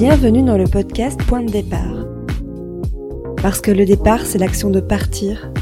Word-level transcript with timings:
Bienvenue 0.00 0.42
dans 0.42 0.56
le 0.56 0.64
podcast 0.64 1.22
Point 1.24 1.42
de 1.42 1.50
départ. 1.50 2.06
Parce 3.42 3.60
que 3.60 3.70
le 3.70 3.84
départ, 3.84 4.24
c'est 4.24 4.38
l'action 4.38 4.70
de 4.70 4.80
partir, 4.80 5.52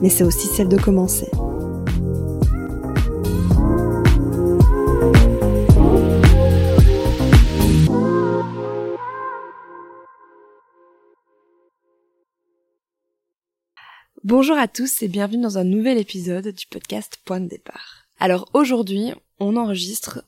mais 0.00 0.08
c'est 0.08 0.24
aussi 0.24 0.46
celle 0.46 0.68
de 0.68 0.78
commencer. 0.78 1.30
Bonjour 14.22 14.56
à 14.56 14.66
tous 14.66 15.02
et 15.02 15.08
bienvenue 15.08 15.42
dans 15.42 15.58
un 15.58 15.64
nouvel 15.64 15.98
épisode 15.98 16.48
du 16.48 16.66
podcast 16.68 17.18
Point 17.26 17.40
de 17.40 17.48
départ. 17.48 18.06
Alors 18.18 18.48
aujourd'hui, 18.54 19.12
on 19.40 19.58
enregistre 19.58 20.24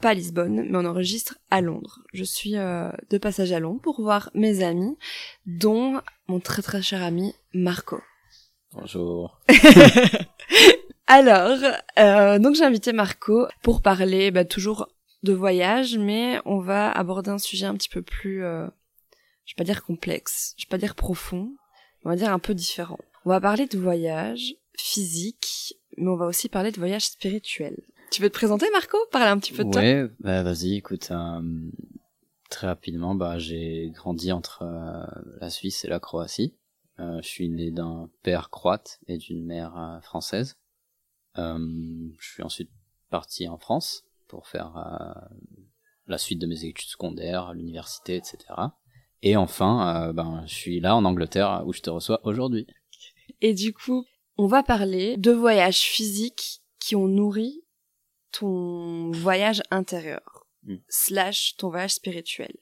pas 0.00 0.10
à 0.10 0.14
Lisbonne, 0.14 0.66
mais 0.68 0.78
on 0.78 0.84
enregistre 0.84 1.38
à 1.50 1.60
Londres. 1.60 2.00
Je 2.12 2.24
suis 2.24 2.56
euh, 2.56 2.90
de 3.10 3.18
passage 3.18 3.52
à 3.52 3.60
Londres 3.60 3.80
pour 3.82 4.00
voir 4.00 4.30
mes 4.34 4.62
amis, 4.62 4.96
dont 5.46 6.00
mon 6.28 6.40
très 6.40 6.62
très 6.62 6.82
cher 6.82 7.02
ami 7.02 7.34
Marco. 7.52 8.00
Bonjour. 8.72 9.40
Alors, 11.06 11.58
euh, 11.98 12.38
donc 12.38 12.54
j'ai 12.54 12.64
invité 12.64 12.92
Marco 12.92 13.46
pour 13.62 13.80
parler 13.80 14.30
bah, 14.30 14.44
toujours 14.44 14.88
de 15.22 15.32
voyage, 15.32 15.96
mais 15.98 16.38
on 16.44 16.58
va 16.58 16.90
aborder 16.92 17.30
un 17.30 17.38
sujet 17.38 17.66
un 17.66 17.74
petit 17.74 17.88
peu 17.88 18.02
plus, 18.02 18.44
euh, 18.44 18.66
je 19.46 19.54
vais 19.54 19.56
pas 19.56 19.64
dire 19.64 19.82
complexe, 19.82 20.54
je 20.58 20.66
vais 20.66 20.70
pas 20.70 20.78
dire 20.78 20.94
profond, 20.94 21.54
on 22.04 22.10
va 22.10 22.16
dire 22.16 22.32
un 22.32 22.38
peu 22.38 22.54
différent. 22.54 22.98
On 23.24 23.30
va 23.30 23.40
parler 23.40 23.66
de 23.66 23.78
voyage 23.78 24.54
physique, 24.76 25.74
mais 25.96 26.08
on 26.08 26.16
va 26.16 26.26
aussi 26.26 26.48
parler 26.48 26.70
de 26.70 26.78
voyage 26.78 27.06
spirituel. 27.06 27.76
Tu 28.10 28.22
veux 28.22 28.30
te 28.30 28.34
présenter, 28.34 28.66
Marco? 28.72 28.98
Parler 29.10 29.30
un 29.30 29.38
petit 29.38 29.52
peu 29.52 29.64
de 29.64 29.70
toi? 29.70 29.80
Ouais, 29.80 30.08
bah 30.20 30.42
vas-y, 30.42 30.76
écoute, 30.76 31.08
euh, 31.10 31.40
très 32.48 32.66
rapidement, 32.66 33.14
bah 33.14 33.38
j'ai 33.38 33.90
grandi 33.94 34.32
entre 34.32 34.62
euh, 34.62 35.04
la 35.40 35.50
Suisse 35.50 35.84
et 35.84 35.88
la 35.88 36.00
Croatie. 36.00 36.54
Euh, 37.00 37.20
je 37.22 37.28
suis 37.28 37.48
né 37.48 37.70
d'un 37.70 38.10
père 38.22 38.50
croate 38.50 38.98
et 39.06 39.18
d'une 39.18 39.44
mère 39.44 40.00
française. 40.02 40.56
Je 41.36 42.10
suis 42.18 42.42
ensuite 42.42 42.70
parti 43.10 43.46
en 43.46 43.58
France 43.58 44.02
pour 44.26 44.48
faire 44.48 44.74
la 46.08 46.18
suite 46.18 46.40
de 46.40 46.48
mes 46.48 46.64
études 46.64 46.88
secondaires, 46.88 47.54
l'université, 47.54 48.16
etc. 48.16 48.38
Et 49.22 49.36
enfin, 49.36 50.12
ben, 50.12 50.42
je 50.48 50.54
suis 50.54 50.80
là 50.80 50.96
en 50.96 51.04
Angleterre 51.04 51.62
où 51.64 51.72
je 51.72 51.80
te 51.80 51.90
reçois 51.90 52.18
aujourd'hui. 52.24 52.66
Et 53.40 53.54
du 53.54 53.72
coup, 53.72 54.04
on 54.36 54.48
va 54.48 54.64
parler 54.64 55.16
de 55.16 55.30
voyages 55.30 55.82
physiques 55.82 56.62
qui 56.80 56.96
ont 56.96 57.06
nourri 57.06 57.62
ton 58.32 59.10
voyage 59.12 59.62
intérieur, 59.70 60.46
Mm. 60.64 60.76
slash 60.88 61.54
ton 61.56 61.70
voyage 61.70 61.92
spirituel. 61.94 62.52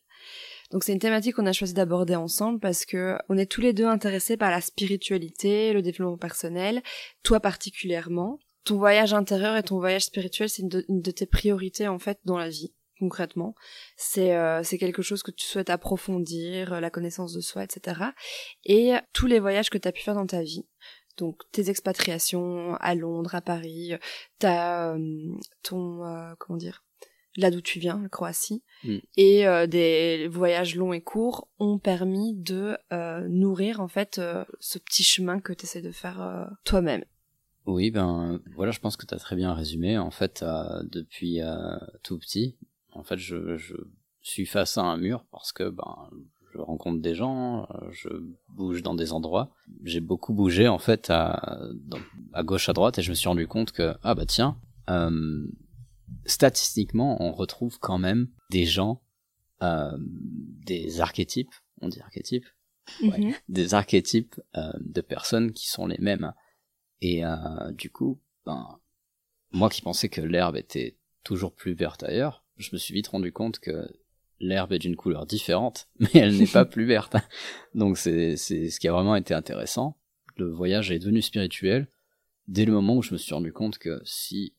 Donc 0.70 0.84
c'est 0.84 0.92
une 0.92 0.98
thématique 0.98 1.36
qu'on 1.36 1.46
a 1.46 1.52
choisi 1.52 1.72
d'aborder 1.72 2.14
ensemble 2.14 2.60
parce 2.60 2.84
que 2.84 3.16
on 3.30 3.38
est 3.38 3.50
tous 3.50 3.60
les 3.62 3.72
deux 3.72 3.86
intéressés 3.86 4.36
par 4.36 4.50
la 4.50 4.60
spiritualité, 4.60 5.72
le 5.72 5.80
développement 5.80 6.18
personnel, 6.18 6.82
toi 7.22 7.40
particulièrement. 7.40 8.38
Ton 8.64 8.76
voyage 8.76 9.14
intérieur 9.14 9.56
et 9.56 9.62
ton 9.62 9.78
voyage 9.78 10.04
spirituel, 10.04 10.48
c'est 10.50 10.62
une, 10.62 10.68
de- 10.68 10.84
une 10.88 11.00
de 11.00 11.10
tes 11.10 11.26
priorités 11.26 11.88
en 11.88 11.98
fait 11.98 12.18
dans 12.24 12.36
la 12.36 12.48
vie 12.50 12.74
concrètement. 12.98 13.54
C'est 13.96 14.34
euh, 14.36 14.62
c'est 14.62 14.78
quelque 14.78 15.02
chose 15.02 15.22
que 15.22 15.30
tu 15.30 15.46
souhaites 15.46 15.70
approfondir, 15.70 16.72
euh, 16.72 16.80
la 16.80 16.90
connaissance 16.90 17.32
de 17.34 17.40
soi, 17.40 17.62
etc. 17.64 18.00
Et 18.64 18.92
tous 19.12 19.26
les 19.26 19.38
voyages 19.38 19.70
que 19.70 19.78
tu 19.78 19.86
as 19.86 19.92
pu 19.92 20.02
faire 20.02 20.14
dans 20.14 20.26
ta 20.26 20.42
vie, 20.42 20.66
donc 21.16 21.42
tes 21.52 21.70
expatriations 21.70 22.74
à 22.76 22.94
Londres, 22.94 23.34
à 23.34 23.40
Paris, 23.40 23.92
t'as 24.38 24.94
euh, 24.96 25.32
ton 25.62 26.04
euh, 26.04 26.34
comment 26.38 26.56
dire 26.58 26.82
là 27.38 27.50
d'où 27.50 27.60
tu 27.60 27.78
viens, 27.78 28.00
la 28.02 28.08
Croatie, 28.08 28.62
Mm. 28.84 28.96
et 29.18 29.46
euh, 29.46 29.66
des 29.66 30.26
voyages 30.28 30.74
longs 30.74 30.94
et 30.94 31.02
courts 31.02 31.48
ont 31.58 31.78
permis 31.78 32.32
de 32.34 32.78
euh, 32.94 33.26
nourrir 33.28 33.80
en 33.80 33.88
fait 33.88 34.18
euh, 34.18 34.42
ce 34.58 34.78
petit 34.78 35.02
chemin 35.02 35.38
que 35.40 35.52
tu 35.52 35.64
essaies 35.64 35.82
de 35.82 35.90
faire 35.92 36.22
euh, 36.22 36.44
toi-même. 36.64 37.04
Oui, 37.66 37.90
ben 37.90 38.40
voilà, 38.54 38.70
je 38.72 38.78
pense 38.80 38.96
que 38.96 39.04
tu 39.04 39.14
as 39.14 39.18
très 39.18 39.36
bien 39.36 39.52
résumé. 39.52 39.98
En 39.98 40.10
fait, 40.10 40.42
euh, 40.42 40.82
depuis 40.84 41.42
euh, 41.42 41.76
tout 42.02 42.16
petit, 42.18 42.56
en 42.92 43.02
fait, 43.02 43.18
je, 43.18 43.56
je 43.58 43.74
suis 44.22 44.46
face 44.46 44.78
à 44.78 44.82
un 44.82 44.96
mur 44.96 45.26
parce 45.30 45.52
que 45.52 45.68
ben 45.68 46.08
je 46.56 46.62
rencontre 46.62 47.00
des 47.00 47.14
gens, 47.14 47.64
euh, 47.64 47.88
je 47.92 48.08
bouge 48.48 48.82
dans 48.82 48.94
des 48.94 49.12
endroits. 49.12 49.50
J'ai 49.84 50.00
beaucoup 50.00 50.32
bougé 50.32 50.68
en 50.68 50.78
fait 50.78 51.10
à, 51.10 51.60
gauche 52.42 52.68
à 52.68 52.72
droite 52.72 52.98
et 52.98 53.02
je 53.02 53.10
me 53.10 53.14
suis 53.14 53.28
rendu 53.28 53.46
compte 53.46 53.72
que 53.72 53.94
ah 54.02 54.14
bah 54.14 54.26
tiens, 54.26 54.58
euh, 54.90 55.46
statistiquement, 56.24 57.22
on 57.22 57.32
retrouve 57.32 57.78
quand 57.78 57.98
même 57.98 58.28
des 58.50 58.64
gens, 58.64 59.02
euh, 59.62 59.96
des 59.98 61.00
archétypes, 61.00 61.54
on 61.80 61.88
dit 61.88 62.00
archétypes, 62.00 62.46
Ouais. 63.02 63.18
Mhm. 63.18 63.34
des 63.48 63.74
archétypes 63.74 64.40
euh, 64.56 64.72
de 64.78 65.00
personnes 65.00 65.52
qui 65.52 65.68
sont 65.68 65.86
les 65.86 65.98
mêmes. 65.98 66.32
Et 67.02 67.22
du 67.72 67.90
coup, 67.90 68.20
ben, 68.46 68.78
moi 69.50 69.68
qui 69.68 69.82
pensais 69.82 70.08
que 70.08 70.22
l'herbe 70.22 70.56
était 70.56 70.96
toujours 71.24 71.52
plus 71.54 71.74
verte 71.74 72.02
ailleurs, 72.02 72.42
je 72.56 72.70
me 72.72 72.78
suis 72.78 72.94
vite 72.94 73.08
rendu 73.08 73.32
compte 73.32 73.58
que 73.58 73.86
l'herbe 74.40 74.72
est 74.72 74.78
d'une 74.78 74.96
couleur 74.96 75.26
différente, 75.26 75.88
mais 75.98 76.10
elle 76.14 76.36
n'est 76.36 76.46
pas 76.46 76.64
plus 76.74 76.84
verte. 76.84 77.16
Donc 77.74 77.98
c'est 77.98 78.36
c'est 78.36 78.70
ce 78.70 78.80
qui 78.80 78.88
a 78.88 78.92
vraiment 78.92 79.16
été 79.16 79.34
intéressant. 79.34 79.96
Le 80.36 80.50
voyage 80.50 80.90
est 80.90 80.98
devenu 80.98 81.22
spirituel 81.22 81.88
dès 82.48 82.64
le 82.64 82.72
moment 82.72 82.96
où 82.96 83.02
je 83.02 83.12
me 83.12 83.18
suis 83.18 83.34
rendu 83.34 83.52
compte 83.52 83.78
que 83.78 84.00
si 84.04 84.54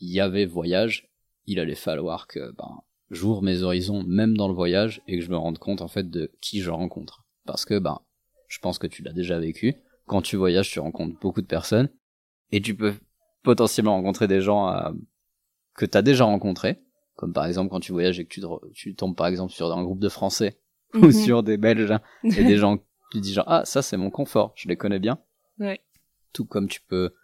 il 0.00 0.10
y 0.10 0.20
avait 0.20 0.46
voyage, 0.46 1.10
il 1.46 1.60
allait 1.60 1.74
falloir 1.74 2.26
que 2.26 2.52
ben 2.52 2.80
j'ouvre 3.10 3.42
mes 3.42 3.62
horizons 3.62 4.02
même 4.04 4.36
dans 4.36 4.48
le 4.48 4.54
voyage 4.54 5.02
et 5.06 5.18
que 5.18 5.24
je 5.24 5.30
me 5.30 5.36
rende 5.36 5.58
compte 5.58 5.82
en 5.82 5.88
fait 5.88 6.10
de 6.10 6.32
qui 6.40 6.60
je 6.60 6.70
rencontre. 6.70 7.24
Parce 7.44 7.64
que 7.64 7.78
ben 7.78 8.00
je 8.48 8.58
pense 8.58 8.78
que 8.78 8.86
tu 8.86 9.02
l'as 9.02 9.12
déjà 9.12 9.38
vécu. 9.38 9.74
Quand 10.06 10.22
tu 10.22 10.36
voyages, 10.36 10.70
tu 10.70 10.80
rencontres 10.80 11.18
beaucoup 11.20 11.40
de 11.40 11.46
personnes 11.46 11.88
et 12.50 12.60
tu 12.60 12.74
peux 12.74 12.94
potentiellement 13.42 13.92
rencontrer 13.92 14.28
des 14.28 14.40
gens 14.40 14.68
euh, 14.68 14.92
que 15.74 15.86
tu 15.86 15.96
as 15.96 16.02
déjà 16.02 16.24
rencontrés, 16.24 16.78
comme 17.14 17.32
par 17.32 17.46
exemple 17.46 17.70
quand 17.70 17.80
tu 17.80 17.92
voyages 17.92 18.18
et 18.18 18.24
que 18.24 18.30
tu, 18.30 18.40
te 18.40 18.46
re- 18.46 18.72
tu 18.72 18.94
tombes 18.94 19.16
par 19.16 19.26
exemple 19.26 19.52
sur 19.52 19.70
un 19.72 19.82
groupe 19.82 20.00
de 20.00 20.08
Français 20.08 20.58
ou 20.94 21.06
Mhm. 21.06 21.12
sur 21.12 21.42
des 21.42 21.56
Belges 21.56 21.90
hein, 21.90 22.00
et 22.24 22.44
des 22.44 22.56
gens 22.58 22.78
tu 23.10 23.20
dis 23.20 23.32
genre 23.34 23.44
ah 23.48 23.64
ça 23.64 23.82
c'est 23.82 23.96
mon 23.96 24.10
confort, 24.10 24.52
je 24.56 24.68
les 24.68 24.76
connais 24.76 24.98
bien. 24.98 25.18
Ouais. 25.58 25.80
Tout 26.32 26.44
comme 26.46 26.68
tu 26.68 26.80
peux 26.80 27.14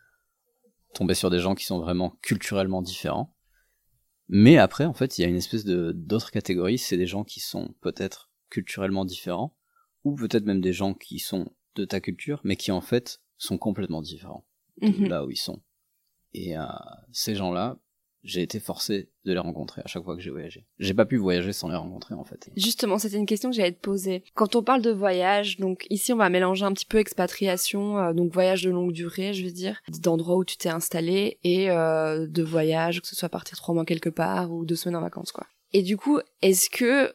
tomber 0.95 1.15
sur 1.15 1.31
des 1.31 1.39
gens 1.41 1.55
qui 1.55 1.65
sont 1.65 1.79
vraiment 1.81 2.11
culturellement 2.23 2.83
différents. 2.83 3.35
Mais 4.29 4.59
après 4.59 4.85
en 4.85 4.93
fait 4.93 5.17
il 5.19 5.23
y 5.23 5.25
a 5.25 5.29
une 5.29 5.37
espèce 5.37 5.65
de 5.65 5.93
d'autres 5.93 6.31
catégories, 6.31 6.79
c'est 6.79 6.97
des 6.99 7.07
gens 7.07 7.25
qui 7.25 7.41
sont 7.41 7.75
peut-être 7.81 8.31
culturellement 8.51 9.05
différents 9.05 9.55
ou 10.05 10.15
peut-être 10.15 10.45
même 10.45 10.61
des 10.61 10.73
gens 10.73 10.93
qui 10.95 11.19
sont 11.19 11.51
de 11.75 11.85
ta 11.85 12.01
culture 12.01 12.41
mais 12.45 12.57
qui 12.57 12.71
en 12.71 12.81
fait 12.83 13.21
sont 13.39 13.57
complètement 13.59 14.03
différents 14.03 14.45
de 14.83 14.89
Mhm. 14.89 15.09
là 15.09 15.25
où 15.25 15.31
ils 15.31 15.37
sont. 15.37 15.61
Et 16.35 16.57
euh, 16.59 16.63
ces 17.13 17.35
gens-là, 17.35 17.79
j'ai 18.23 18.43
été 18.43 18.61
forcé 18.61 19.11
de 19.25 19.33
les 19.33 19.39
rencontrer 19.39 19.83
à 19.85 19.89
chaque 19.89 20.05
fois 20.05 20.17
que 20.17 20.23
j'ai 20.23 20.31
voyagé. 20.31 20.67
J'ai 20.79 20.95
pas 20.95 21.07
pu 21.07 21.17
voyager 21.17 21.53
sans 21.53 21.69
les 21.69 21.77
rencontrer 21.77 22.15
en 22.15 22.25
fait. 22.25 22.51
Justement, 22.57 22.99
c'était 22.99 23.17
une 23.17 23.27
question 23.27 23.51
que 23.51 23.57
j'allais 23.57 23.73
te 23.73 23.81
poser. 23.81 24.25
Quand 24.35 24.57
on 24.57 24.63
parle 24.63 24.83
de 24.83 24.91
voyage, 24.91 25.59
donc 25.59 25.87
ici 25.91 26.13
on 26.13 26.17
va 26.17 26.29
mélanger 26.29 26.65
un 26.65 26.73
petit 26.73 26.87
peu 26.87 26.99
expatriation, 26.99 27.99
euh, 27.99 28.13
donc 28.13 28.33
voyage 28.33 28.63
de 28.63 28.71
longue 28.71 28.93
durée, 28.93 29.33
je 29.35 29.45
veux 29.45 29.53
dire, 29.53 29.81
d'endroits 30.01 30.37
où 30.37 30.45
tu 30.45 30.57
t'es 30.57 30.69
installé 30.69 31.39
et 31.45 31.71
euh, 31.71 32.27
de 32.27 32.43
voyage, 32.43 33.01
que 33.01 33.07
ce 33.07 33.17
soit 33.17 33.29
partir 33.29 33.57
trois 33.57 33.75
mois 33.75 33.85
quelque 33.85 34.11
part 34.11 34.53
ou 34.53 34.65
deux 34.65 34.77
semaines 34.77 34.97
en 34.97 35.03
vacances, 35.03 35.33
quoi. 35.33 35.47
Et 35.73 35.83
du 35.83 35.97
coup, 35.97 36.19
est-ce 36.41 36.71
que 36.71 37.13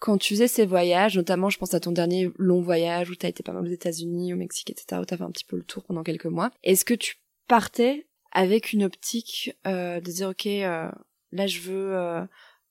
quand 0.00 0.18
tu 0.18 0.34
faisais 0.34 0.48
ces 0.48 0.66
voyages, 0.66 1.16
notamment 1.16 1.48
je 1.48 1.58
pense 1.58 1.74
à 1.74 1.80
ton 1.80 1.92
dernier 1.92 2.28
long 2.36 2.60
voyage 2.60 3.08
où 3.10 3.14
t'as 3.14 3.28
été 3.28 3.44
pas 3.44 3.52
mal 3.52 3.62
aux 3.62 3.70
États-Unis, 3.70 4.34
au 4.34 4.36
Mexique, 4.36 4.70
etc., 4.70 5.00
où 5.00 5.04
t'as 5.04 5.16
fait 5.16 5.22
un 5.22 5.30
petit 5.30 5.44
peu 5.44 5.56
le 5.56 5.62
tour 5.62 5.84
pendant 5.84 6.02
quelques 6.02 6.26
mois, 6.26 6.50
est-ce 6.64 6.84
que 6.84 6.94
tu 6.94 7.18
partais 7.46 8.08
avec 8.32 8.72
une 8.72 8.84
optique 8.84 9.54
euh, 9.66 10.00
de 10.00 10.10
dire 10.10 10.30
ok, 10.30 10.46
euh, 10.46 10.90
là 11.30 11.46
je 11.46 11.60
veux 11.60 11.94
euh, 11.94 12.24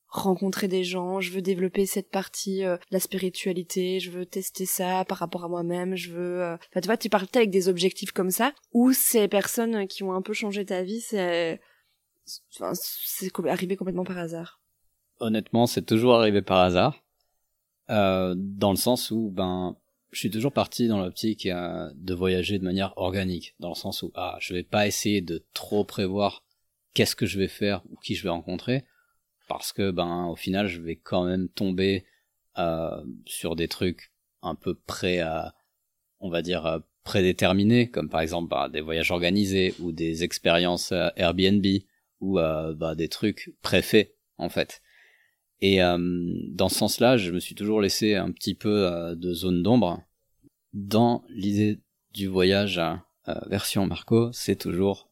rencontrer 0.08 0.68
des 0.68 0.84
gens, 0.84 1.22
je 1.22 1.32
veux 1.32 1.42
développer 1.42 1.86
cette 1.86 2.12
partie, 2.12 2.66
euh, 2.66 2.76
la 2.92 3.00
spiritualité, 3.00 4.02
je 4.02 4.12
veux 4.12 4.26
tester 4.26 4.66
ça 4.66 5.06
par 5.06 5.20
rapport 5.20 5.46
à 5.46 5.48
moi-même, 5.48 5.96
je 5.96 6.12
veux... 6.12 6.42
euh, 6.42 6.56
Enfin, 6.70 6.82
tu 6.82 6.88
vois, 6.88 6.98
tu 6.98 7.10
partais 7.10 7.40
avec 7.40 7.50
des 7.50 7.70
objectifs 7.70 8.12
comme 8.12 8.30
ça, 8.32 8.54
ou 8.74 8.92
ces 8.92 9.30
personnes 9.30 9.88
qui 9.88 10.04
ont 10.04 10.14
un 10.14 10.22
peu 10.22 10.34
changé 10.34 10.66
ta 10.66 10.84
vie, 10.84 11.00
c'est... 11.00 11.62
Enfin, 12.56 12.74
c'est 12.76 13.32
arrivé 13.48 13.78
complètement 13.78 14.04
par 14.04 14.18
hasard. 14.18 14.62
Honnêtement, 15.20 15.66
c'est 15.66 15.86
toujours 15.86 16.16
arrivé 16.16 16.42
par 16.42 16.60
hasard, 16.60 17.04
euh, 17.90 18.36
dans 18.38 18.72
le 18.72 18.78
sens 18.78 19.12
où 19.12 19.32
ben 19.32 19.78
je 20.12 20.20
suis 20.20 20.30
toujours 20.30 20.52
parti 20.52 20.88
dans 20.88 21.00
l'optique 21.00 21.46
euh, 21.46 21.90
de 21.96 22.14
voyager 22.14 22.60
de 22.60 22.64
manière 22.64 22.94
organique, 22.98 23.56
dans 23.60 23.70
le 23.70 23.76
sens 23.76 24.04
où 24.04 24.12
ah 24.16 24.38
je 24.40 24.54
vais 24.54 24.64
pas 24.64 24.86
essayer 24.86 25.22
de 25.22 25.46
trop 25.54 25.84
prévoir 25.86 26.44
qu'est-ce 26.94 27.16
que 27.16 27.26
je 27.26 27.40
vais 27.40 27.48
faire 27.48 27.82
ou 27.90 27.96
qui 27.98 28.16
je 28.16 28.24
vais 28.24 28.30
rencontrer, 28.30 28.84
parce 29.48 29.72
que 29.72 29.92
ben 29.92 30.26
au 30.26 30.36
final 30.36 30.68
je 30.68 30.82
vais 30.82 30.98
quand 30.98 31.24
même 31.24 31.48
tomber 31.50 32.06
euh, 32.58 33.04
sur 33.26 33.56
des 33.56 33.70
trucs 33.70 34.12
un 34.42 34.56
peu 34.56 34.76
prêts 34.76 35.20
à, 35.20 35.56
on 36.20 36.30
va 36.30 36.42
dire 36.42 36.66
euh, 36.66 36.80
prédéterminés, 37.04 37.90
comme 37.90 38.10
par 38.10 38.22
exemple 38.22 38.50
bah, 38.50 38.70
des 38.70 38.82
voyages 38.82 39.12
organisés 39.12 39.74
ou 39.80 39.92
des 39.92 40.24
expériences 40.24 40.92
Airbnb 41.16 41.66
ou 42.20 42.36
bah, 42.36 42.94
des 42.96 43.08
trucs 43.08 43.56
préfaits 43.64 44.14
en 44.38 44.50
fait. 44.50 44.84
Et 45.62 45.82
euh, 45.82 45.98
dans 46.50 46.70
ce 46.70 46.80
sens-là, 46.80 47.18
je 47.18 47.32
me 47.32 47.40
suis 47.40 47.56
toujours 47.56 47.82
laissé 47.82 48.16
un 48.16 48.32
petit 48.32 48.56
peu 48.56 48.88
euh, 48.88 49.16
de 49.16 49.34
zone 49.34 49.62
d'ombre. 49.62 50.02
Dans 50.74 51.24
l'idée 51.30 51.80
du 52.14 52.28
voyage 52.28 52.80
euh, 52.80 53.36
version 53.48 53.86
Marco, 53.86 54.32
c'est 54.34 54.56
toujours 54.56 55.10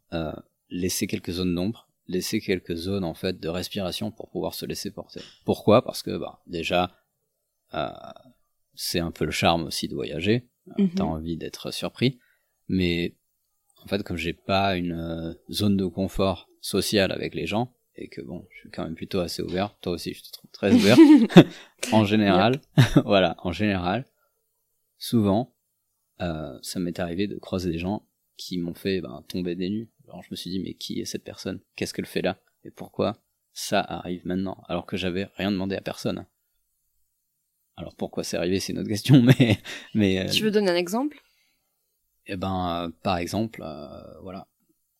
laisser 0.71 1.05
quelques 1.05 1.31
zones 1.31 1.53
d'ombre, 1.53 1.87
laisser 2.07 2.41
quelques 2.41 2.75
zones 2.75 3.03
en 3.03 3.13
fait 3.13 3.39
de 3.39 3.47
respiration 3.47 4.09
pour 4.09 4.29
pouvoir 4.31 4.55
se 4.55 4.65
laisser 4.65 4.89
porter. 4.89 5.21
Pourquoi? 5.45 5.83
Parce 5.83 6.01
que 6.01 6.17
bah, 6.17 6.41
déjà, 6.47 6.97
c'est 8.73 8.99
un 8.99 9.11
peu 9.11 9.25
le 9.25 9.31
charme 9.31 9.65
aussi 9.65 9.87
de 9.87 9.93
voyager. 9.93 10.49
Mhm. 10.79 10.89
T'as 10.95 11.03
envie 11.03 11.37
d'être 11.37 11.71
surpris, 11.71 12.19
mais 12.67 13.15
en 13.83 13.87
fait, 13.87 14.01
comme 14.01 14.17
j'ai 14.17 14.33
pas 14.33 14.75
une 14.77 15.37
zone 15.51 15.77
de 15.77 15.85
confort 15.85 16.49
social 16.59 17.11
avec 17.11 17.35
les 17.35 17.45
gens, 17.45 17.75
et 17.99 18.07
que 18.07 18.21
bon, 18.21 18.47
je 18.49 18.59
suis 18.59 18.69
quand 18.69 18.85
même 18.85 18.95
plutôt 18.95 19.19
assez 19.19 19.41
ouvert. 19.41 19.77
Toi 19.81 19.93
aussi, 19.93 20.13
je 20.13 20.23
te 20.23 20.31
trouve 20.31 20.49
très 20.51 20.73
ouvert. 20.73 20.97
en 21.91 22.05
général, 22.05 22.61
voilà, 23.05 23.35
en 23.39 23.51
général, 23.51 24.05
souvent, 24.97 25.53
euh, 26.21 26.57
ça 26.61 26.79
m'est 26.79 26.99
arrivé 26.99 27.27
de 27.27 27.37
croiser 27.37 27.69
des 27.69 27.77
gens 27.77 28.07
qui 28.37 28.57
m'ont 28.57 28.73
fait 28.73 29.01
ben, 29.01 29.23
tomber 29.27 29.55
des 29.55 29.69
nues. 29.69 29.89
Alors 30.07 30.23
je 30.23 30.29
me 30.31 30.35
suis 30.37 30.49
dit, 30.49 30.59
mais 30.59 30.73
qui 30.73 31.01
est 31.01 31.05
cette 31.05 31.25
personne? 31.25 31.59
Qu'est-ce 31.75 31.93
qu'elle 31.93 32.05
fait 32.05 32.21
là? 32.21 32.39
Et 32.63 32.71
pourquoi 32.71 33.21
ça 33.51 33.81
arrive 33.81 34.25
maintenant? 34.25 34.63
Alors 34.67 34.85
que 34.85 34.95
j'avais 34.95 35.25
rien 35.35 35.51
demandé 35.51 35.75
à 35.75 35.81
personne. 35.81 36.25
Alors 37.75 37.95
pourquoi 37.95 38.23
c'est 38.23 38.37
arrivé, 38.37 38.59
c'est 38.59 38.73
une 38.73 38.79
autre 38.79 38.89
question, 38.89 39.21
mais... 39.21 39.57
mais 39.93 40.19
euh, 40.19 40.29
tu 40.29 40.43
veux 40.43 40.51
donner 40.51 40.71
un 40.71 40.75
exemple? 40.75 41.21
Eh 42.27 42.37
ben, 42.37 42.85
euh, 42.85 42.89
par 43.03 43.17
exemple, 43.17 43.63
voilà, 44.21 44.47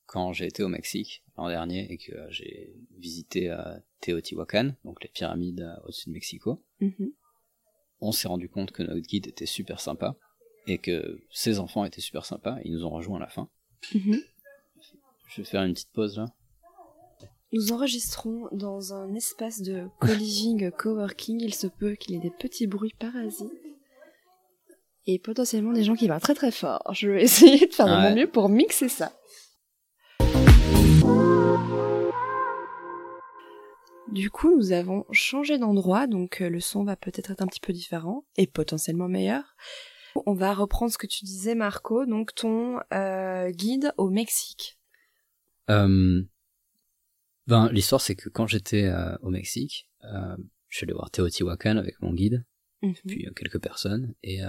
quand 0.10 0.34
j'ai 0.34 0.48
été 0.48 0.64
au 0.64 0.70
Mexique 0.70 1.24
l'an 1.38 1.50
dernier 1.50 1.92
et 1.92 1.98
que 1.98 2.14
j'ai 2.30 2.76
visité 2.98 3.52
euh, 3.52 3.78
Teotihuacan, 4.02 4.72
donc 4.84 5.04
les 5.04 5.10
pyramides 5.10 5.62
euh, 5.62 5.86
au-dessus 5.86 6.10
de 6.10 6.14
Mexico, 6.14 6.64
mhm. 6.82 7.12
on 8.02 8.12
s'est 8.12 8.28
rendu 8.28 8.50
compte 8.50 8.72
que 8.72 8.82
notre 8.82 9.08
guide 9.08 9.28
était 9.28 9.46
super 9.46 9.80
sympa 9.80 10.16
et 10.66 10.80
que 10.80 11.22
ses 11.30 11.60
enfants 11.60 11.86
étaient 11.86 12.02
super 12.02 12.26
sympas. 12.26 12.58
Ils 12.66 12.74
nous 12.74 12.86
ont 12.86 12.90
rejoints 12.90 13.18
à 13.18 13.22
la 13.22 13.28
fin. 13.28 13.50
Mhm. 13.94 14.20
Je 15.28 15.42
vais 15.42 15.48
faire 15.48 15.62
une 15.62 15.74
petite 15.74 15.92
pause 15.92 16.18
là. 16.18 16.26
Nous 17.52 17.72
enregistrons 17.72 18.48
dans 18.52 18.94
un 18.94 19.14
espace 19.14 19.62
de 19.62 19.88
co-living, 20.00 20.72
coworking. 20.78 21.40
Il 21.40 21.54
se 21.54 21.68
peut 21.68 21.94
qu'il 21.94 22.16
y 22.16 22.18
ait 22.18 22.22
des 22.22 22.32
petits 22.32 22.66
bruits 22.66 22.96
parasites 22.98 23.52
et 25.06 25.20
potentiellement 25.20 25.74
des 25.74 25.84
gens 25.84 25.96
qui 25.96 26.08
parlent 26.08 26.20
très 26.20 26.36
très 26.36 26.52
fort. 26.52 26.82
Je 26.94 27.10
vais 27.10 27.24
essayer 27.26 27.68
de 27.68 27.74
faire 27.74 27.86
de 27.86 28.10
mon 28.10 28.16
mieux 28.16 28.30
pour 28.30 28.50
mixer 28.50 28.90
ça. 28.90 29.14
Du 34.12 34.32
coup, 34.32 34.56
nous 34.56 34.72
avons 34.72 35.06
changé 35.12 35.58
d'endroit, 35.58 36.08
donc 36.08 36.42
euh, 36.42 36.50
le 36.50 36.60
son 36.60 36.84
va 36.84 36.96
peut-être 36.96 37.32
être 37.32 37.42
un 37.42 37.48
petit 37.48 37.60
peu 37.60 37.74
différent 37.74 38.26
et 38.38 38.48
potentiellement 38.48 39.08
meilleur. 39.08 39.56
On 40.26 40.34
va 40.34 40.54
reprendre 40.54 40.92
ce 40.92 40.98
que 40.98 41.08
tu 41.08 41.26
disais, 41.26 41.54
Marco, 41.54 42.06
donc 42.06 42.34
ton 42.34 42.80
euh, 42.94 43.52
guide 43.52 43.94
au 43.98 44.10
Mexique. 44.10 44.80
Euh, 45.70 46.24
ben, 47.46 47.70
l'histoire, 47.72 48.02
c'est 48.02 48.16
que 48.16 48.30
quand 48.30 48.48
j'étais 48.48 48.92
au 49.22 49.30
Mexique, 49.30 49.88
je 50.02 50.78
suis 50.78 50.86
allé 50.86 50.94
voir 50.94 51.12
Teotihuacan 51.12 51.78
avec 51.78 52.02
mon 52.02 52.14
guide, 52.14 52.44
mhm. 52.82 52.96
puis 53.08 53.28
quelques 53.36 53.62
personnes, 53.62 54.16
et 54.24 54.40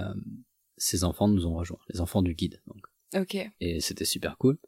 ses 0.79 1.05
enfants 1.05 1.29
nous 1.29 1.47
ont 1.47 1.55
rejoints, 1.55 1.81
les 1.93 2.01
enfants 2.01 2.23
du 2.23 2.35
guide. 2.35 2.63
Donc. 2.67 2.87
Ok. 3.15 3.37
Et 3.61 3.81
c'était 3.81 4.07
super 4.07 4.39
cool. 4.39 4.59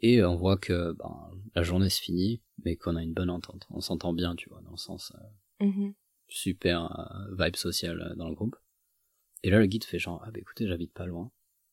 Et 0.00 0.22
on 0.22 0.36
voit 0.36 0.58
que 0.58 0.92
ben, 0.92 1.30
la 1.54 1.62
journée 1.62 1.88
se 1.88 2.00
finit, 2.00 2.42
mais 2.64 2.76
qu'on 2.76 2.96
a 2.96 3.02
une 3.02 3.14
bonne 3.14 3.30
entente. 3.30 3.66
On 3.70 3.80
s'entend 3.80 4.12
bien, 4.12 4.34
tu 4.36 4.48
vois, 4.50 4.60
dans 4.62 4.72
le 4.72 4.76
sens 4.76 5.12
euh, 5.60 5.66
mm-hmm. 5.66 5.94
super 6.28 6.98
euh, 7.00 7.34
vibe 7.38 7.56
social 7.56 8.00
euh, 8.00 8.14
dans 8.14 8.28
le 8.28 8.34
groupe. 8.34 8.56
Et 9.42 9.50
là, 9.50 9.58
le 9.58 9.66
guide 9.66 9.84
fait 9.84 9.98
genre, 9.98 10.22
ah 10.26 10.30
bah 10.30 10.38
écoutez, 10.38 10.66
j'habite 10.66 10.92
pas 10.92 11.06
loin, 11.06 11.30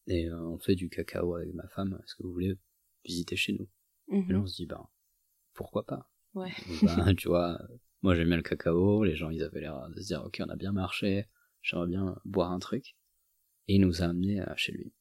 et 0.08 0.32
on 0.32 0.58
fait 0.60 0.76
du 0.76 0.90
cacao 0.90 1.36
avec 1.36 1.54
ma 1.54 1.68
femme, 1.70 2.00
est-ce 2.04 2.16
que 2.16 2.24
vous 2.24 2.32
voulez 2.32 2.56
visiter 3.06 3.36
chez 3.36 3.54
nous? 3.54 3.68
Mm-hmm. 4.10 4.30
Et 4.30 4.34
là, 4.34 4.40
on 4.40 4.46
se 4.46 4.56
dit, 4.56 4.66
ben, 4.66 4.86
pourquoi 5.54 5.86
pas? 5.86 6.10
Ouais. 6.34 6.52
Ben, 6.84 7.16
tu 7.18 7.30
vois, 7.30 7.60
moi 8.02 8.16
j'aime 8.16 8.28
bien 8.28 8.38
le 8.38 8.44
cacao, 8.44 9.04
les 9.04 9.16
gens 9.16 9.30
ils 9.30 9.44
avaient 9.44 9.62
l'air 9.62 9.90
de 9.90 10.00
se 10.02 10.08
dire, 10.08 10.24
ok, 10.24 10.42
on 10.46 10.50
a 10.50 10.56
bien 10.56 10.72
marché, 10.72 11.26
j'aimerais 11.62 11.88
bien 11.88 12.16
boire 12.26 12.52
un 12.52 12.60
truc. 12.60 12.96
Et 13.68 13.76
il 13.76 13.82
nous 13.82 14.02
a 14.02 14.06
amenés 14.06 14.44
chez 14.58 14.74
lui. 14.74 14.94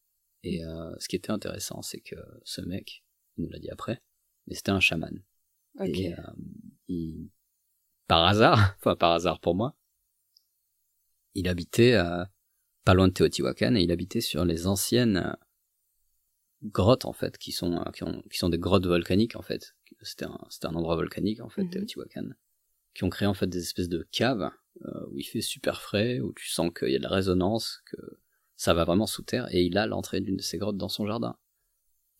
Et 0.45 0.61
ce 0.99 1.09
qui 1.09 1.17
était 1.17 1.33
intéressant, 1.33 1.83
c'est 1.83 2.01
que 2.01 2.17
ce 2.45 2.61
mec, 2.61 3.03
il 3.37 3.45
nous 3.45 3.51
l'a 3.51 3.59
dit 3.59 3.71
après, 3.71 4.03
mais 4.47 4.55
c'était 4.55 4.71
un 4.71 4.81
chaman. 4.81 5.23
Et 5.81 6.13
euh, 6.13 6.17
il, 6.89 7.31
par 8.07 8.25
hasard, 8.25 8.75
enfin 8.79 8.97
par 8.97 9.13
hasard 9.13 9.41
pour 9.41 9.55
moi, 9.55 9.77
il 11.35 11.49
habitait 11.49 11.95
euh, 11.95 12.25
pas 12.85 12.95
loin 12.95 13.09
de 13.09 13.13
Teotihuacan 13.13 13.75
et 13.75 13.83
il 13.83 13.91
habitait 13.91 14.21
sur 14.21 14.45
les 14.45 14.67
anciennes 14.67 15.17
euh, 15.17 15.33
grottes 16.63 17.07
en 17.07 17.13
fait 17.13 17.39
qui 17.39 17.53
sont 17.53 17.83
qui, 17.95 18.05
ont, 18.05 18.23
qui 18.31 18.39
sont 18.39 18.51
des 18.51 18.59
grottes 18.59 18.87
volcaniques 18.87 19.37
en 19.37 19.43
fait. 19.43 19.75
C'était 20.03 20.27
un 20.27 20.39
c'était 20.51 20.67
un 20.67 20.75
endroit 20.75 20.97
volcanique 20.97 21.41
en 21.41 21.49
fait, 21.49 21.63
mhm. 21.63 21.71
Teotihuacan, 21.71 22.29
qui 22.95 23.05
ont 23.05 23.11
créé 23.11 23.27
en 23.27 23.35
fait 23.35 23.47
des 23.47 23.63
espèces 23.63 23.89
de 23.89 24.07
caves 24.11 24.51
où 25.11 25.19
il 25.19 25.25
fait 25.25 25.43
super 25.43 25.81
frais, 25.81 26.19
où 26.21 26.33
tu 26.33 26.49
sens 26.49 26.71
qu'il 26.77 26.91
y 26.91 26.97
a 26.97 26.99
de 26.99 27.03
la 27.05 27.11
résonance, 27.11 27.83
que 27.87 27.97
ça 28.57 28.75
va 28.75 28.85
vraiment 28.85 29.07
sous 29.07 29.23
terre 29.23 29.47
et 29.55 29.63
il 29.63 29.77
a 29.79 29.87
l'entrée 29.87 30.21
d'une 30.21 30.37
de 30.37 30.43
ces 30.43 30.59
grottes 30.59 30.77
dans 30.77 30.89
son 30.89 31.07
jardin. 31.07 31.37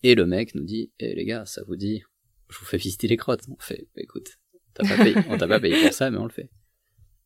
Et 0.03 0.15
le 0.15 0.25
mec 0.25 0.53
nous 0.53 0.63
dit, 0.63 0.91
eh 0.99 1.15
les 1.15 1.25
gars, 1.25 1.45
ça 1.45 1.63
vous 1.63 1.77
dit, 1.77 2.03
je 2.49 2.59
vous 2.59 2.65
fais 2.65 2.77
visiter 2.77 3.07
les 3.07 3.17
crottes. 3.17 3.43
On 3.49 3.57
fait, 3.59 3.87
bah, 3.95 4.01
écoute, 4.01 4.37
pas 4.73 4.83
payé, 4.97 5.15
on 5.29 5.37
t'a 5.37 5.47
pas 5.47 5.59
payé 5.59 5.81
pour 5.81 5.93
ça, 5.93 6.11
mais 6.11 6.17
on 6.17 6.25
le 6.25 6.31
fait. 6.31 6.49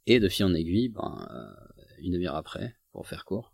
Et 0.06 0.20
de 0.20 0.30
fil 0.30 0.46
en 0.46 0.54
aiguille, 0.54 0.90
ben, 0.90 1.28
euh, 1.32 1.86
une 2.00 2.14
demi-heure 2.14 2.36
après, 2.36 2.76
pour 2.92 3.08
faire 3.08 3.26
court, 3.26 3.54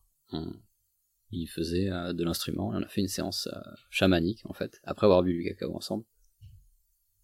il 1.31 1.47
faisait 1.47 1.89
euh, 1.89 2.13
de 2.13 2.23
l'instrument, 2.23 2.69
on 2.69 2.81
a 2.81 2.87
fait 2.87 3.01
une 3.01 3.07
séance 3.07 3.47
euh, 3.47 3.59
chamanique, 3.89 4.41
en 4.45 4.53
fait, 4.53 4.79
après 4.83 5.05
avoir 5.05 5.23
bu 5.23 5.33
du 5.33 5.43
cacao 5.43 5.75
ensemble, 5.75 6.05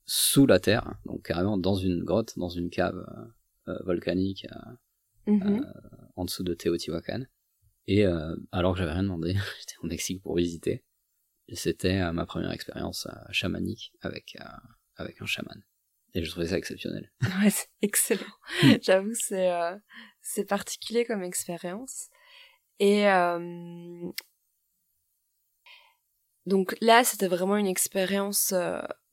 sous 0.06 0.48
la 0.48 0.60
terre, 0.60 0.95
donc 1.06 1.24
carrément 1.24 1.57
dans 1.57 1.75
une 1.75 2.04
grotte, 2.04 2.38
dans 2.38 2.50
une 2.50 2.69
cave 2.69 3.06
volcanique, 3.86 4.48
mm-hmm. 5.28 5.63
en 6.16 6.25
dessous 6.25 6.44
de 6.44 6.56
Teotihuacan. 6.56 7.25
Et 7.86 8.06
alors 8.52 8.74
que 8.74 8.80
j'avais 8.80 8.94
rien 8.94 9.04
demandé, 9.04 9.33
j'étais 9.59 9.76
au 9.83 9.85
Mexique 9.85 10.23
pour 10.23 10.35
visiter, 10.35 10.83
et 11.49 11.56
c'était 11.56 11.99
euh, 11.99 12.11
ma 12.11 12.25
première 12.25 12.51
expérience 12.51 13.07
euh, 13.07 13.31
chamanique 13.31 13.91
avec, 14.01 14.37
euh, 14.39 14.45
avec 14.95 15.21
un 15.21 15.25
chaman. 15.25 15.63
Et 16.13 16.23
je 16.23 16.29
trouvais 16.29 16.47
ça 16.47 16.57
exceptionnel. 16.57 17.11
Ouais, 17.41 17.49
c'est 17.49 17.69
excellent. 17.81 18.21
J'avoue, 18.81 19.15
c'est 19.15 19.49
c'est 20.21 20.45
particulier 20.45 21.06
comme 21.06 21.23
expérience. 21.23 22.09
Et 22.79 23.06
donc 26.45 26.75
là, 26.81 27.03
c'était 27.03 27.27
vraiment 27.27 27.57
une 27.57 27.68
expérience 27.68 28.53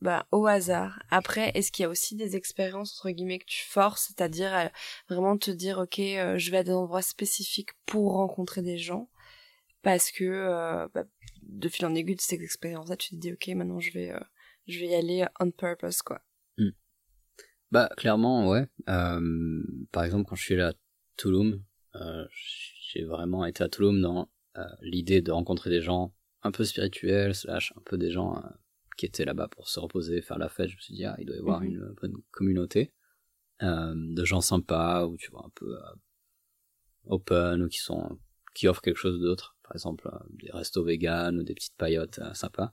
bah, 0.00 0.26
au 0.30 0.46
hasard. 0.46 1.02
Après, 1.10 1.50
est-ce 1.54 1.70
qu'il 1.70 1.82
y 1.82 1.86
a 1.86 1.90
aussi 1.90 2.16
des 2.16 2.36
expériences 2.36 2.98
entre 2.98 3.10
guillemets 3.10 3.40
que 3.40 3.46
tu 3.46 3.64
forces, 3.66 4.06
c'est-à-dire 4.08 4.70
vraiment 5.10 5.36
te 5.36 5.50
dire, 5.50 5.78
ok, 5.78 5.96
je 5.98 6.50
vais 6.50 6.58
à 6.58 6.64
des 6.64 6.72
endroits 6.72 7.02
spécifiques 7.02 7.72
pour 7.84 8.12
rencontrer 8.12 8.62
des 8.62 8.78
gens, 8.78 9.10
parce 9.82 10.10
que 10.10 10.88
bah, 10.94 11.04
de 11.48 11.68
fil 11.68 11.86
en 11.86 11.94
aiguille 11.94 12.16
de 12.16 12.20
cette 12.20 12.40
expérience-là, 12.40 12.96
tu 12.96 13.10
te 13.10 13.16
dis, 13.16 13.32
ok, 13.32 13.48
maintenant 13.48 13.80
je 13.80 13.92
vais, 13.92 14.10
euh, 14.10 14.20
je 14.66 14.78
vais 14.80 14.88
y 14.88 14.94
aller 14.94 15.26
on 15.40 15.50
purpose, 15.50 16.02
quoi. 16.02 16.20
Hmm. 16.58 16.70
Bah, 17.70 17.88
clairement, 17.96 18.48
ouais. 18.48 18.66
Euh, 18.88 19.62
par 19.92 20.04
exemple, 20.04 20.28
quand 20.28 20.36
je 20.36 20.42
suis 20.42 20.54
allé 20.54 20.64
à 20.64 20.74
Tulum, 21.16 21.62
euh, 21.94 22.26
j'ai 22.30 23.04
vraiment 23.04 23.44
été 23.44 23.64
à 23.64 23.68
Tulum 23.68 24.00
dans 24.00 24.30
l'idée 24.80 25.20
de 25.20 25.32
rencontrer 25.32 25.68
des 25.68 25.82
gens 25.82 26.14
un 26.42 26.50
peu 26.50 26.64
spirituels, 26.64 27.34
slash 27.34 27.74
un 27.76 27.82
peu 27.84 27.98
des 27.98 28.10
gens 28.10 28.42
qui 28.96 29.04
étaient 29.04 29.26
là-bas 29.26 29.48
pour 29.48 29.68
se 29.68 29.78
reposer, 29.78 30.22
faire 30.22 30.38
la 30.38 30.48
fête. 30.48 30.70
Je 30.70 30.76
me 30.76 30.80
suis 30.80 30.94
dit, 30.94 31.04
ah, 31.04 31.14
il 31.18 31.26
doit 31.26 31.36
y 31.36 31.38
avoir 31.38 31.60
mhm. 31.60 31.66
une 31.66 31.94
bonne 32.00 32.14
communauté 32.30 32.94
de 33.60 34.24
gens 34.24 34.40
sympas, 34.40 35.04
ou 35.04 35.18
tu 35.18 35.30
vois, 35.30 35.44
un 35.44 35.50
peu 35.54 35.76
open, 37.04 37.62
ou 37.62 37.68
qui 37.68 37.80
sont 37.80 38.18
qui 38.54 38.66
offrent 38.66 38.80
quelque 38.80 38.98
chose 38.98 39.20
d'autre 39.20 39.55
par 39.66 39.74
exemple 39.74 40.08
euh, 40.12 40.18
des 40.30 40.50
restos 40.52 40.84
vegan 40.84 41.38
ou 41.38 41.42
des 41.42 41.54
petites 41.54 41.76
paillotes 41.76 42.20
euh, 42.20 42.32
sympas. 42.34 42.72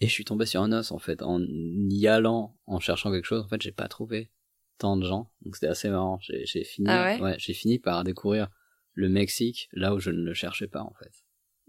Et 0.00 0.06
je 0.06 0.12
suis 0.12 0.24
tombé 0.24 0.46
sur 0.46 0.62
un 0.62 0.72
os 0.72 0.92
en 0.92 0.98
fait, 0.98 1.22
en 1.22 1.40
y 1.42 2.06
allant, 2.06 2.56
en 2.66 2.78
cherchant 2.78 3.10
quelque 3.10 3.24
chose, 3.24 3.44
en 3.44 3.48
fait 3.48 3.60
j'ai 3.60 3.72
pas 3.72 3.88
trouvé 3.88 4.30
tant 4.78 4.96
de 4.96 5.04
gens, 5.04 5.32
donc 5.42 5.56
c'était 5.56 5.66
assez 5.66 5.88
marrant. 5.88 6.20
J'ai 6.20 6.62
fini, 6.62 6.86
ah 6.88 7.18
ouais, 7.20 7.34
j'ai 7.38 7.52
fini 7.52 7.80
par 7.80 8.04
découvrir 8.04 8.48
le 8.92 9.08
Mexique 9.08 9.68
là 9.72 9.94
où 9.94 9.98
je 9.98 10.10
ne 10.10 10.22
le 10.22 10.34
cherchais 10.34 10.68
pas 10.68 10.82
en 10.82 10.94
fait. 10.94 11.24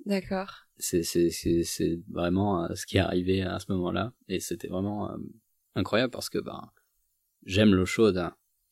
D'accord. 0.06 0.68
C'est 0.78 1.04
c'est 1.04 2.00
vraiment 2.08 2.66
euh, 2.66 2.76
ce 2.76 2.86
qui 2.86 2.98
est 2.98 3.02
arrivé 3.02 3.42
à 3.42 3.60
ce 3.60 3.72
moment-là 3.72 4.14
et 4.28 4.40
c'était 4.40 4.68
vraiment 4.68 5.12
incroyable 5.76 6.12
parce 6.12 6.30
que 6.30 6.38
ben 6.38 6.72
j'aime 7.46 7.74
l'eau 7.74 7.86
chaude 7.86 8.24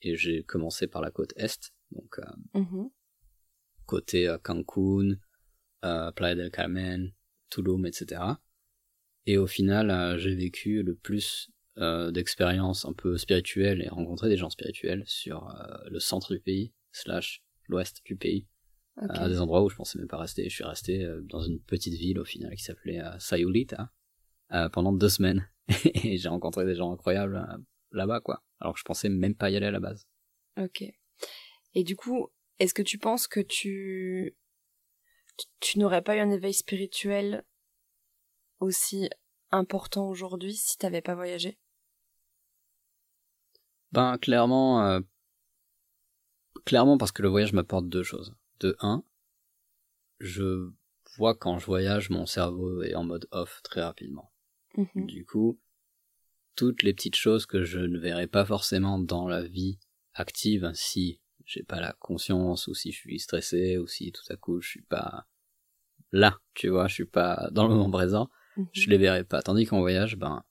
et 0.01 0.15
j'ai 0.15 0.43
commencé 0.43 0.87
par 0.87 1.01
la 1.01 1.09
côte 1.09 1.33
est 1.35 1.71
donc 1.91 2.19
mm-hmm. 2.53 2.91
côté 3.85 4.35
Cancun, 4.43 5.17
euh, 5.85 6.11
Playa 6.11 6.35
del 6.35 6.51
Carmen, 6.51 7.13
Tulum, 7.49 7.85
etc. 7.85 8.21
Et 9.25 9.37
au 9.37 9.47
final, 9.47 9.91
euh, 9.91 10.17
j'ai 10.17 10.35
vécu 10.35 10.83
le 10.83 10.95
plus 10.95 11.49
euh, 11.77 12.11
d'expériences 12.11 12.85
un 12.85 12.93
peu 12.93 13.17
spirituelles 13.17 13.81
et 13.83 13.89
rencontrer 13.89 14.29
des 14.29 14.37
gens 14.37 14.49
spirituels 14.49 15.03
sur 15.05 15.53
le 15.89 15.99
centre 15.99 16.33
du 16.33 16.39
pays 16.39 16.73
slash 16.91 17.43
l'ouest 17.67 18.01
du 18.05 18.15
pays. 18.15 18.47
À 18.97 19.29
des 19.29 19.39
endroits 19.39 19.63
où 19.63 19.69
je 19.69 19.75
pensais 19.75 19.99
même 19.99 20.07
pas 20.07 20.17
rester. 20.17 20.49
Je 20.49 20.55
suis 20.55 20.63
resté 20.63 21.07
dans 21.25 21.41
une 21.41 21.59
petite 21.59 21.93
ville 21.93 22.17
au 22.17 22.25
final 22.25 22.55
qui 22.55 22.63
s'appelait 22.63 22.99
Sayulita 23.19 23.91
pendant 24.71 24.91
deux 24.91 25.09
semaines. 25.09 25.47
Et 26.03 26.17
j'ai 26.17 26.29
rencontré 26.29 26.65
des 26.65 26.73
gens 26.73 26.91
incroyables 26.91 27.45
là-bas 27.91 28.21
quoi. 28.21 28.43
Alors 28.59 28.73
que 28.73 28.79
je 28.79 28.85
pensais 28.85 29.09
même 29.09 29.35
pas 29.35 29.51
y 29.51 29.55
aller 29.55 29.67
à 29.67 29.71
la 29.71 29.79
base. 29.79 30.07
Ok. 30.59 30.83
Et 31.75 31.83
du 31.83 31.95
coup 31.95 32.31
est-ce 32.59 32.73
que 32.73 32.81
tu 32.81 32.97
penses 32.97 33.27
que 33.27 33.39
tu 33.39 34.35
tu 35.59 35.79
n'aurais 35.79 36.01
pas 36.01 36.15
eu 36.15 36.19
un 36.19 36.29
éveil 36.29 36.53
spirituel 36.53 37.43
aussi 38.59 39.09
important 39.51 40.09
aujourd'hui 40.09 40.55
si 40.55 40.77
t'avais 40.77 41.01
pas 41.01 41.15
voyagé? 41.15 41.57
Ben 43.91 44.17
clairement, 44.17 44.85
euh, 44.85 44.99
clairement 46.65 46.97
parce 46.97 47.11
que 47.11 47.21
le 47.21 47.29
voyage 47.29 47.53
m'apporte 47.53 47.87
deux 47.87 48.03
choses. 48.03 48.35
De 48.59 48.75
un, 48.79 49.03
je 50.19 50.71
vois 51.15 51.35
quand 51.35 51.59
je 51.59 51.65
voyage, 51.65 52.09
mon 52.09 52.25
cerveau 52.25 52.81
est 52.83 52.95
en 52.95 53.03
mode 53.03 53.27
off 53.31 53.61
très 53.63 53.81
rapidement. 53.81 54.31
Mhm. 54.75 55.05
Du 55.05 55.25
coup, 55.25 55.59
toutes 56.55 56.83
les 56.83 56.93
petites 56.93 57.15
choses 57.15 57.45
que 57.45 57.63
je 57.63 57.79
ne 57.79 57.99
verrais 57.99 58.27
pas 58.27 58.45
forcément 58.45 58.99
dans 58.99 59.27
la 59.27 59.43
vie 59.43 59.79
active 60.13 60.71
si 60.73 61.21
j'ai 61.47 61.63
pas 61.63 61.79
la 61.79 61.93
conscience 61.93 62.67
ou 62.67 62.75
si 62.75 62.91
je 62.91 62.97
suis 62.97 63.19
stressé 63.19 63.77
ou 63.79 63.87
si 63.87 64.11
tout 64.11 64.21
à 64.29 64.35
coup 64.35 64.61
je 64.61 64.67
suis 64.69 64.81
pas 64.83 65.25
là, 66.11 66.37
tu 66.53 66.67
vois, 66.69 66.87
je 66.87 66.93
suis 66.93 67.05
pas 67.05 67.49
dans 67.51 67.63
le 67.67 67.73
moment 67.73 67.89
présent, 67.89 68.29
Mhm. 68.57 68.67
je 68.73 68.89
les 68.89 68.97
verrai 68.97 69.23
pas. 69.23 69.41
Tandis 69.41 69.65
qu'en 69.65 69.79
voyage, 69.79 70.17
ben, 70.17 70.43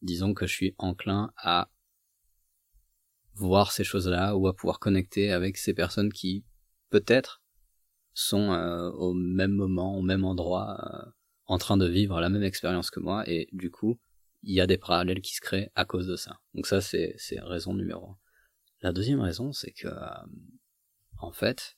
disons 0.00 0.34
que 0.34 0.46
je 0.46 0.52
suis 0.52 0.74
enclin 0.78 1.32
à 1.36 1.70
voir 3.34 3.72
ces 3.72 3.84
choses-là 3.84 4.36
ou 4.36 4.46
à 4.48 4.54
pouvoir 4.54 4.78
connecter 4.78 5.32
avec 5.32 5.56
ces 5.56 5.74
personnes 5.74 6.12
qui 6.12 6.44
peut-être 6.90 7.42
sont 8.14 8.52
euh, 8.52 8.90
au 8.90 9.14
même 9.14 9.52
moment, 9.52 9.96
au 9.96 10.02
même 10.02 10.24
endroit, 10.24 10.78
euh, 11.06 11.10
en 11.46 11.58
train 11.58 11.76
de 11.76 11.86
vivre 11.86 12.20
la 12.20 12.28
même 12.28 12.42
expérience 12.42 12.90
que 12.90 13.00
moi 13.00 13.24
et 13.28 13.48
du 13.52 13.70
coup 13.70 13.98
il 14.42 14.54
y 14.54 14.60
a 14.60 14.66
des 14.66 14.76
parallèles 14.78 15.20
qui 15.20 15.34
se 15.34 15.40
créent 15.40 15.70
à 15.74 15.84
cause 15.84 16.06
de 16.06 16.16
ça. 16.16 16.38
Donc 16.54 16.66
ça 16.66 16.80
c'est 16.80 17.14
c'est 17.18 17.40
raison 17.40 17.74
numéro 17.74 18.10
un. 18.10 18.16
La 18.82 18.92
deuxième 18.92 19.20
raison 19.20 19.52
c'est 19.52 19.72
que 19.72 19.88
euh, 19.88 20.26
en 21.18 21.32
fait, 21.32 21.76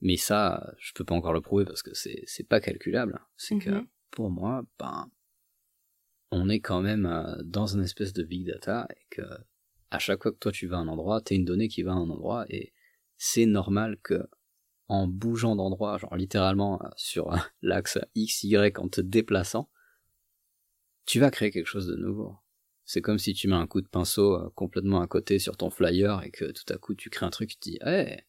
mais 0.00 0.16
ça 0.16 0.74
je 0.78 0.92
peux 0.94 1.04
pas 1.04 1.14
encore 1.14 1.32
le 1.32 1.40
prouver 1.40 1.64
parce 1.64 1.82
que 1.82 1.94
c'est 1.94 2.22
c'est 2.26 2.46
pas 2.48 2.60
calculable. 2.60 3.18
C'est 3.36 3.58
que 3.58 3.70
Mhm. 3.70 3.86
pour 4.10 4.30
moi 4.30 4.64
ben 4.78 5.10
on 6.30 6.48
est 6.48 6.60
quand 6.60 6.80
même 6.82 7.06
euh, 7.06 7.36
dans 7.44 7.66
une 7.66 7.82
espèce 7.82 8.12
de 8.12 8.22
big 8.22 8.46
data 8.46 8.86
et 8.96 9.06
que 9.10 9.22
à 9.90 9.98
chaque 9.98 10.22
fois 10.22 10.32
que 10.32 10.38
toi 10.38 10.52
tu 10.52 10.66
vas 10.66 10.78
à 10.78 10.80
un 10.80 10.88
endroit, 10.88 11.20
t'es 11.20 11.36
une 11.36 11.44
donnée 11.44 11.68
qui 11.68 11.82
va 11.82 11.92
à 11.92 11.96
un 11.96 12.08
endroit 12.10 12.46
et 12.48 12.72
c'est 13.16 13.46
normal 13.46 13.98
que 14.02 14.28
en 14.88 15.06
bougeant 15.06 15.56
d'endroit, 15.56 15.96
genre 15.98 16.16
littéralement 16.16 16.82
euh, 16.82 16.88
sur 16.96 17.30
l'axe 17.62 17.98
X, 18.14 18.42
Y, 18.44 18.78
en 18.78 18.88
te 18.88 19.00
déplaçant, 19.00 19.70
tu 21.06 21.20
vas 21.20 21.30
créer 21.30 21.50
quelque 21.50 21.66
chose 21.66 21.86
de 21.86 21.96
nouveau. 21.96 22.36
C'est 22.92 23.00
comme 23.00 23.18
si 23.18 23.32
tu 23.32 23.48
mets 23.48 23.56
un 23.56 23.66
coup 23.66 23.80
de 23.80 23.88
pinceau 23.88 24.34
euh, 24.34 24.50
complètement 24.54 25.00
à 25.00 25.06
côté 25.06 25.38
sur 25.38 25.56
ton 25.56 25.70
flyer 25.70 26.22
et 26.24 26.30
que 26.30 26.44
tout 26.52 26.70
à 26.70 26.76
coup 26.76 26.94
tu 26.94 27.08
crées 27.08 27.24
un 27.24 27.30
truc, 27.30 27.48
tu 27.48 27.56
te 27.56 27.70
dis, 27.70 27.78
hey, 27.80 28.20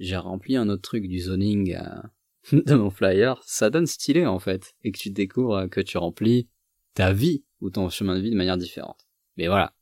j'ai 0.00 0.16
rempli 0.16 0.56
un 0.56 0.68
autre 0.68 0.82
truc 0.82 1.06
du 1.06 1.20
zoning 1.20 1.76
euh, 1.76 2.02
de 2.66 2.74
mon 2.74 2.90
flyer, 2.90 3.40
ça 3.46 3.70
donne 3.70 3.86
stylé 3.86 4.26
en 4.26 4.40
fait, 4.40 4.74
et 4.82 4.90
que 4.90 4.98
tu 4.98 5.10
découvres 5.10 5.54
euh, 5.54 5.68
que 5.68 5.80
tu 5.80 5.96
remplis 5.96 6.48
ta 6.94 7.12
vie 7.12 7.44
ou 7.60 7.70
ton 7.70 7.88
chemin 7.88 8.16
de 8.16 8.20
vie 8.20 8.32
de 8.32 8.36
manière 8.36 8.56
différente. 8.56 9.06
Mais 9.36 9.46
voilà, 9.46 9.72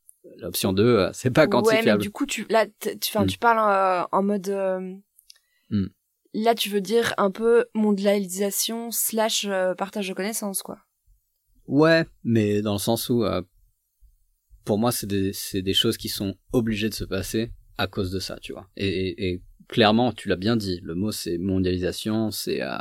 l'option 0.41 0.75
2, 0.75 0.85
euh, 0.85 1.11
c'est 1.15 1.31
pas 1.31 1.45
Ouais, 1.47 1.47
mais 1.47 1.51
quantifiable. 1.63 2.03
du 2.03 2.11
coup, 2.11 2.27
tu, 2.27 2.45
là, 2.51 2.67
t- 2.67 2.99
tu, 2.99 3.17
Mm. 3.19 3.27
parles 3.41 4.05
euh, 4.05 4.07
en 4.13 4.23
mode. 4.23 4.49
euh, 4.51 4.95
Mm. 5.71 5.87
Là, 6.35 6.55
tu 6.55 6.69
veux 6.69 6.83
dire 6.83 7.15
un 7.17 7.31
peu 7.31 7.65
mondialisation 7.75 8.91
slash 8.91 9.49
partage 9.79 10.07
de 10.07 10.13
connaissances, 10.13 10.61
quoi. 10.63 10.81
Ouais, 11.67 12.05
mais 12.25 12.61
dans 12.61 12.75
le 12.75 12.79
sens 12.79 13.09
où, 13.09 13.25
euh, 13.25 13.41
pour 14.67 14.79
moi, 14.79 14.93
c'est 14.93 15.07
des, 15.07 15.33
c'est 15.33 15.63
des 15.63 15.73
choses 15.73 15.97
qui 15.97 16.11
sont 16.11 16.37
obligées 16.53 16.91
de 16.91 16.95
se 16.95 17.05
passer 17.05 17.53
à 17.79 17.87
cause 17.87 18.11
de 18.11 18.19
ça, 18.19 18.39
tu 18.41 18.53
vois. 18.53 18.69
Et, 18.77 18.89
et, 18.89 19.29
et 19.31 19.43
clairement, 19.69 20.13
tu 20.13 20.29
l'as 20.29 20.37
bien 20.37 20.57
dit, 20.57 20.81
le 20.83 20.95
mot 20.95 21.13
c'est 21.13 21.39
mondialisation, 21.39 22.31
c'est 22.31 22.61
euh, 22.61 22.77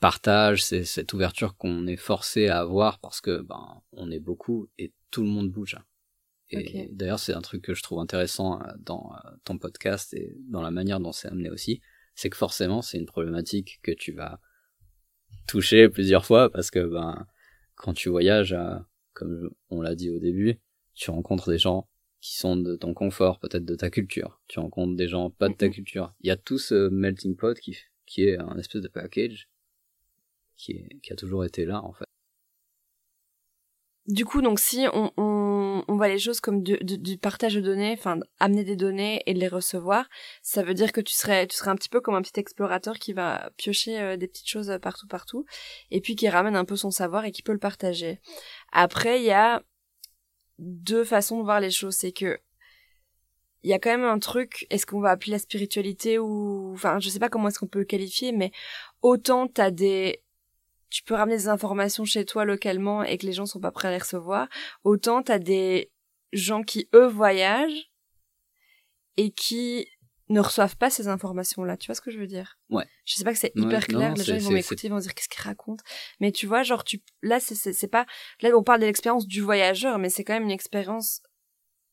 partage, 0.00 0.62
c'est 0.62 0.84
cette 0.84 1.14
ouverture 1.14 1.56
qu'on 1.56 1.86
est 1.86 1.96
forcé 1.96 2.48
à 2.48 2.60
avoir 2.60 2.98
parce 2.98 3.22
que 3.22 3.40
ben 3.40 3.80
on 3.92 4.10
est 4.10 4.18
beaucoup 4.18 4.68
et 4.76 4.92
tout 5.10 5.22
le 5.22 5.28
monde 5.28 5.50
bouge. 5.50 5.78
Et 6.50 6.88
d'ailleurs, 6.92 7.18
c'est 7.18 7.32
un 7.32 7.40
truc 7.40 7.62
que 7.62 7.74
je 7.74 7.82
trouve 7.82 8.00
intéressant 8.00 8.60
euh, 8.60 8.72
dans 8.78 9.12
euh, 9.14 9.30
ton 9.44 9.56
podcast 9.56 10.12
et 10.12 10.36
dans 10.48 10.60
la 10.60 10.70
manière 10.70 11.00
dont 11.00 11.12
c'est 11.12 11.28
amené 11.28 11.50
aussi, 11.50 11.80
c'est 12.14 12.30
que 12.30 12.36
forcément, 12.36 12.82
c'est 12.82 12.98
une 12.98 13.06
problématique 13.06 13.80
que 13.82 13.92
tu 13.92 14.12
vas 14.12 14.40
toucher 15.48 15.88
plusieurs 15.88 16.26
fois 16.26 16.50
parce 16.50 16.70
que 16.70 16.84
ben 16.84 17.26
quand 17.76 17.94
tu 17.94 18.08
voyages, 18.08 18.52
euh, 18.52 18.76
comme 19.14 19.50
on 19.70 19.80
l'a 19.80 19.94
dit 19.94 20.10
au 20.10 20.18
début, 20.18 20.60
tu 20.94 21.10
rencontres 21.10 21.50
des 21.50 21.58
gens 21.58 21.88
qui 22.20 22.36
sont 22.38 22.56
de 22.56 22.76
ton 22.76 22.94
confort, 22.94 23.38
peut-être 23.38 23.64
de 23.64 23.74
ta 23.74 23.90
culture. 23.90 24.40
Tu 24.48 24.58
rencontres 24.58 24.96
des 24.96 25.08
gens 25.08 25.30
pas 25.30 25.48
de 25.48 25.54
ta 25.54 25.66
Mhm. 25.66 25.72
culture. 25.72 26.14
Il 26.20 26.28
y 26.28 26.30
a 26.30 26.36
tout 26.36 26.58
ce 26.58 26.88
melting 26.88 27.36
pot 27.36 27.58
qui, 27.58 27.76
qui 28.06 28.24
est 28.24 28.38
un 28.38 28.56
espèce 28.58 28.80
de 28.82 28.88
package 28.88 29.48
qui, 30.56 30.72
est, 30.72 31.00
qui 31.02 31.12
a 31.12 31.16
toujours 31.16 31.44
été 31.44 31.64
là 31.66 31.82
en 31.82 31.92
fait. 31.92 32.04
Du 34.06 34.26
coup, 34.26 34.42
donc 34.42 34.58
si 34.60 34.86
on, 34.92 35.12
on, 35.16 35.82
on 35.88 35.96
voit 35.96 36.08
les 36.08 36.18
choses 36.18 36.40
comme 36.40 36.62
du, 36.62 36.76
du, 36.82 36.98
du 36.98 37.16
partage 37.16 37.54
de 37.54 37.62
données, 37.62 37.92
enfin 37.98 38.20
amener 38.38 38.62
des 38.62 38.76
données 38.76 39.22
et 39.24 39.32
de 39.32 39.38
les 39.38 39.48
recevoir, 39.48 40.06
ça 40.42 40.62
veut 40.62 40.74
dire 40.74 40.92
que 40.92 41.00
tu 41.00 41.14
serais 41.14 41.46
tu 41.46 41.56
serais 41.56 41.70
un 41.70 41.74
petit 41.76 41.88
peu 41.88 42.02
comme 42.02 42.14
un 42.14 42.20
petit 42.20 42.38
explorateur 42.38 42.98
qui 42.98 43.14
va 43.14 43.50
piocher 43.56 43.98
euh, 43.98 44.16
des 44.18 44.28
petites 44.28 44.48
choses 44.48 44.68
euh, 44.68 44.78
partout 44.78 45.06
partout 45.06 45.46
et 45.90 46.02
puis 46.02 46.16
qui 46.16 46.28
ramène 46.28 46.54
un 46.54 46.66
peu 46.66 46.76
son 46.76 46.90
savoir 46.90 47.24
et 47.24 47.32
qui 47.32 47.42
peut 47.42 47.52
le 47.52 47.58
partager. 47.58 48.20
Après, 48.72 49.20
il 49.20 49.24
y 49.24 49.30
a 49.30 49.62
deux 50.58 51.04
façons 51.04 51.38
de 51.38 51.44
voir 51.44 51.60
les 51.60 51.70
choses, 51.70 51.94
c'est 51.94 52.12
que 52.12 52.38
il 53.62 53.70
y 53.70 53.72
a 53.72 53.78
quand 53.78 53.90
même 53.90 54.04
un 54.04 54.18
truc, 54.18 54.66
est-ce 54.68 54.84
qu'on 54.84 55.00
va 55.00 55.10
appeler 55.10 55.32
la 55.32 55.38
spiritualité 55.38 56.18
ou 56.18 56.72
enfin 56.74 57.00
je 57.00 57.08
sais 57.08 57.18
pas 57.18 57.30
comment 57.30 57.48
est-ce 57.48 57.58
qu'on 57.58 57.66
peut 57.66 57.78
le 57.78 57.86
qualifier 57.86 58.30
mais 58.32 58.52
autant 59.00 59.48
t'as 59.48 59.70
des 59.70 60.22
tu 60.90 61.02
peux 61.02 61.14
ramener 61.14 61.36
des 61.36 61.48
informations 61.48 62.04
chez 62.04 62.24
toi 62.24 62.44
localement 62.44 63.02
et 63.02 63.18
que 63.18 63.26
les 63.26 63.32
gens 63.32 63.46
sont 63.46 63.60
pas 63.60 63.72
prêts 63.72 63.88
à 63.88 63.90
les 63.90 63.98
recevoir, 63.98 64.48
autant 64.84 65.22
t'as 65.22 65.38
des 65.38 65.90
gens 66.32 66.62
qui 66.62 66.88
eux 66.94 67.06
voyagent 67.06 67.90
et 69.16 69.30
qui 69.30 69.88
ne 70.34 70.40
reçoivent 70.40 70.76
pas 70.76 70.90
ces 70.90 71.08
informations-là. 71.08 71.76
Tu 71.76 71.86
vois 71.86 71.94
ce 71.94 72.00
que 72.00 72.10
je 72.10 72.18
veux 72.18 72.26
dire? 72.26 72.58
Ouais. 72.68 72.86
Je 73.06 73.14
sais 73.14 73.24
pas 73.24 73.32
que 73.32 73.38
c'est 73.38 73.52
Ouais, 73.56 73.62
hyper 73.62 73.80
non, 73.90 73.98
clair. 73.98 74.14
les 74.14 74.24
gens 74.24 74.34
ils 74.36 74.42
vont 74.42 74.50
m'écouter, 74.50 74.86
ils 74.88 74.90
vont 74.90 74.98
dire 74.98 75.14
qu'est-ce 75.14 75.28
qu'il 75.28 75.42
raconte. 75.42 75.80
Mais 76.20 76.32
tu 76.32 76.46
vois, 76.46 76.62
genre 76.62 76.84
tu 76.84 77.02
là 77.22 77.40
c'est 77.40 77.88
pas 77.88 78.04
là 78.40 78.50
on 78.54 78.62
parle 78.62 78.80
de 78.80 78.86
l'expérience 78.86 79.26
du 79.26 79.40
voyageur, 79.40 79.98
mais 79.98 80.10
c'est 80.10 80.24
quand 80.24 80.34
même 80.34 80.44
une 80.44 80.50
expérience 80.50 81.22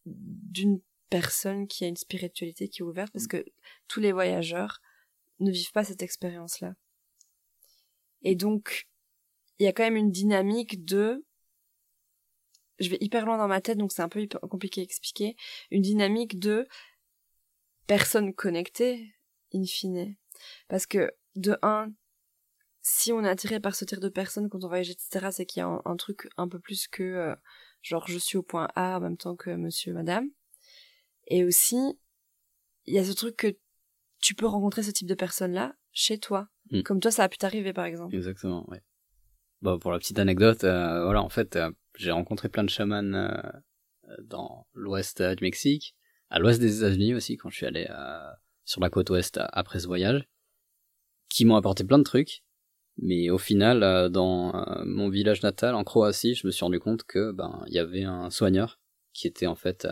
d'une 0.06 0.80
personne 1.10 1.68
qui 1.68 1.84
a 1.84 1.88
une 1.88 1.98
spiritualité 1.98 2.68
qui 2.70 2.82
est 2.82 2.86
ouverte 2.86 3.12
parce 3.14 3.28
que 3.28 3.46
tous 3.88 4.00
les 4.00 4.12
voyageurs 4.12 4.80
ne 5.40 5.52
vivent 5.52 5.72
pas 5.72 5.84
cette 5.84 6.02
expérience-là. 6.02 6.74
Et 8.24 8.36
donc, 8.36 8.88
il 9.60 9.66
y 9.66 9.68
a 9.68 9.74
quand 9.74 9.84
même 9.84 9.96
une 9.96 10.12
dynamique 10.12 10.86
de, 10.86 11.26
je 12.80 12.90
vais 12.90 12.98
hyper 13.02 13.26
loin 13.26 13.38
dans 13.38 13.48
ma 13.48 13.62
tête, 13.62 13.78
donc 13.78 13.92
c'est 13.92 14.02
un 14.02 14.10
peu 14.10 14.26
compliqué 14.50 14.82
à 14.82 14.84
expliquer, 14.84 15.36
une 15.70 15.82
dynamique 15.82 16.40
de 16.40 16.68
personnes 17.98 18.34
connectées, 18.34 19.14
in 19.54 19.66
fine. 19.66 20.16
Parce 20.70 20.86
que, 20.86 21.12
de 21.36 21.58
un, 21.62 21.92
si 22.82 23.12
on 23.12 23.22
est 23.26 23.30
attiré 23.30 23.60
par 23.60 23.76
ce 23.76 23.84
type 23.84 24.00
de 24.00 24.08
personnes 24.08 24.48
quand 24.48 24.64
on 24.64 24.70
voyage, 24.70 24.90
etc., 24.90 25.28
c'est 25.32 25.46
qu'il 25.46 25.60
y 25.60 25.64
a 25.64 25.68
un, 25.68 25.82
un 25.84 25.98
truc 25.98 26.30
un 26.38 26.48
peu 26.48 26.58
plus 26.58 26.88
que, 26.88 27.04
euh, 27.04 27.36
genre, 27.82 28.08
je 28.08 28.18
suis 28.18 28.38
au 28.38 28.44
point 28.44 28.70
A 28.76 28.96
en 28.96 29.02
même 29.02 29.18
temps 29.18 29.36
que 29.36 29.50
monsieur, 29.50 29.92
madame. 29.92 30.30
Et 31.28 31.44
aussi, 31.44 32.00
il 32.86 32.94
y 32.94 32.98
a 32.98 33.04
ce 33.04 33.12
truc 33.12 33.36
que 33.36 33.58
tu 34.22 34.36
peux 34.36 34.48
rencontrer 34.48 34.84
ce 34.84 34.92
type 34.92 35.08
de 35.08 35.16
personnes-là 35.16 35.76
chez 35.92 36.18
toi. 36.18 36.48
Mm. 36.72 36.84
Comme 36.84 37.02
toi, 37.02 37.12
ça 37.12 37.26
a 37.26 37.30
pu 37.30 37.40
t'arriver, 37.40 37.74
par 37.74 37.84
exemple. 37.84 38.16
Exactement, 38.16 38.70
ouais. 38.70 38.82
Bon, 39.62 39.80
pour 39.80 39.92
la 39.92 40.00
petite 40.00 40.18
anecdote, 40.18 40.64
euh, 40.64 41.04
voilà, 41.04 41.22
en 41.22 41.30
fait, 41.30 41.58
euh, 41.58 41.70
j'ai 41.98 42.12
rencontré 42.12 42.48
plein 42.48 42.64
de 42.64 42.70
chamans 42.70 43.04
dans 44.24 44.66
l'ouest 44.74 45.22
du 45.22 45.44
Mexique, 45.44 45.94
à 46.32 46.40
l'ouest 46.40 46.60
des 46.60 46.78
États-Unis 46.78 47.14
aussi, 47.14 47.38
quand 47.38 47.50
je 47.50 47.58
suis 47.58 47.66
allé 47.66 47.86
euh, 47.90 48.32
sur 48.64 48.82
la 48.82 48.90
côte 48.90 49.10
ouest 49.10 49.38
euh, 49.38 49.46
après 49.52 49.80
ce 49.80 49.88
voyage, 49.88 50.28
qui 51.30 51.46
m'ont 51.46 51.58
apporté 51.58 51.84
plein 51.84 52.00
de 52.00 52.04
trucs. 52.04 52.44
Mais 52.98 53.30
au 53.30 53.38
final, 53.38 53.84
euh, 53.84 54.10
dans 54.10 54.66
mon 54.86 55.10
village 55.10 55.44
natal, 55.44 55.76
en 55.76 55.84
Croatie, 55.84 56.36
je 56.36 56.48
me 56.48 56.52
suis 56.52 56.64
rendu 56.64 56.80
compte 56.80 57.04
que 57.04 57.32
ben 57.32 57.64
il 57.68 57.74
y 57.74 57.80
avait 57.80 58.04
un 58.04 58.30
soigneur 58.30 58.80
qui 59.14 59.28
était 59.28 59.48
en 59.48 59.56
fait 59.56 59.88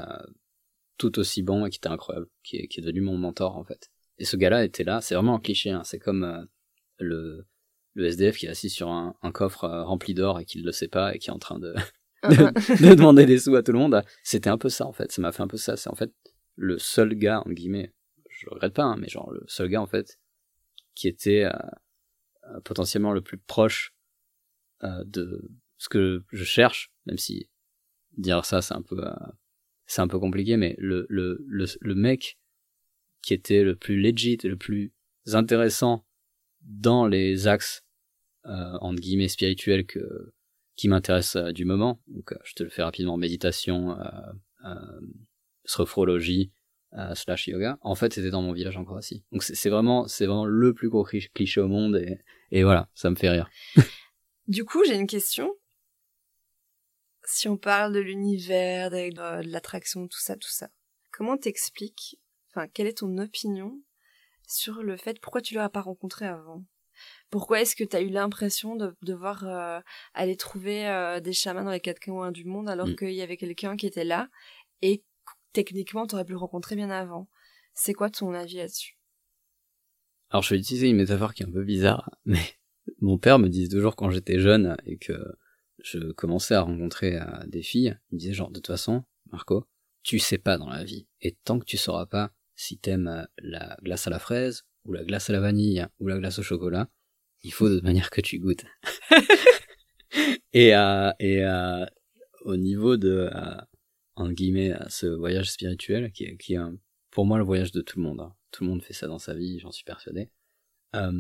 tout 0.98 1.20
aussi 1.20 1.44
bon 1.44 1.66
et 1.66 1.70
qui 1.70 1.78
était 1.78 1.90
incroyable, 1.90 2.28
qui 2.44 2.58
est, 2.58 2.68
qui 2.68 2.80
est 2.80 2.84
devenu 2.84 3.02
mon 3.02 3.18
mentor 3.18 3.58
en 3.58 3.64
fait. 3.64 3.90
Et 4.18 4.26
ce 4.26 4.38
gars-là 4.38 4.64
était 4.64 4.84
là, 4.84 5.02
c'est 5.02 5.16
vraiment 5.16 5.36
un 5.36 5.40
cliché, 5.40 5.72
hein, 5.72 5.84
c'est 5.84 6.00
comme 6.00 6.48
le 7.00 7.46
le 7.96 8.06
SDF 8.06 8.38
qui 8.38 8.46
est 8.46 8.50
assis 8.50 8.70
sur 8.70 8.90
un, 8.90 9.16
un 9.22 9.32
coffre 9.32 9.68
rempli 9.68 10.14
d'or 10.14 10.40
et 10.40 10.46
qui 10.46 10.60
ne 10.60 10.64
le 10.64 10.72
sait 10.72 10.88
pas 10.88 11.16
et 11.16 11.20
qui 11.20 11.30
est 11.30 11.34
en 11.34 11.40
train 11.40 11.60
de 11.60 11.74
de, 12.30 12.96
demander 12.96 13.26
des 13.26 13.40
sous 13.40 13.56
à 13.56 13.64
tout 13.64 13.72
le 13.72 13.80
monde. 13.80 14.04
C'était 14.24 14.50
un 14.50 14.58
peu 14.58 14.70
ça 14.70 14.86
en 14.86 14.94
fait. 14.94 15.12
Ça 15.12 15.22
m'a 15.22 15.32
fait 15.32 15.44
un 15.44 15.48
peu 15.48 15.58
ça. 15.58 15.78
C'est 15.78 15.90
en 15.90 15.96
fait 15.96 16.12
le 16.56 16.78
seul 16.78 17.16
gars 17.16 17.42
en 17.46 17.52
guillemets. 17.52 17.94
Je 18.30 18.50
regrette 18.50 18.74
pas, 18.74 18.84
hein, 18.84 18.98
mais 18.98 19.08
genre 19.08 19.32
le 19.32 19.44
seul 19.48 19.70
gars 19.70 19.82
en 19.82 19.88
fait 19.88 20.20
qui 20.96 21.08
était 21.08 21.46
euh, 21.46 21.52
euh, 22.46 22.60
potentiellement 22.62 23.14
le 23.14 23.22
plus 23.22 23.38
proche 23.38 23.94
euh, 24.84 25.04
de 25.06 25.50
ce 25.78 25.90
que 25.90 26.24
je 26.32 26.44
cherche, 26.44 26.92
même 27.06 27.18
si 27.18 27.50
dire 28.18 28.44
ça 28.44 28.62
c'est 28.62 28.74
un 28.74 28.82
peu 28.82 29.02
c'est 29.86 30.02
un 30.02 30.08
peu 30.08 30.20
compliqué, 30.20 30.58
mais 30.58 30.76
le, 30.78 31.06
le, 31.10 31.44
le, 31.48 31.66
le 31.80 31.96
mec 31.96 32.38
qui 33.22 33.34
était 33.34 33.64
le 33.64 33.76
plus 33.76 34.00
legit 34.00 34.38
le 34.44 34.58
plus 34.58 34.94
intéressant 35.34 36.06
dans 36.62 37.08
les 37.08 37.48
axes 37.48 37.84
euh, 38.46 38.78
entre 38.82 39.00
guillemets 39.00 39.28
spirituels 39.28 39.86
que 39.86 40.34
qui 40.80 40.88
m'intéressent 40.88 41.52
du 41.52 41.66
moment. 41.66 42.02
Donc 42.08 42.34
je 42.46 42.54
te 42.54 42.64
le 42.64 42.70
fais 42.70 42.84
rapidement 42.84 43.18
méditation, 43.18 44.00
euh, 44.00 45.00
sophrologie, 45.66 46.54
euh, 46.94 47.14
slash 47.16 47.50
yoga, 47.50 47.78
en 47.82 47.96
fait 47.96 48.14
c'était 48.14 48.30
dans 48.30 48.42
mon 48.42 48.54
village 48.54 48.78
en 48.78 48.86
Croatie. 48.86 49.26
Donc 49.34 49.44
c'est 49.44 49.70
vraiment 49.70 50.08
c'est 50.08 50.26
vraiment 50.26 50.46
le 50.46 50.74
plus 50.74 50.88
gros 50.88 51.04
cliché 51.04 51.60
au 51.60 51.68
monde 51.68 52.02
et, 52.52 52.64
voilà, 52.64 52.88
ça 52.94 53.10
me 53.10 53.16
fait 53.16 53.30
rire. 53.30 53.50
du 54.48 54.64
coup, 54.64 54.86
j'ai 54.86 54.96
une 54.96 55.06
question. 55.06 55.54
Si 57.26 57.50
on 57.50 57.58
parle 57.58 57.94
de 57.94 58.00
l'univers, 58.00 58.90
de, 58.90 59.44
l'attraction, 59.52 60.08
tout 60.08 60.20
ça, 60.20 60.38
tout 60.38 60.50
ça, 60.50 60.70
comment 61.12 61.38
t'expliques, 61.38 62.22
enfin, 62.52 62.70
quelle 62.70 62.88
est 62.88 63.00
ton 63.00 63.18
opinion 63.18 63.78
sur 64.48 64.82
le 64.82 64.96
fait 64.96 65.20
pourquoi 65.20 65.42
tu 65.42 65.56
l'as 65.56 65.70
pas 65.70 65.82
rencontré 65.82 66.26
avant? 66.26 66.64
Pourquoi 67.30 67.62
est-ce 67.62 67.76
que 67.76 67.84
tu 67.84 67.96
as 67.96 68.02
eu 68.02 68.10
l'impression 68.10 68.76
de 68.76 68.96
devoir 69.02 69.44
euh, 69.48 69.80
aller 70.14 70.36
trouver 70.36 70.88
euh, 70.88 71.20
des 71.20 71.34
chamans 71.34 71.64
dans 71.64 71.72
les 71.72 71.80
quatre 71.80 72.00
coins 72.00 72.32
du 72.32 72.46
monde 72.46 72.70
alors 72.70 72.88
mm. 72.88 72.96
qu'il 72.96 73.12
y 73.12 73.22
avait 73.22 73.38
quelqu'un 73.38 73.78
qui 73.78 73.86
était 73.86 74.04
là 74.04 74.30
et 74.82 75.04
techniquement, 75.54 76.08
t'aurais 76.08 76.26
pu 76.26 76.34
le 76.34 76.38
rencontrer 76.38 76.76
bien 76.76 76.90
avant? 76.90 77.28
C'est 77.74 77.94
quoi 77.94 78.10
ton 78.10 78.34
avis 78.34 78.58
là-dessus? 78.58 78.98
Alors, 80.30 80.44
je 80.44 80.54
vais 80.54 80.60
utiliser 80.60 80.90
une 80.90 80.98
métaphore 80.98 81.34
qui 81.34 81.44
est 81.44 81.48
un 81.48 81.52
peu 81.52 81.64
bizarre, 81.64 82.10
mais 82.26 82.42
mon 83.02 83.18
père 83.18 83.40
me 83.40 83.50
disait 83.50 83.70
toujours 83.70 83.96
quand 83.96 84.10
j'étais 84.10 84.40
jeune 84.40 84.78
et 84.86 84.98
que 84.98 85.14
je 85.80 86.12
commençais 86.12 86.56
à 86.56 86.62
rencontrer 86.62 87.18
euh, 87.18 87.26
des 87.48 87.62
filles, 87.62 87.98
il 88.12 88.16
me 88.16 88.20
disait 88.20 88.34
genre, 88.34 88.50
de 88.50 88.56
toute 88.56 88.68
façon, 88.68 89.04
Marco, 89.32 89.66
tu 90.04 90.20
sais 90.20 90.38
pas 90.38 90.58
dans 90.58 90.70
la 90.70 90.84
vie. 90.84 91.08
Et 91.22 91.38
tant 91.44 91.60
que 91.60 91.66
tu 91.66 91.78
sauras 91.78 92.06
pas 92.06 92.32
si 92.56 92.78
t'aimes 92.78 93.28
la 93.38 93.78
glace 93.84 94.08
à 94.08 94.10
la 94.10 94.20
fraise, 94.20 94.66
ou 94.86 94.94
la 94.94 95.04
glace 95.04 95.30
à 95.30 95.34
la 95.34 95.40
vanille, 95.40 95.86
ou 96.00 96.08
la 96.08 96.18
glace 96.18 96.40
au 96.40 96.44
chocolat, 96.44 96.90
il 97.44 97.54
faut 97.54 97.70
de 97.70 97.82
manière 97.82 98.10
que 98.10 98.22
tu 98.22 98.40
goûtes. 98.40 98.66
et 100.54 100.76
euh, 100.76 101.12
et 101.20 101.44
euh, 101.44 101.86
au 102.42 102.58
niveau 102.58 102.98
de 102.98 103.30
en 104.16 104.32
guillemets 104.32 104.72
à 104.72 104.90
ce 104.90 105.08
voyage 105.08 105.52
spirituel 105.52 106.12
qui 106.12 106.26
est, 106.26 106.38
qui 106.38 106.56
est 106.56 106.60
pour 107.12 107.26
moi 107.26 107.38
le 107.38 107.44
voyage 107.44 107.72
de 107.72 107.82
tout 107.82 108.00
le 108.00 108.06
monde. 108.06 108.22
Hein. 108.22 108.36
Tout 108.52 108.64
le 108.64 108.70
monde 108.70 108.84
fait 108.84 108.94
ça 108.94 109.08
dans 109.08 109.20
sa 109.20 109.34
vie, 109.34 109.60
j'en 109.60 109.72
suis 109.72 109.84
persuadé. 109.84 110.30
Euh, 110.96 111.12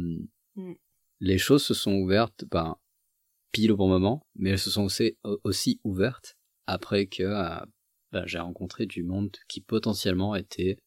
mm. 0.55 0.73
Les 1.21 1.37
choses 1.37 1.63
se 1.63 1.73
sont 1.73 1.93
ouvertes 1.93 2.45
ben, 2.49 2.77
pile 3.51 3.71
au 3.71 3.77
bon 3.77 3.87
moment, 3.87 4.25
mais 4.35 4.51
elles 4.51 4.59
se 4.59 4.71
sont 4.71 4.83
aussi, 4.83 5.17
aussi 5.43 5.79
ouvertes 5.83 6.37
après 6.67 7.07
que 7.07 7.23
euh, 7.23 7.65
ben, 8.11 8.25
j'ai 8.25 8.39
rencontré 8.39 8.85
du 8.85 9.03
monde 9.03 9.35
qui 9.47 9.61
potentiellement 9.61 10.35
était 10.35 10.77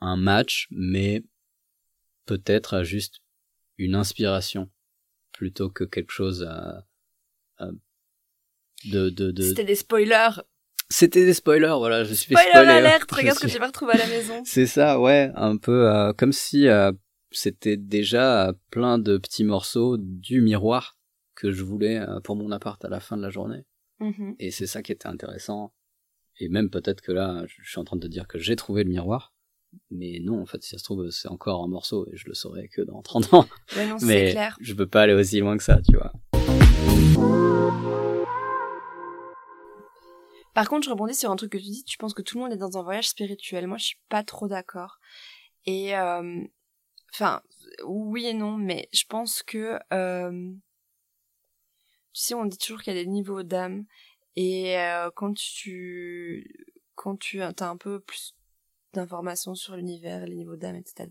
un 0.00 0.16
match, 0.16 0.66
mais 0.70 1.22
peut-être 2.26 2.82
juste 2.82 3.20
une 3.78 3.94
inspiration 3.94 4.70
plutôt 5.32 5.68
que 5.68 5.84
quelque 5.84 6.12
chose 6.12 6.42
à, 6.42 6.86
de, 8.84 9.10
de, 9.10 9.30
de... 9.30 9.42
C'était 9.42 9.64
des 9.64 9.74
spoilers 9.74 10.40
c'était 10.90 11.24
des 11.24 11.34
spoilers, 11.34 11.76
voilà, 11.78 12.04
je 12.04 12.14
suis 12.14 12.34
fait 12.34 12.40
spoiler. 12.40 12.70
alerte, 12.70 13.10
regarde 13.10 13.36
ce 13.38 13.42
que 13.42 13.48
j'ai 13.48 13.58
pas 13.58 13.68
retrouvé 13.68 13.94
à 13.94 13.96
la 13.96 14.06
maison. 14.06 14.42
C'est 14.44 14.66
ça, 14.66 15.00
ouais, 15.00 15.32
un 15.34 15.56
peu 15.56 15.90
euh, 15.90 16.12
comme 16.12 16.32
si 16.32 16.68
euh, 16.68 16.92
c'était 17.30 17.76
déjà 17.76 18.52
plein 18.70 18.98
de 18.98 19.16
petits 19.18 19.44
morceaux 19.44 19.96
du 19.98 20.40
miroir 20.40 20.96
que 21.34 21.50
je 21.50 21.64
voulais 21.64 21.98
euh, 21.98 22.20
pour 22.20 22.36
mon 22.36 22.52
appart 22.52 22.84
à 22.84 22.88
la 22.88 23.00
fin 23.00 23.16
de 23.16 23.22
la 23.22 23.30
journée. 23.30 23.64
Mm-hmm. 24.00 24.36
Et 24.38 24.50
c'est 24.50 24.66
ça 24.66 24.82
qui 24.82 24.92
était 24.92 25.08
intéressant. 25.08 25.74
Et 26.38 26.48
même 26.48 26.68
peut-être 26.68 27.00
que 27.00 27.12
là, 27.12 27.44
je 27.46 27.68
suis 27.68 27.78
en 27.78 27.84
train 27.84 27.96
de 27.96 28.02
te 28.02 28.08
dire 28.08 28.26
que 28.28 28.38
j'ai 28.38 28.56
trouvé 28.56 28.84
le 28.84 28.90
miroir. 28.90 29.33
Mais 29.90 30.20
non, 30.22 30.40
en 30.40 30.46
fait, 30.46 30.62
si 30.62 30.70
ça 30.70 30.78
se 30.78 30.84
trouve, 30.84 31.10
c'est 31.10 31.28
encore 31.28 31.62
un 31.62 31.68
morceau 31.68 32.06
et 32.12 32.16
je 32.16 32.26
le 32.26 32.34
saurai 32.34 32.68
que 32.68 32.82
dans 32.82 33.02
30 33.02 33.34
ans. 33.34 33.46
Mais 33.76 33.86
non, 33.86 33.98
c'est 33.98 34.30
clair. 34.32 34.56
je 34.60 34.74
peux 34.74 34.86
pas 34.86 35.02
aller 35.02 35.14
aussi 35.14 35.40
loin 35.40 35.56
que 35.56 35.62
ça, 35.62 35.80
tu 35.82 35.96
vois. 35.96 36.12
Par 40.54 40.68
contre, 40.68 40.84
je 40.84 40.90
rebondis 40.90 41.16
sur 41.16 41.30
un 41.30 41.36
truc 41.36 41.52
que 41.52 41.58
tu 41.58 41.64
dis, 41.64 41.84
tu 41.84 41.98
penses 41.98 42.14
que 42.14 42.22
tout 42.22 42.38
le 42.38 42.44
monde 42.44 42.52
est 42.52 42.56
dans 42.56 42.78
un 42.78 42.82
voyage 42.82 43.08
spirituel. 43.08 43.66
Moi, 43.66 43.76
je 43.76 43.86
suis 43.86 44.00
pas 44.08 44.22
trop 44.22 44.46
d'accord. 44.46 45.00
Et, 45.66 45.96
euh, 45.96 46.40
enfin, 47.12 47.42
oui 47.84 48.26
et 48.26 48.34
non, 48.34 48.56
mais 48.56 48.88
je 48.92 49.02
pense 49.08 49.42
que, 49.42 49.78
euh, 49.92 50.52
tu 52.12 52.20
sais, 52.20 52.34
on 52.34 52.44
dit 52.44 52.58
toujours 52.58 52.82
qu'il 52.82 52.94
y 52.94 52.98
a 52.98 53.02
des 53.02 53.10
niveaux 53.10 53.42
d'âme. 53.42 53.84
Et 54.36 54.78
euh, 54.78 55.10
quand 55.14 55.34
tu, 55.34 56.70
quand 56.94 57.16
tu 57.16 57.42
as 57.42 57.52
un 57.60 57.76
peu 57.76 57.98
plus 57.98 58.36
d'informations 58.94 59.54
sur 59.54 59.76
l'univers, 59.76 60.26
les 60.26 60.36
niveaux 60.36 60.56
d'âme, 60.56 60.76
etc., 60.76 61.10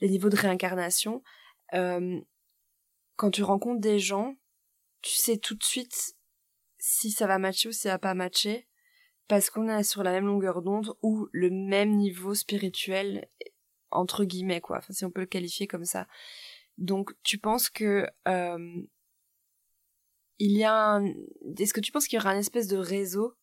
les 0.00 0.08
niveaux 0.08 0.28
de 0.28 0.36
réincarnation, 0.36 1.22
quand 1.70 3.30
tu 3.30 3.42
rencontres 3.42 3.80
des 3.80 3.98
gens, 3.98 4.36
tu 5.00 5.14
sais 5.14 5.38
tout 5.38 5.54
de 5.54 5.64
suite 5.64 6.16
si 6.78 7.10
ça 7.10 7.26
va 7.26 7.38
matcher 7.38 7.68
ou 7.68 7.72
si 7.72 7.80
ça 7.80 7.90
va 7.90 7.98
pas 7.98 8.14
matcher, 8.14 8.66
parce 9.28 9.50
qu'on 9.50 9.68
est 9.68 9.82
sur 9.84 10.02
la 10.02 10.10
même 10.10 10.26
longueur 10.26 10.62
d'onde 10.62 10.94
ou 11.02 11.28
le 11.32 11.48
même 11.50 11.96
niveau 11.96 12.34
spirituel, 12.34 13.28
entre 13.90 14.24
guillemets, 14.24 14.60
quoi, 14.60 14.80
si 14.90 15.04
on 15.04 15.10
peut 15.10 15.20
le 15.20 15.26
qualifier 15.26 15.66
comme 15.66 15.84
ça. 15.84 16.06
Donc, 16.78 17.12
tu 17.22 17.38
penses 17.38 17.70
que, 17.70 18.06
euh, 18.26 18.82
il 20.38 20.56
y 20.56 20.64
a 20.64 20.74
un... 20.74 21.06
Est-ce 21.58 21.72
que 21.72 21.80
tu 21.80 21.92
penses 21.92 22.08
qu'il 22.08 22.18
y 22.18 22.20
aura 22.20 22.30
un 22.30 22.38
espèce 22.38 22.66
de 22.66 22.76
réseau 22.76 23.34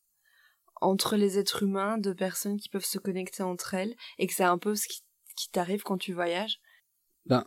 entre 0.82 1.16
les 1.16 1.38
êtres 1.38 1.64
humains, 1.64 1.98
de 1.98 2.14
personnes 2.14 2.58
qui 2.58 2.70
peuvent 2.70 2.86
se 2.86 3.00
connecter 3.00 3.44
entre 3.44 3.74
elles, 3.74 3.96
et 4.18 4.28
que 4.28 4.34
c'est 4.34 4.44
un 4.44 4.58
peu 4.58 4.76
ce 4.76 4.88
qui, 4.88 5.02
qui 5.36 5.50
t'arrive 5.50 5.84
quand 5.84 5.98
tu 5.98 6.14
voyages? 6.14 6.60
Ben, 7.26 7.46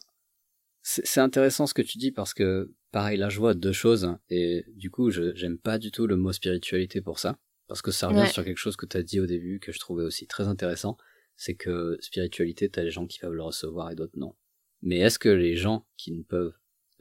c'est 0.82 1.20
intéressant 1.20 1.66
ce 1.66 1.74
que 1.74 1.82
tu 1.82 1.98
dis 1.98 2.10
parce 2.10 2.34
que 2.34 2.72
pareil, 2.90 3.16
là 3.16 3.28
je 3.28 3.38
vois 3.38 3.54
deux 3.54 3.72
choses 3.72 4.16
et 4.28 4.64
du 4.74 4.90
coup 4.90 5.10
je 5.10 5.34
j'aime 5.34 5.58
pas 5.58 5.78
du 5.78 5.92
tout 5.92 6.06
le 6.06 6.16
mot 6.16 6.32
spiritualité 6.32 7.00
pour 7.00 7.20
ça 7.20 7.38
parce 7.68 7.82
que 7.82 7.92
ça 7.92 8.08
revient 8.08 8.28
sur 8.28 8.44
quelque 8.44 8.58
chose 8.58 8.76
que 8.76 8.84
tu 8.86 8.96
as 8.96 9.02
dit 9.02 9.20
au 9.20 9.26
début 9.26 9.60
que 9.60 9.72
je 9.72 9.78
trouvais 9.78 10.02
aussi 10.02 10.26
très 10.26 10.48
intéressant, 10.48 10.96
c'est 11.36 11.54
que 11.54 11.96
spiritualité 12.00 12.68
t'as 12.68 12.82
des 12.82 12.90
gens 12.90 13.06
qui 13.06 13.18
peuvent 13.20 13.32
le 13.32 13.42
recevoir 13.42 13.90
et 13.90 13.94
d'autres 13.94 14.18
non. 14.18 14.34
Mais 14.82 14.98
est-ce 14.98 15.18
que 15.18 15.28
les 15.28 15.56
gens 15.56 15.86
qui 15.96 16.12
ne 16.12 16.22
peuvent 16.22 16.52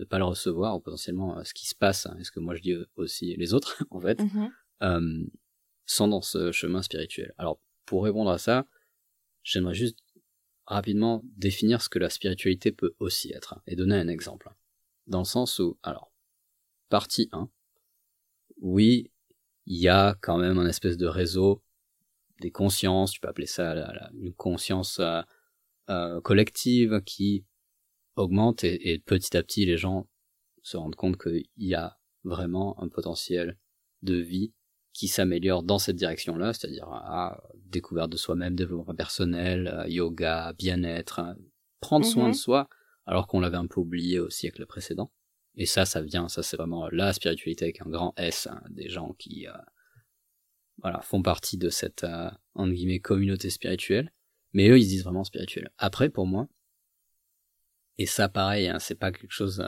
pas 0.10 0.20
le 0.20 0.26
recevoir 0.26 0.76
ou 0.76 0.80
potentiellement 0.80 1.38
euh, 1.38 1.44
ce 1.44 1.54
qui 1.54 1.68
se 1.68 1.76
passe, 1.76 2.06
hein, 2.06 2.16
est-ce 2.20 2.32
que 2.32 2.40
moi 2.40 2.56
je 2.56 2.62
dis 2.62 2.76
aussi 2.96 3.36
les 3.36 3.54
autres 3.54 3.84
en 3.92 4.00
fait, 4.00 4.20
mm-hmm. 4.20 4.50
euh, 4.84 5.26
sont 5.86 6.08
dans 6.08 6.22
ce 6.22 6.52
chemin 6.52 6.82
spirituel. 6.82 7.34
Alors 7.38 7.60
pour 7.86 8.04
répondre 8.04 8.32
à 8.32 8.38
ça, 8.38 8.68
j'aimerais 9.44 9.74
juste 9.74 9.98
rapidement 10.66 11.22
définir 11.36 11.82
ce 11.82 11.90
que 11.90 12.00
la 12.00 12.10
spiritualité 12.10 12.72
peut 12.72 12.96
aussi 13.00 13.34
être 13.34 13.62
et 13.68 13.76
donner 13.76 13.96
un 13.96 14.08
exemple. 14.08 14.50
Dans 15.08 15.20
le 15.20 15.26
sens 15.26 15.60
où, 15.60 15.78
alors, 15.84 16.12
partie 16.90 17.28
1, 17.32 17.50
oui, 18.62 19.12
il 19.66 19.78
y 19.78 19.90
a 19.90 20.18
quand 20.22 20.38
même 20.38 20.60
un 20.60 20.68
espèce 20.68 20.98
de 20.98 21.08
réseau 21.08 21.64
des 22.40 22.52
consciences, 22.52 23.12
tu 23.12 23.20
peux 23.20 23.28
appeler 23.28 23.48
ça 23.48 23.74
une 24.14 24.34
conscience 24.34 25.00
euh, 25.00 25.22
euh, 25.90 26.22
collective 26.22 27.02
qui 27.06 27.46
augmente 28.16 28.64
et, 28.64 29.00
petit 29.06 29.36
à 29.38 29.44
petit 29.44 29.66
les 29.66 29.78
gens 29.78 30.08
se 30.64 30.78
rendent 30.78 30.96
compte 30.96 31.18
qu'il 31.22 31.46
y 31.58 31.76
a 31.76 32.00
vraiment 32.24 32.82
un 32.82 32.88
potentiel 32.88 33.58
de 34.02 34.16
vie 34.16 34.54
qui 34.94 35.08
s'améliore 35.08 35.64
dans 35.64 35.80
cette 35.80 35.96
direction-là, 35.96 36.54
c'est-à-dire 36.54 36.88
à, 36.88 37.42
découverte 37.66 38.12
de 38.12 38.18
soi-même, 38.18 38.56
développement 38.56 38.94
personnel, 38.96 39.68
euh, 39.68 39.88
yoga, 39.88 40.54
bien-être, 40.54 41.20
hein, 41.20 41.36
prendre 41.80 42.06
soin 42.06 42.30
de 42.30 42.34
mm-hmm. 42.34 42.38
soi, 42.38 42.70
alors 43.06 43.28
qu'on 43.28 43.40
l'avait 43.40 43.58
un 43.58 43.68
peu 43.68 43.80
oublié 43.80 44.20
au 44.20 44.30
siècle 44.30 44.66
précédent. 44.66 45.12
Et 45.56 45.66
ça, 45.66 45.86
ça 45.86 46.02
vient, 46.02 46.30
ça 46.30 46.44
c'est 46.44 46.58
vraiment 46.58 46.88
la 46.90 47.14
spiritualité 47.14 47.66
avec 47.66 47.82
un 47.82 47.90
grand 47.90 48.14
S, 48.18 48.48
hein, 48.48 48.62
des 48.70 48.90
gens 48.90 49.14
qui 49.14 49.48
euh, 49.48 49.54
voilà, 50.78 51.02
font 51.02 51.22
partie 51.22 51.58
de 51.58 51.70
cette, 51.70 52.04
euh, 52.04 52.30
entre 52.56 52.74
guillemets, 52.74 53.00
communauté 53.00 53.50
spirituelle. 53.50 54.12
Mais 54.54 54.70
eux, 54.70 54.80
ils 54.80 54.88
disent 54.88 55.04
vraiment 55.04 55.24
spirituel. 55.24 55.72
Après, 55.78 56.10
pour 56.10 56.26
moi, 56.26 56.48
et 57.98 58.06
ça 58.06 58.30
pareil, 58.30 58.68
hein, 58.68 58.80
c'est 58.80 58.96
pas 58.96 59.12
quelque 59.12 59.32
chose 59.32 59.64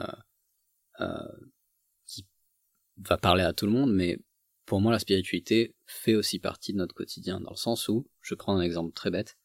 euh, 1.00 1.32
qui 2.06 2.26
va 2.96 3.16
parler 3.16 3.42
à 3.42 3.52
tout 3.52 3.66
le 3.66 3.72
monde, 3.72 3.92
mais 3.92 4.18
pour 4.66 4.80
moi, 4.80 4.92
la 4.92 4.98
spiritualité 4.98 5.74
fait 5.86 6.14
aussi 6.14 6.38
partie 6.38 6.72
de 6.72 6.78
notre 6.78 6.94
quotidien, 6.94 7.40
dans 7.40 7.50
le 7.50 7.56
sens 7.56 7.88
où, 7.88 8.06
je 8.20 8.34
prends 8.34 8.56
un 8.56 8.62
exemple 8.62 8.92
très 8.92 9.10
bête, 9.10 9.36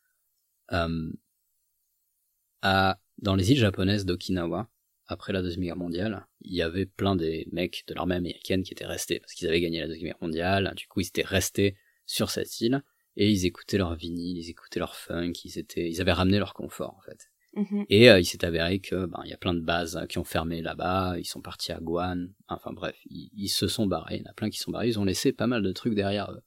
à 2.61 2.99
dans 3.21 3.35
les 3.35 3.51
îles 3.51 3.57
japonaises 3.57 4.05
d'Okinawa, 4.05 4.69
après 5.07 5.33
la 5.33 5.41
Deuxième 5.41 5.63
Guerre 5.63 5.75
mondiale, 5.75 6.27
il 6.41 6.53
y 6.53 6.61
avait 6.61 6.85
plein 6.85 7.15
des 7.15 7.47
mecs 7.51 7.83
de 7.87 7.93
l'armée 7.93 8.15
américaine 8.15 8.63
qui 8.63 8.71
étaient 8.71 8.85
restés, 8.85 9.19
parce 9.19 9.33
qu'ils 9.33 9.47
avaient 9.47 9.59
gagné 9.59 9.81
la 9.81 9.87
Deuxième 9.87 10.09
Guerre 10.09 10.21
mondiale, 10.21 10.73
du 10.75 10.87
coup 10.87 11.01
ils 11.01 11.07
étaient 11.07 11.23
restés 11.23 11.75
sur 12.05 12.29
cette 12.29 12.61
île, 12.61 12.83
et 13.17 13.29
ils 13.29 13.45
écoutaient 13.45 13.77
leur 13.77 13.95
vinyle, 13.95 14.37
ils 14.37 14.49
écoutaient 14.49 14.79
leur 14.79 14.95
funk, 14.95 15.33
ils, 15.43 15.57
étaient, 15.57 15.89
ils 15.89 15.99
avaient 15.99 16.13
ramené 16.13 16.37
leur 16.37 16.53
confort 16.53 16.95
en 16.95 17.01
fait. 17.01 17.29
Mhm. 17.53 17.85
Et 17.89 18.09
euh, 18.11 18.19
il 18.19 18.25
s'est 18.25 18.45
avéré 18.45 18.79
que 18.79 19.05
ben 19.07 19.21
il 19.25 19.29
y 19.31 19.33
a 19.33 19.37
plein 19.37 19.53
de 19.55 19.59
bases 19.61 19.99
qui 20.07 20.17
ont 20.19 20.23
fermé 20.23 20.61
là-bas, 20.61 21.15
ils 21.17 21.25
sont 21.25 21.41
partis 21.41 21.71
à 21.71 21.79
Guan, 21.79 22.29
enfin 22.47 22.71
bref, 22.73 22.95
ils, 23.09 23.29
ils, 23.35 23.47
se 23.49 23.67
sont 23.67 23.87
barrés, 23.87 24.17
il 24.17 24.21
y 24.23 24.27
en 24.27 24.29
a 24.29 24.33
plein 24.33 24.49
qui 24.49 24.59
sont 24.59 24.71
barrés, 24.71 24.87
ils 24.89 24.99
ont 24.99 25.05
laissé 25.05 25.31
pas 25.33 25.47
mal 25.47 25.63
de 25.63 25.71
trucs 25.71 25.95
derrière 25.95 26.31
eux. 26.31 26.41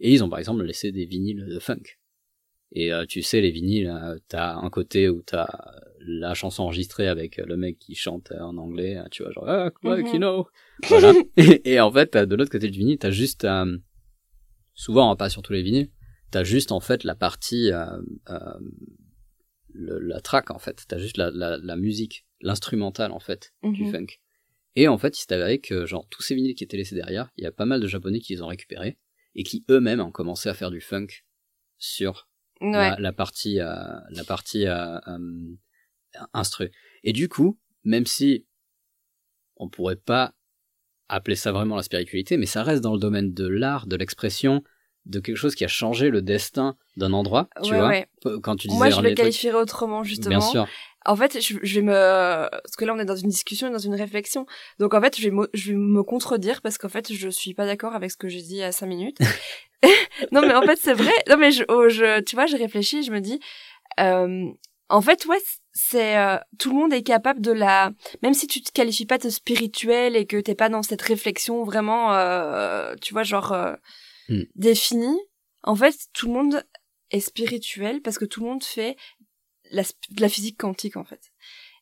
Et 0.00 0.12
ils 0.12 0.22
ont 0.24 0.28
par 0.28 0.38
exemple 0.40 0.62
laissé 0.64 0.90
des 0.92 1.04
vinyles 1.06 1.46
de 1.46 1.58
funk. 1.58 1.82
Et 2.72 2.92
euh, 2.92 3.06
tu 3.06 3.22
sais, 3.22 3.40
les 3.40 3.50
vinyles, 3.50 3.88
euh, 3.88 4.18
t'as 4.28 4.54
un 4.56 4.68
côté 4.68 5.08
où 5.08 5.22
t'as 5.22 5.46
la 6.00 6.34
chanson 6.34 6.64
enregistrée 6.64 7.08
avec 7.08 7.36
le 7.38 7.56
mec 7.56 7.78
qui 7.78 7.94
chante 7.94 8.30
en 8.32 8.56
anglais, 8.58 8.98
tu 9.10 9.22
vois, 9.22 9.32
genre, 9.32 9.48
ah, 9.48 9.70
like, 9.84 10.06
Mhm. 10.06 10.12
you 10.12 10.18
know. 10.18 10.46
Voilà. 10.88 11.12
et, 11.36 11.72
et 11.74 11.80
en 11.80 11.90
fait, 11.90 12.16
de 12.16 12.34
l'autre 12.34 12.50
côté 12.50 12.68
du 12.68 12.78
vinyle, 12.78 12.98
t'as 12.98 13.10
juste, 13.10 13.44
euh, 13.44 13.78
souvent, 14.74 15.10
hein, 15.10 15.16
pas 15.16 15.30
sur 15.30 15.42
tous 15.42 15.52
les 15.52 15.62
vinyles, 15.62 15.88
t'as 16.30 16.44
juste 16.44 16.72
en 16.72 16.80
fait 16.80 17.04
la 17.04 17.14
partie, 17.14 17.72
euh, 17.72 17.86
euh, 18.30 18.58
le- 19.78 19.98
la 20.00 20.20
track 20.20 20.50
en 20.50 20.58
fait, 20.58 20.84
t'as 20.88 20.98
juste 20.98 21.16
la, 21.16 21.30
la, 21.30 21.56
la 21.56 21.76
musique, 21.76 22.26
l'instrumental 22.40 23.12
en 23.12 23.20
fait, 23.20 23.52
du 23.62 23.84
Mhm. 23.84 23.90
funk. 23.92 24.06
Et 24.76 24.86
en 24.88 24.98
fait, 24.98 25.16
il 25.18 25.22
s'est 25.22 25.32
avéré 25.32 25.60
que 25.60 25.86
genre 25.86 26.06
tous 26.08 26.22
ces 26.22 26.34
vinyles 26.34 26.54
qui 26.54 26.64
étaient 26.64 26.76
laissés 26.76 26.94
derrière, 26.94 27.30
il 27.36 27.44
y 27.44 27.46
a 27.46 27.52
pas 27.52 27.64
mal 27.66 27.80
de 27.80 27.86
japonais 27.86 28.20
qui 28.20 28.34
les 28.34 28.42
ont 28.42 28.46
récupérés 28.48 28.98
et 29.34 29.42
qui 29.44 29.64
eux-mêmes 29.70 30.00
ont 30.00 30.10
commencé 30.12 30.48
à 30.48 30.54
faire 30.54 30.70
du 30.70 30.80
funk 30.80 31.06
sur 31.78 32.28
Ouais. 32.60 32.90
la, 32.90 32.96
la 32.98 33.12
partie 33.12 33.60
euh, 33.60 33.74
la 34.10 34.24
partie 34.24 34.66
euh, 34.66 34.98
euh, 35.06 35.54
instru. 36.32 36.70
Et 37.04 37.12
du 37.12 37.28
coup, 37.28 37.58
même 37.84 38.06
si 38.06 38.46
on 39.56 39.68
pourrait 39.68 39.96
pas 39.96 40.34
appeler 41.08 41.36
ça 41.36 41.52
vraiment 41.52 41.76
la 41.76 41.82
spiritualité, 41.82 42.36
mais 42.36 42.46
ça 42.46 42.62
reste 42.62 42.82
dans 42.82 42.92
le 42.94 43.00
domaine 43.00 43.32
de 43.32 43.46
l'art, 43.46 43.86
de 43.86 43.96
l'expression, 43.96 44.62
de 45.08 45.20
quelque 45.20 45.36
chose 45.36 45.54
qui 45.54 45.64
a 45.64 45.68
changé 45.68 46.10
le 46.10 46.22
destin 46.22 46.76
d'un 46.96 47.12
endroit, 47.12 47.48
tu 47.62 47.72
Ouais, 47.72 47.78
vois. 47.78 47.88
ouais. 47.88 48.06
Quand 48.42 48.56
tu 48.56 48.68
disais 48.68 48.78
Moi, 48.78 48.90
je 48.90 49.00
le 49.00 49.14
qualifierais 49.14 49.58
autrement, 49.58 50.04
justement. 50.04 50.38
Bien 50.38 50.40
sûr. 50.40 50.68
En 51.06 51.16
fait, 51.16 51.40
je, 51.40 51.56
je 51.62 51.74
vais 51.76 51.82
me... 51.86 51.92
Parce 52.50 52.76
que 52.76 52.84
là, 52.84 52.92
on 52.94 52.98
est 52.98 53.04
dans 53.06 53.16
une 53.16 53.30
discussion, 53.30 53.70
dans 53.70 53.78
une 53.78 53.94
réflexion. 53.94 54.44
Donc, 54.78 54.92
en 54.94 55.00
fait, 55.00 55.16
je 55.18 55.22
vais, 55.22 55.30
me- 55.30 55.48
je 55.54 55.70
vais 55.72 55.78
me 55.78 56.02
contredire 56.02 56.60
parce 56.60 56.76
qu'en 56.76 56.88
fait, 56.90 57.10
je 57.12 57.28
suis 57.30 57.54
pas 57.54 57.64
d'accord 57.66 57.94
avec 57.94 58.10
ce 58.10 58.16
que 58.16 58.28
j'ai 58.28 58.42
dit 58.42 58.54
il 58.54 58.58
y 58.58 58.62
a 58.62 58.72
cinq 58.72 58.86
minutes. 58.86 59.18
non, 60.32 60.42
mais 60.42 60.54
en 60.54 60.62
fait, 60.62 60.78
c'est 60.82 60.92
vrai. 60.94 61.12
Non, 61.28 61.36
mais 61.38 61.52
je, 61.52 61.64
oh, 61.68 61.88
je, 61.88 62.20
tu 62.20 62.34
vois, 62.36 62.46
j'ai 62.46 62.56
réfléchi, 62.58 63.02
je 63.04 63.12
me 63.12 63.20
dis... 63.20 63.40
euh, 64.00 64.44
en 64.90 65.00
fait, 65.00 65.24
ouais, 65.26 65.38
c'est... 65.72 66.18
euh, 66.18 66.36
tout 66.58 66.70
le 66.70 66.76
monde 66.76 66.92
est 66.92 67.02
capable 67.04 67.40
de 67.40 67.52
la... 67.52 67.92
Même 68.22 68.34
si 68.34 68.46
tu 68.46 68.60
te 68.60 68.72
qualifies 68.72 69.06
pas 69.06 69.18
de 69.18 69.30
spirituel 69.30 70.16
et 70.16 70.26
que 70.26 70.36
t'es 70.38 70.54
pas 70.56 70.68
dans 70.68 70.82
cette 70.82 71.00
réflexion 71.02 71.62
vraiment, 71.64 72.12
euh, 72.14 72.94
tu 73.00 73.14
vois, 73.14 73.22
genre... 73.22 73.52
euh, 74.30 74.34
Hmm. 74.34 74.44
définie, 74.56 75.18
en 75.62 75.74
fait, 75.76 75.96
tout 76.12 76.26
le 76.26 76.32
monde 76.32 76.64
est 77.10 77.20
spirituel 77.20 78.00
parce 78.02 78.18
que 78.18 78.24
tout 78.24 78.40
le 78.40 78.46
monde 78.46 78.62
fait 78.64 78.96
la, 79.70 79.82
la 80.18 80.28
physique 80.28 80.58
quantique 80.58 80.96
en 80.96 81.04
fait. 81.04 81.20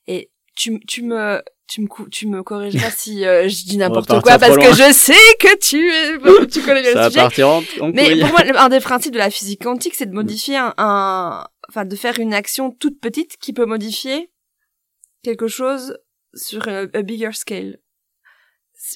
Et 0.07 0.31
tu, 0.57 0.81
tu 0.87 1.03
me 1.03 1.43
tu 1.69 1.81
me 1.83 1.89
tu 2.11 2.27
me 2.29 2.43
corrigeras 2.45 2.91
si 2.91 3.25
euh, 3.27 3.49
je 3.49 3.65
dis 3.65 3.77
n'importe 3.77 4.09
quoi 4.23 4.39
parce 4.39 4.57
que 4.57 4.73
je 4.75 4.93
sais 4.93 5.15
que 5.41 5.59
tu 5.59 5.91
es 5.91 6.47
tu 6.53 6.63
connais 6.63 6.83
le 6.83 6.91
sujet. 7.09 7.21
partir 7.21 7.49
en, 7.49 7.63
en 7.81 7.91
Mais 7.93 8.11
couille. 8.11 8.21
pour 8.21 8.29
moi, 8.31 8.41
un 8.57 8.69
des 8.69 8.81
principes 8.81 9.13
de 9.13 9.19
la 9.19 9.31
physique 9.31 9.63
quantique, 9.65 9.95
c'est 9.97 10.07
de 10.07 10.15
modifier 10.15 10.57
un, 10.57 10.73
un- 10.79 11.45
enfin, 11.69 11.85
de 11.85 11.97
faire 11.97 12.19
une 12.21 12.33
action 12.33 12.71
toute 12.71 13.01
petite 13.01 13.37
qui 13.39 13.53
peut 13.53 13.67
modifier 13.67 14.31
quelque 15.25 15.49
chose 15.49 15.99
sur 16.35 16.69
a, 16.69 16.83
a 16.93 17.03
bigger 17.03 17.33
scale. 17.33 17.79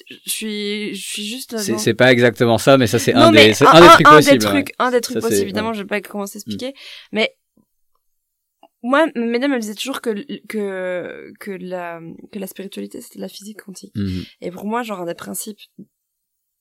Je 0.09 0.29
suis, 0.29 0.95
je 0.95 1.07
suis 1.07 1.25
juste. 1.25 1.57
C'est 1.57 1.93
pas 1.93 2.11
exactement 2.11 2.57
ça, 2.57 2.77
mais 2.77 2.87
ça 2.87 2.99
c'est 2.99 3.13
un, 3.13 3.31
des, 3.31 3.51
un 3.63 3.81
des 3.81 3.87
trucs 3.87 4.07
possibles. 4.07 4.39
trucs, 4.39 4.73
un 4.79 4.91
des 4.91 5.01
trucs 5.01 5.15
Ça, 5.15 5.21
possibles. 5.21 5.43
Évidemment, 5.43 5.69
ouais. 5.69 5.73
Mm. 5.73 5.77
je 5.77 5.81
vais 5.81 5.87
pas 5.87 6.01
comment 6.01 6.25
s'expliquer, 6.25 6.73
mais 7.11 7.35
moi, 8.83 9.07
mesdames 9.15 9.51
me 9.51 9.59
disaient 9.59 9.75
toujours 9.75 10.01
que 10.01 10.11
que 10.47 11.33
que 11.39 11.51
la 11.51 12.01
que 12.31 12.39
la 12.39 12.47
spiritualité 12.47 13.01
c'était 13.01 13.19
la 13.19 13.27
physique 13.27 13.61
quantique. 13.61 13.95
Mhm. 13.95 14.23
Et 14.41 14.51
pour 14.51 14.65
moi, 14.65 14.83
genre 14.83 15.01
un 15.01 15.05
des 15.05 15.13
principes 15.13 15.59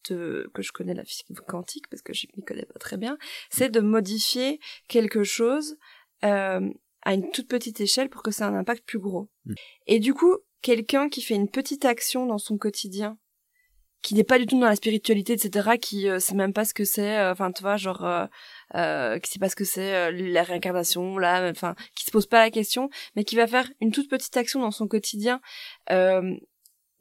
de 0.08 0.50
que 0.54 0.62
je 0.62 0.72
connais 0.72 0.94
la 0.94 1.04
physique 1.04 1.28
quantique 1.46 1.88
parce 1.88 2.02
que 2.02 2.12
je 2.12 2.26
m'y 2.36 2.44
connais 2.44 2.66
pas 2.66 2.78
très 2.78 2.96
bien, 2.96 3.16
c'est 3.50 3.70
de 3.70 3.80
modifier 3.80 4.60
quelque 4.88 5.24
chose 5.24 5.76
euh, 6.24 6.68
à 7.02 7.14
une 7.14 7.30
toute 7.30 7.48
petite 7.48 7.80
échelle 7.80 8.10
pour 8.10 8.22
que 8.22 8.30
ça 8.30 8.46
ait 8.46 8.48
un 8.48 8.54
impact 8.54 8.84
plus 8.86 8.98
gros. 8.98 9.30
Mm. 9.46 9.54
Et 9.86 9.98
du 9.98 10.12
coup, 10.12 10.36
quelqu'un 10.62 11.08
qui 11.08 11.22
fait 11.22 11.34
une 11.34 11.48
petite 11.48 11.84
action 11.84 12.26
dans 12.26 12.38
son 12.38 12.58
quotidien, 12.58 13.16
qui 14.02 14.14
n'est 14.14 14.24
pas 14.24 14.38
du 14.38 14.46
tout 14.46 14.58
dans 14.58 14.66
la 14.66 14.76
spiritualité, 14.76 15.34
etc., 15.34 15.76
qui 15.76 16.08
euh, 16.08 16.18
sait 16.20 16.34
même 16.34 16.54
pas 16.54 16.64
ce 16.64 16.72
que 16.72 16.84
c'est, 16.84 17.18
euh, 17.18 17.32
enfin, 17.32 17.52
tu 17.52 17.62
vois, 17.62 17.76
genre, 17.76 18.02
euh, 18.04 18.26
euh, 18.74 19.18
qui 19.18 19.30
sait 19.30 19.38
pas 19.38 19.50
ce 19.50 19.56
que 19.56 19.64
c'est 19.64 19.94
euh, 19.94 20.10
la 20.10 20.42
réincarnation, 20.42 21.18
là, 21.18 21.50
enfin, 21.50 21.74
qui 21.94 22.04
se 22.06 22.10
pose 22.10 22.26
pas 22.26 22.38
la 22.38 22.50
question, 22.50 22.88
mais 23.14 23.24
qui 23.24 23.36
va 23.36 23.46
faire 23.46 23.68
une 23.80 23.92
toute 23.92 24.08
petite 24.08 24.36
action 24.38 24.60
dans 24.60 24.70
son 24.70 24.88
quotidien, 24.88 25.40
euh, 25.90 26.34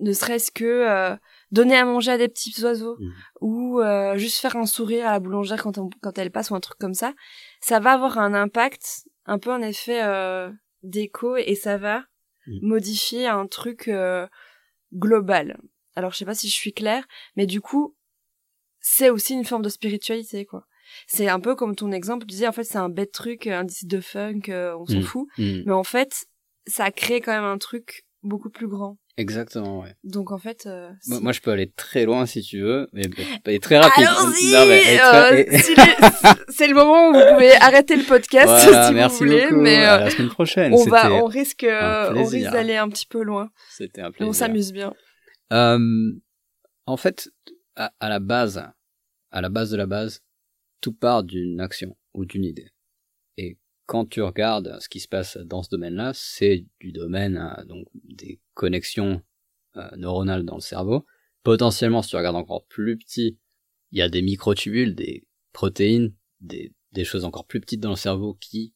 ne 0.02 0.12
serait-ce 0.14 0.52
que 0.52 0.66
euh, 0.66 1.16
donner 1.52 1.78
à 1.78 1.86
manger 1.86 2.12
à 2.12 2.18
des 2.18 2.28
petits 2.28 2.54
oiseaux, 2.64 2.98
Mhm. 3.00 3.14
ou 3.42 3.80
euh, 3.82 4.18
juste 4.18 4.40
faire 4.40 4.58
un 4.58 4.66
sourire 4.66 5.08
à 5.08 5.12
la 5.14 5.20
boulangère 5.22 5.62
quand, 5.64 5.78
on- 5.78 5.90
quand 6.02 6.18
elle 6.18 6.32
passe, 6.32 6.50
ou 6.52 6.56
un 6.56 6.60
truc 6.60 6.78
comme 6.80 6.94
ça, 6.94 7.14
ça 7.62 7.80
va 7.80 7.94
avoir 7.94 8.18
un 8.18 8.34
impact, 8.34 9.04
un 9.26 9.40
peu 9.40 9.52
un 9.52 9.62
effet 9.62 10.02
euh, 10.04 10.52
d'écho, 10.84 11.38
et 11.38 11.56
ça 11.56 11.78
va 11.78 12.04
Mhm. 12.48 12.60
modifier 12.62 13.28
un 13.28 13.48
truc 13.48 13.88
euh, 13.88 14.28
global. 14.94 15.60
Alors 15.96 16.12
je 16.14 16.18
sais 16.18 16.26
pas 16.26 16.36
si 16.36 16.48
je 16.50 16.54
suis 16.56 16.74
claire, 16.74 17.06
mais 17.36 17.46
du 17.46 17.62
coup, 17.62 17.96
c'est 18.80 19.10
aussi 19.10 19.34
une 19.34 19.46
forme 19.46 19.62
de 19.64 19.70
spiritualité, 19.70 20.46
quoi. 20.46 20.66
C'est 21.06 21.28
un 21.28 21.40
peu 21.40 21.56
comme 21.56 21.76
ton 21.76 21.92
exemple, 21.92 22.26
tu 22.26 22.32
disais, 22.32 22.48
en 22.48 22.52
fait, 22.52 22.64
c'est 22.64 22.78
un 22.80 22.90
bête 22.90 23.12
truc, 23.12 23.46
un 23.46 23.64
disque 23.64 23.86
de 23.86 24.00
funk, 24.02 24.42
euh, 24.50 24.76
on 24.78 24.86
s'en 24.86 24.96
Mhm. 24.96 25.04
fout. 25.04 25.28
Mhm. 25.38 25.64
Mais 25.68 25.74
en 25.74 25.84
fait, 25.84 26.26
ça 26.66 26.86
a 26.86 26.92
créé 26.92 27.22
quand 27.22 27.32
même 27.34 27.44
un 27.44 27.58
truc 27.60 28.06
beaucoup 28.24 28.50
plus 28.50 28.68
grand. 28.68 28.98
Exactement, 29.20 29.82
ouais. 29.82 29.94
Donc 30.06 30.32
en 30.32 30.38
fait, 30.38 30.66
euh, 30.66 30.90
Moi, 31.08 31.34
je 31.34 31.42
peux 31.42 31.52
aller 31.52 31.70
très 31.70 32.06
loin 32.06 32.26
si 32.26 32.42
tu 32.42 32.62
veux, 32.62 32.88
mais, 32.94 33.02
mais 33.46 33.60
très 33.60 33.78
rapide. 33.78 34.06
Allons-y 34.08 34.56
euh, 34.56 35.44
C'est 36.48 36.68
le 36.68 36.74
moment 36.74 37.10
où 37.10 37.14
vous 37.14 37.34
pouvez 37.34 37.52
arrêter 37.62 37.98
le 37.98 38.04
podcast 38.06 38.48
Voilà, 38.48 38.88
si 38.88 38.94
merci 38.94 39.24
vous 39.26 39.30
voulez, 39.30 39.48
beaucoup. 39.50 39.62
mais 39.62 39.84
À 39.84 39.96
euh, 39.96 40.00
la 40.06 40.10
semaine 40.10 40.30
prochaine. 40.30 40.74
on 40.74 40.86
va, 40.86 41.12
on 41.12 41.26
risque, 41.26 41.66
euh, 41.66 42.14
on 42.16 42.24
risque 42.24 42.50
d'aller 42.50 42.78
un 42.78 42.88
petit 42.88 43.06
peu 43.06 43.22
loin. 43.22 43.50
C'était 43.70 44.00
un 44.00 44.12
plaisir. 44.12 44.30
on 44.30 44.32
s'amuse 44.32 44.72
bien. 44.72 44.94
Euh, 45.52 45.78
en 46.86 46.96
fait, 46.96 47.30
à, 47.76 47.92
à 48.00 48.08
la 48.08 48.20
base, 48.20 48.64
à 49.32 49.42
la 49.42 49.50
base 49.50 49.70
de 49.70 49.76
la 49.76 49.86
base, 49.86 50.22
tout 50.80 50.94
part 50.94 51.24
d'une 51.26 51.60
action 51.60 51.98
ou 52.14 52.24
d'une 52.24 52.46
idée. 52.46 52.70
Et 53.90 53.92
quand 53.92 54.06
tu 54.06 54.22
regardes 54.22 54.78
ce 54.80 54.88
qui 54.88 55.00
se 55.00 55.08
passe 55.08 55.38
dans 55.38 55.64
ce 55.64 55.70
domaine-là, 55.70 56.12
c'est 56.14 56.66
du 56.80 56.92
domaine 56.92 57.38
euh, 57.38 57.66
donc 57.66 57.88
des 57.96 58.40
connexions 58.54 59.22
euh, 59.78 59.90
neuronales 59.98 60.46
dans 60.46 60.56
le 60.56 60.62
cerveau. 60.62 61.06
Potentiellement, 61.44 62.02
si 62.02 62.10
tu 62.10 62.16
regardes 62.16 62.36
encore 62.36 62.66
plus 62.68 62.98
petit, 62.98 63.40
il 63.92 63.98
y 63.98 64.02
a 64.04 64.10
des 64.10 64.22
microtubules, 64.22 64.94
des 64.94 65.26
protéines, 65.54 66.14
des, 66.40 66.74
des 66.92 67.04
choses 67.04 67.26
encore 67.26 67.46
plus 67.46 67.60
petites 67.62 67.80
dans 67.80 67.90
le 67.90 67.96
cerveau 67.96 68.36
qui 68.36 68.74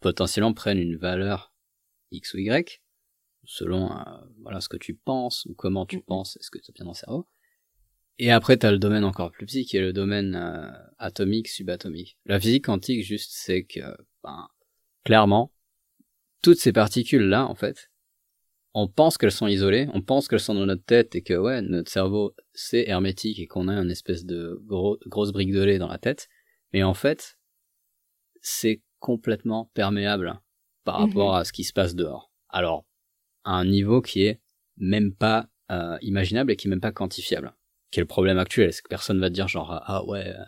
potentiellement 0.00 0.52
prennent 0.52 0.78
une 0.78 0.96
valeur 0.96 1.54
X 2.10 2.34
ou 2.34 2.38
Y 2.38 2.82
selon 3.44 3.90
euh, 3.90 4.02
voilà 4.42 4.60
ce 4.60 4.68
que 4.68 4.76
tu 4.76 4.94
penses 4.94 5.46
ou 5.46 5.54
comment 5.54 5.86
tu 5.86 5.96
Mhm. 5.96 6.02
penses 6.02 6.36
est-ce 6.36 6.50
que 6.50 6.58
tu 6.58 6.70
bien 6.72 6.84
dans 6.84 6.90
le 6.90 6.96
cerveau 6.96 7.26
et 8.18 8.30
après 8.30 8.58
tu 8.58 8.66
as 8.66 8.72
le 8.72 8.78
domaine 8.78 9.04
encore 9.04 9.30
plus 9.32 9.46
petit 9.46 9.64
qui 9.64 9.76
est 9.78 9.80
le 9.80 9.92
domaine 9.92 10.34
euh, 10.36 10.70
atomique 10.98 11.48
subatomique 11.48 12.18
la 12.26 12.38
physique 12.38 12.66
quantique 12.66 13.02
juste 13.02 13.30
c'est 13.32 13.64
que 13.64 13.80
ben, 14.22 14.48
clairement 15.04 15.52
toutes 16.42 16.58
ces 16.58 16.72
particules 16.72 17.28
là 17.28 17.46
en 17.46 17.54
fait 17.54 17.90
on 18.74 18.86
pense 18.88 19.18
qu'elles 19.18 19.32
sont 19.32 19.46
isolées 19.46 19.88
on 19.94 20.02
pense 20.02 20.28
qu'elles 20.28 20.40
sont 20.40 20.54
dans 20.54 20.66
notre 20.66 20.84
tête 20.84 21.14
et 21.14 21.22
que 21.22 21.34
ouais 21.34 21.62
notre 21.62 21.90
cerveau 21.90 22.34
c'est 22.52 22.86
hermétique 22.88 23.38
et 23.38 23.46
qu'on 23.46 23.68
a 23.68 23.74
une 23.74 23.90
espèce 23.90 24.24
de 24.24 24.60
gros, 24.64 24.98
grosse 25.06 25.32
brique 25.32 25.52
de 25.52 25.62
lait 25.62 25.78
dans 25.78 25.88
la 25.88 25.98
tête 25.98 26.28
mais 26.72 26.82
en 26.82 26.94
fait 26.94 27.38
c'est 28.40 28.82
complètement 28.98 29.70
perméable 29.74 30.40
par 30.84 31.00
Mhm. 31.00 31.06
rapport 31.06 31.36
à 31.36 31.44
ce 31.44 31.52
qui 31.52 31.64
se 31.64 31.72
passe 31.72 31.94
dehors 31.94 32.30
alors 32.48 32.84
à 33.44 33.52
un 33.52 33.64
niveau 33.64 34.00
qui 34.02 34.22
est 34.24 34.40
même 34.76 35.14
pas 35.14 35.48
euh, 35.70 35.98
imaginable 36.02 36.52
et 36.52 36.56
qui 36.56 36.66
est 36.66 36.70
même 36.70 36.80
pas 36.80 36.92
quantifiable. 36.92 37.52
Le 37.96 38.04
problème 38.04 38.38
actuel 38.38 38.72
C'est 38.72 38.82
que 38.82 38.88
personne 38.88 39.20
va 39.20 39.28
te 39.28 39.34
dire 39.34 39.48
genre 39.48 39.70
ah 39.84 40.04
ouais 40.04 40.26
euh, 40.28 40.44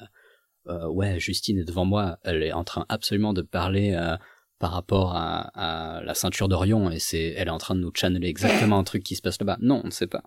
euh, 0.70 0.88
ouais 0.88 1.18
Justine 1.18 1.59
est 1.59 1.64
devant 1.64 1.85
moi, 1.85 2.18
elle 2.22 2.42
est 2.42 2.52
en 2.52 2.64
train 2.64 2.87
absolument 2.88 3.33
de 3.33 3.42
parler 3.42 3.92
euh, 3.92 4.16
par 4.59 4.72
rapport 4.72 5.14
à, 5.14 6.00
la 6.04 6.14
ceinture 6.14 6.48
d'Orion 6.48 6.90
et 6.90 6.98
c'est 6.98 7.28
elle 7.37 7.48
est 7.48 7.52
en 7.52 7.59
train 7.59 7.74
de 7.74 7.80
nous 7.80 7.92
channeler 7.94 8.28
exactement 8.28 8.78
un 8.78 8.85
truc 8.85 9.02
qui 9.02 9.16
se 9.16 9.22
passe 9.22 9.40
là-bas. 9.40 9.59
Non, 9.61 9.80
on 9.83 9.87
ne 9.87 9.92
sait 9.92 10.06
pas. 10.06 10.22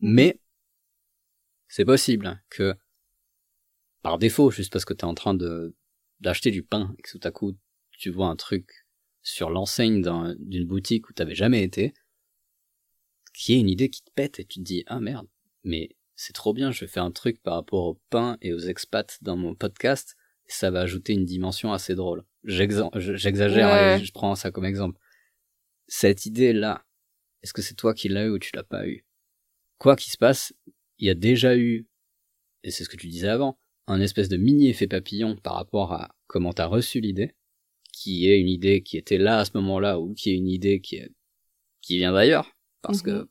Mais 0.00 0.40
c'est 1.68 1.84
possible 1.84 2.42
que 2.50 2.76
par 4.02 4.18
défaut, 4.18 4.50
juste 4.50 4.72
parce 4.72 4.84
que 4.84 4.94
tu 4.94 5.00
es 5.00 5.04
en 5.04 5.14
train 5.14 5.36
d'acheter 6.20 6.50
du 6.50 6.62
pain 6.62 6.94
et 6.98 7.02
que 7.02 7.10
tout 7.10 7.26
à 7.26 7.30
coup 7.30 7.56
tu 7.92 8.10
vois 8.10 8.28
un 8.28 8.36
truc 8.36 8.70
sur 9.22 9.50
l'enseigne 9.50 10.00
d'un- 10.00 10.34
d'une 10.38 10.66
boutique 10.66 11.08
où 11.08 11.12
t'avais 11.12 11.34
jamais 11.34 11.62
été, 11.62 11.92
qui 13.34 13.54
est 13.54 13.60
une 13.60 13.68
idée 13.68 13.90
qui 13.90 14.02
te 14.02 14.10
pète 14.14 14.38
et 14.40 14.44
tu 14.44 14.58
te 14.58 14.64
dis 14.64 14.84
ah 14.86 15.00
merde, 15.00 15.28
mais 15.64 15.90
c'est 16.22 16.34
trop 16.34 16.52
bien, 16.52 16.70
je 16.70 16.80
vais 16.80 16.86
faire 16.86 17.04
un 17.04 17.10
truc 17.10 17.42
par 17.42 17.54
rapport 17.54 17.86
au 17.86 17.98
pain 18.10 18.36
et 18.42 18.52
aux 18.52 18.58
expats 18.58 19.16
dans 19.22 19.38
mon 19.38 19.54
podcast, 19.54 20.18
et 20.46 20.52
ça 20.52 20.70
va 20.70 20.80
ajouter 20.80 21.14
une 21.14 21.24
dimension 21.24 21.72
assez 21.72 21.94
drôle. 21.94 22.26
J'exagère 22.44 23.98
je 23.98 24.12
prends 24.12 24.34
ça 24.34 24.50
comme 24.50 24.66
exemple. 24.66 25.00
Cette 25.86 26.26
idée-là, 26.26 26.84
est-ce 27.42 27.54
que 27.54 27.62
c'est 27.62 27.74
toi 27.74 27.94
qui 27.94 28.10
l'as 28.10 28.26
eu 28.26 28.28
ou 28.28 28.38
tu 28.38 28.54
l'as 28.54 28.64
pas 28.64 28.86
eu? 28.86 29.06
Quoi 29.78 29.96
qu'il 29.96 30.12
se 30.12 30.18
passe, 30.18 30.52
il 30.98 31.06
y 31.06 31.10
a 31.10 31.14
déjà 31.14 31.56
eu, 31.56 31.88
et 32.64 32.70
c'est 32.70 32.84
ce 32.84 32.90
que 32.90 32.98
tu 32.98 33.08
disais 33.08 33.28
avant, 33.28 33.58
un 33.86 34.02
espèce 34.02 34.28
de 34.28 34.36
mini 34.36 34.68
effet 34.68 34.88
papillon 34.88 35.36
par 35.36 35.54
rapport 35.54 35.94
à 35.94 36.14
comment 36.26 36.52
t'as 36.52 36.66
reçu 36.66 37.00
l'idée, 37.00 37.34
qui 37.94 38.28
est 38.28 38.38
une 38.38 38.50
idée 38.50 38.82
qui 38.82 38.98
était 38.98 39.16
là 39.16 39.38
à 39.38 39.46
ce 39.46 39.52
moment-là 39.54 39.98
ou 39.98 40.12
qui 40.12 40.32
est 40.32 40.36
une 40.36 40.48
idée 40.48 40.82
qui 40.82 40.96
est, 40.96 41.10
qui 41.80 41.96
vient 41.96 42.12
d'ailleurs, 42.12 42.54
parce 42.82 43.00
que 43.00 43.22
mhm. 43.22 43.28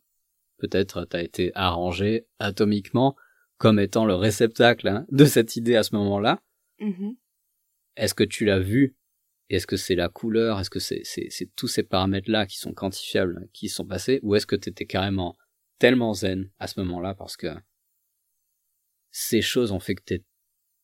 Peut-être 0.60 1.06
t'as 1.06 1.24
été 1.24 1.52
arrangé 1.56 2.28
atomiquement 2.40 3.16
comme 3.58 3.80
étant 3.80 4.06
le 4.06 4.16
réceptacle 4.16 4.88
hein, 4.88 5.06
de 5.12 5.26
cette 5.26 5.56
idée 5.56 5.76
à 5.76 5.84
ce 5.84 5.96
moment-là. 5.96 6.42
Mhm. 6.80 7.16
Est-ce 7.96 8.14
que 8.14 8.24
tu 8.24 8.46
l'as 8.46 8.60
vu? 8.60 8.96
Est-ce 9.50 9.68
que 9.68 9.78
c'est 9.78 9.96
la 9.96 10.10
couleur? 10.10 10.60
Est-ce 10.60 10.70
que 10.70 10.80
c'est 10.80 11.04
tous 11.56 11.68
ces 11.68 11.84
paramètres-là 11.84 12.46
qui 12.46 12.58
sont 12.58 12.74
quantifiables, 12.74 13.50
qui 13.52 13.68
sont 13.68 13.86
passés? 13.86 14.20
Ou 14.24 14.36
est-ce 14.36 14.46
que 14.46 14.56
t'étais 14.56 14.86
carrément 14.86 15.36
tellement 15.80 16.14
zen 16.14 16.50
à 16.60 16.68
ce 16.68 16.80
moment-là 16.82 17.16
parce 17.16 17.36
que 17.36 17.48
ces 19.12 19.42
choses 19.42 19.72
ont 19.72 19.80
fait 19.80 19.96
que 19.96 20.22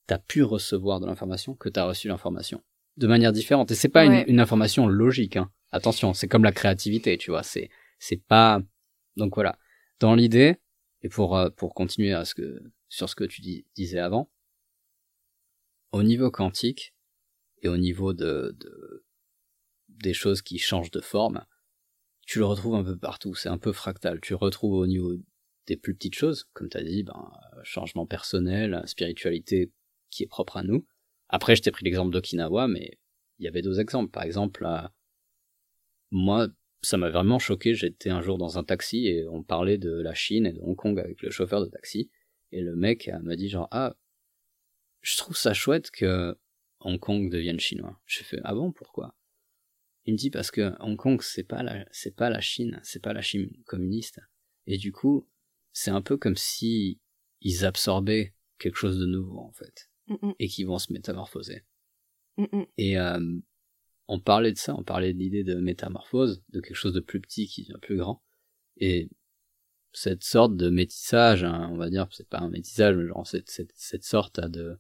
t'as 0.08 0.18
pu 0.18 0.44
recevoir 0.44 1.00
de 1.00 1.06
l'information, 1.06 1.54
que 1.56 1.70
t'as 1.70 1.86
reçu 1.86 2.08
l'information 2.08 2.64
de 2.98 3.08
manière 3.08 3.32
différente? 3.32 3.72
Et 3.72 3.76
c'est 3.76 3.88
pas 3.90 4.06
une, 4.06 4.40
information 4.40 4.88
logique. 4.88 5.38
Hein. 5.38 5.52
Attention, 5.72 6.14
c'est 6.14 6.28
comme 6.28 6.44
la 6.44 6.52
créativité, 6.52 7.18
tu 7.18 7.32
vois. 7.32 7.44
C'est 7.44 7.70
c'est 8.00 8.22
pas. 8.22 8.62
Donc 9.16 9.36
voilà. 9.36 9.58
Dans 10.00 10.16
l'idée, 10.16 10.58
et 11.02 11.10
pour 11.10 11.38
euh, 11.38 11.50
pour 11.50 11.74
continuer 11.74 12.14
à 12.14 12.26
ce 12.26 12.36
que 12.36 12.62
sur 12.90 13.10
ce 13.10 13.16
que 13.16 13.24
tu 13.24 13.42
disais 13.76 14.00
avant, 14.00 14.30
au 15.92 16.04
niveau 16.04 16.32
quantique 16.32 16.94
et 17.62 17.68
au 17.68 17.78
niveau 17.78 18.14
de, 18.14 18.56
de 18.60 19.06
des 19.90 20.14
choses 20.14 20.42
qui 20.42 20.58
changent 20.60 20.92
de 20.92 21.02
forme, 21.02 21.46
tu 22.26 22.40
le 22.40 22.46
retrouves 22.46 22.76
un 22.76 22.84
peu 22.84 22.98
partout. 22.98 23.36
C'est 23.36 23.50
un 23.50 23.58
peu 23.58 23.72
fractal. 23.72 24.20
Tu 24.22 24.34
le 24.34 24.38
retrouves 24.38 24.74
au 24.74 24.88
niveau 24.88 25.14
des 25.68 25.78
plus 25.78 25.96
petites 25.96 26.16
choses, 26.16 26.46
comme 26.54 26.70
tu 26.70 26.78
as 26.78 26.84
dit, 26.84 27.04
ben, 27.04 27.32
changement 27.64 28.06
personnel, 28.06 28.82
spiritualité 28.86 29.72
qui 30.10 30.24
est 30.24 30.28
propre 30.28 30.58
à 30.58 30.64
nous. 30.64 30.86
Après, 31.30 31.56
je 31.56 31.62
t'ai 31.62 31.72
pris 31.72 31.86
l'exemple 31.86 32.12
d'Okinawa, 32.12 32.68
mais 32.68 33.00
il 33.40 33.46
y 33.46 33.48
avait 33.48 33.62
d'autres 33.62 33.80
exemples. 33.80 34.12
Par 34.12 34.24
exemple, 34.24 34.68
moi, 36.12 36.48
ça 36.86 36.98
m'a 36.98 37.10
vraiment 37.10 37.40
choqué. 37.40 37.74
J'étais 37.74 38.10
un 38.10 38.22
jour 38.22 38.38
dans 38.38 38.58
un 38.58 38.64
taxi 38.64 39.08
et 39.08 39.28
on 39.28 39.44
parlait 39.44 39.78
de 39.78 39.92
la 39.92 40.14
Chine 40.14 40.46
et 40.46 40.54
de 40.54 40.60
Hong 40.62 40.76
Kong 40.76 41.00
avec 41.00 41.22
le 41.22 41.32
chauffeur 41.32 41.62
de 41.62 41.70
taxi. 41.70 42.10
Et 42.52 42.62
le 42.62 42.76
mec 42.76 43.10
m'a 43.24 43.36
dit 43.36 43.50
genre, 43.50 43.68
ah, 43.72 43.96
je 45.02 45.18
trouve 45.18 45.36
ça 45.36 45.54
chouette 45.54 45.92
que 45.92 46.38
Hong 46.80 47.00
Kong 47.00 47.30
devienne 47.30 47.60
chinois. 47.60 48.00
Je 48.06 48.24
fais, 48.24 48.40
ah 48.44 48.54
bon, 48.54 48.72
pourquoi? 48.72 49.16
Il 50.06 50.14
me 50.14 50.18
dit 50.18 50.30
parce 50.30 50.52
que 50.52 50.74
Hong 50.80 50.98
Kong, 50.98 51.22
c'est 51.22 51.44
pas 51.44 51.64
la, 51.64 51.86
c'est 51.92 52.16
pas 52.16 52.30
la 52.30 52.40
Chine, 52.40 52.80
c'est 52.84 53.02
pas 53.02 53.14
la 53.14 53.22
Chine 53.22 53.52
communiste. 53.66 54.20
Et 54.68 54.78
du 54.78 54.92
coup, 54.92 55.28
c'est 55.74 55.92
un 55.92 56.02
peu 56.02 56.18
comme 56.18 56.38
si 56.38 57.00
ils 57.42 57.66
absorbaient 57.66 58.36
quelque 58.60 58.78
chose 58.78 59.00
de 59.00 59.06
nouveau, 59.06 59.40
en 59.40 59.52
fait. 59.52 59.90
Et 60.40 60.48
qui 60.48 60.64
vont 60.64 60.78
se 60.78 60.94
métamorphoser. 60.94 61.64
Et, 62.78 63.00
euh, 63.00 63.20
on 64.08 64.20
parlait 64.20 64.52
de 64.52 64.58
ça, 64.58 64.76
on 64.76 64.84
parlait 64.84 65.14
de 65.14 65.20
l'idée 65.20 65.44
de 65.44 65.56
métamorphose, 65.56 66.44
de 66.50 66.62
quelque 66.62 66.76
chose 66.76 66.94
de 66.94 67.00
plus 67.00 67.20
petit 67.20 67.48
qui 67.48 67.64
devient 67.64 67.80
plus 67.82 67.98
grand. 67.98 68.22
Et 68.78 69.10
cette 69.94 70.24
sorte 70.24 70.56
de 70.56 70.70
métissage, 70.70 71.44
hein, 71.44 71.70
on 71.72 71.78
va 71.78 71.90
dire, 71.90 72.08
c'est 72.12 72.28
pas 72.28 72.40
un 72.40 72.50
métissage, 72.50 72.96
mais 72.96 73.08
genre 73.08 73.26
cette, 73.26 73.50
cette, 73.50 73.72
cette 73.76 74.04
sorte 74.04 74.40
de, 74.40 74.78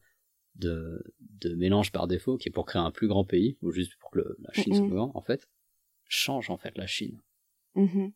de, 0.56 1.04
de 1.20 1.56
mélange 1.56 1.92
par 1.92 2.08
défaut 2.08 2.38
qui 2.38 2.50
est 2.50 2.52
pour 2.52 2.66
créer 2.66 2.82
un 2.82 2.92
plus 2.92 3.08
grand 3.08 3.26
pays, 3.26 3.58
ou 3.62 3.72
juste 3.72 3.96
pour 4.00 4.12
que 4.12 4.20
la 4.20 4.54
Chine 4.54 4.76
soit 4.76 4.86
plus 4.86 4.96
grande, 4.96 5.12
en 5.16 5.22
fait, 5.22 5.50
change 6.08 6.50
en 6.50 6.58
fait 6.58 6.78
la 6.78 6.88
Chine. 6.88 7.22
Mm-hmm. 7.76 8.14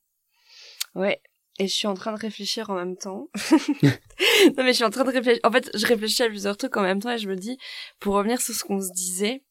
Ouais, 0.95 1.21
et 1.59 1.67
je 1.67 1.73
suis 1.73 1.87
en 1.87 1.93
train 1.93 2.13
de 2.13 2.19
réfléchir 2.19 2.69
en 2.69 2.75
même 2.75 2.97
temps. 2.97 3.29
non 3.83 4.63
mais 4.63 4.69
je 4.69 4.73
suis 4.73 4.83
en 4.83 4.89
train 4.89 5.03
de 5.03 5.11
réfléchir. 5.11 5.41
En 5.43 5.51
fait, 5.51 5.69
je 5.75 5.85
réfléchis 5.85 6.23
à 6.23 6.27
plusieurs 6.27 6.57
trucs 6.57 6.75
en 6.77 6.81
même 6.81 7.01
temps 7.01 7.11
et 7.11 7.17
je 7.17 7.29
me 7.29 7.35
dis, 7.35 7.57
pour 7.99 8.15
revenir 8.15 8.41
sur 8.41 8.53
ce 8.53 8.63
qu'on 8.63 8.81
se 8.81 8.91
disait, 8.93 9.43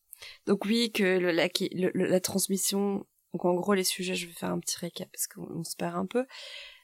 donc 0.46 0.64
oui, 0.64 0.92
que 0.92 1.18
le, 1.18 1.30
la, 1.30 1.48
la 1.94 2.20
transmission, 2.20 3.06
donc 3.32 3.44
en 3.44 3.54
gros 3.54 3.74
les 3.74 3.84
sujets, 3.84 4.14
je 4.14 4.26
vais 4.26 4.32
faire 4.32 4.50
un 4.50 4.60
petit 4.60 4.78
récap 4.78 5.08
parce 5.12 5.26
qu'on 5.26 5.64
se 5.64 5.76
perd 5.76 5.96
un 5.96 6.06
peu 6.06 6.24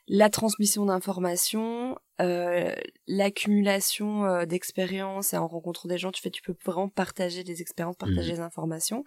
la 0.07 0.29
transmission 0.29 0.85
d'informations, 0.85 1.99
euh, 2.21 2.75
l'accumulation 3.07 4.25
euh, 4.25 4.45
d'expériences 4.45 5.33
et 5.33 5.39
en 5.39 5.49
rencontrant 5.49 5.89
des 5.89 5.99
gens, 5.99 6.13
tu 6.13 6.21
fais, 6.21 6.31
tu 6.31 6.43
peux 6.43 6.55
vraiment 6.65 6.89
partager 6.89 7.43
des 7.43 7.63
expériences, 7.63 7.97
partager 7.97 8.33
mmh. 8.33 8.37
des 8.37 8.41
informations 8.41 9.05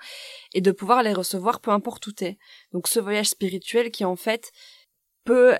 et 0.54 0.62
de 0.62 0.72
pouvoir 0.72 1.04
les 1.04 1.14
recevoir 1.14 1.60
peu 1.60 1.72
importe 1.72 2.08
où 2.08 2.12
t'es. 2.12 2.38
Donc 2.72 2.88
ce 2.88 3.00
voyage 3.00 3.30
spirituel 3.30 3.92
qui 3.92 4.06
en 4.06 4.16
fait 4.16 4.52
peut 5.24 5.58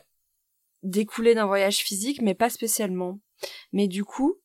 découler 0.82 1.36
d'un 1.36 1.46
voyage 1.46 1.78
physique, 1.78 2.22
mais 2.22 2.34
pas 2.34 2.50
spécialement. 2.50 3.20
Mais 3.72 3.88
du 3.88 4.04
coup, 4.04 4.40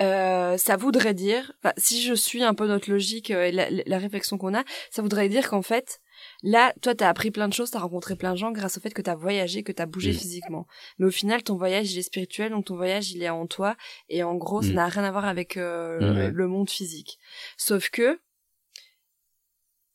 euh, 0.00 0.56
ça 0.56 0.76
voudrait 0.76 1.14
dire, 1.14 1.52
si 1.76 2.02
je 2.02 2.14
suis 2.14 2.42
un 2.42 2.54
peu 2.54 2.66
notre 2.66 2.90
logique 2.90 3.30
et 3.30 3.52
la, 3.52 3.68
la 3.70 3.98
réflexion 3.98 4.38
qu'on 4.38 4.54
a, 4.54 4.64
ça 4.90 5.02
voudrait 5.02 5.28
dire 5.28 5.48
qu'en 5.48 5.62
fait, 5.62 6.00
Là, 6.42 6.72
toi, 6.82 6.94
t'as 6.94 7.08
appris 7.08 7.30
plein 7.30 7.48
de 7.48 7.52
choses, 7.52 7.70
t'as 7.70 7.78
rencontré 7.78 8.16
plein 8.16 8.32
de 8.32 8.38
gens 8.38 8.52
grâce 8.52 8.76
au 8.78 8.80
fait 8.80 8.92
que 8.92 9.02
t'as 9.02 9.14
voyagé, 9.14 9.62
que 9.62 9.72
t'as 9.72 9.86
bougé 9.86 10.10
mm. 10.10 10.14
physiquement. 10.14 10.66
Mais 10.98 11.06
au 11.06 11.10
final, 11.10 11.42
ton 11.42 11.56
voyage, 11.56 11.92
il 11.92 11.98
est 11.98 12.02
spirituel, 12.02 12.52
donc 12.52 12.66
ton 12.66 12.76
voyage, 12.76 13.12
il 13.12 13.22
est 13.22 13.28
en 13.28 13.46
toi. 13.46 13.76
Et 14.08 14.22
en 14.22 14.34
gros, 14.34 14.62
ça 14.62 14.70
mm. 14.70 14.74
n'a 14.74 14.88
rien 14.88 15.04
à 15.04 15.10
voir 15.10 15.24
avec 15.24 15.56
euh, 15.56 16.30
le 16.30 16.48
monde 16.48 16.70
physique. 16.70 17.18
Sauf 17.56 17.90
que, 17.90 18.20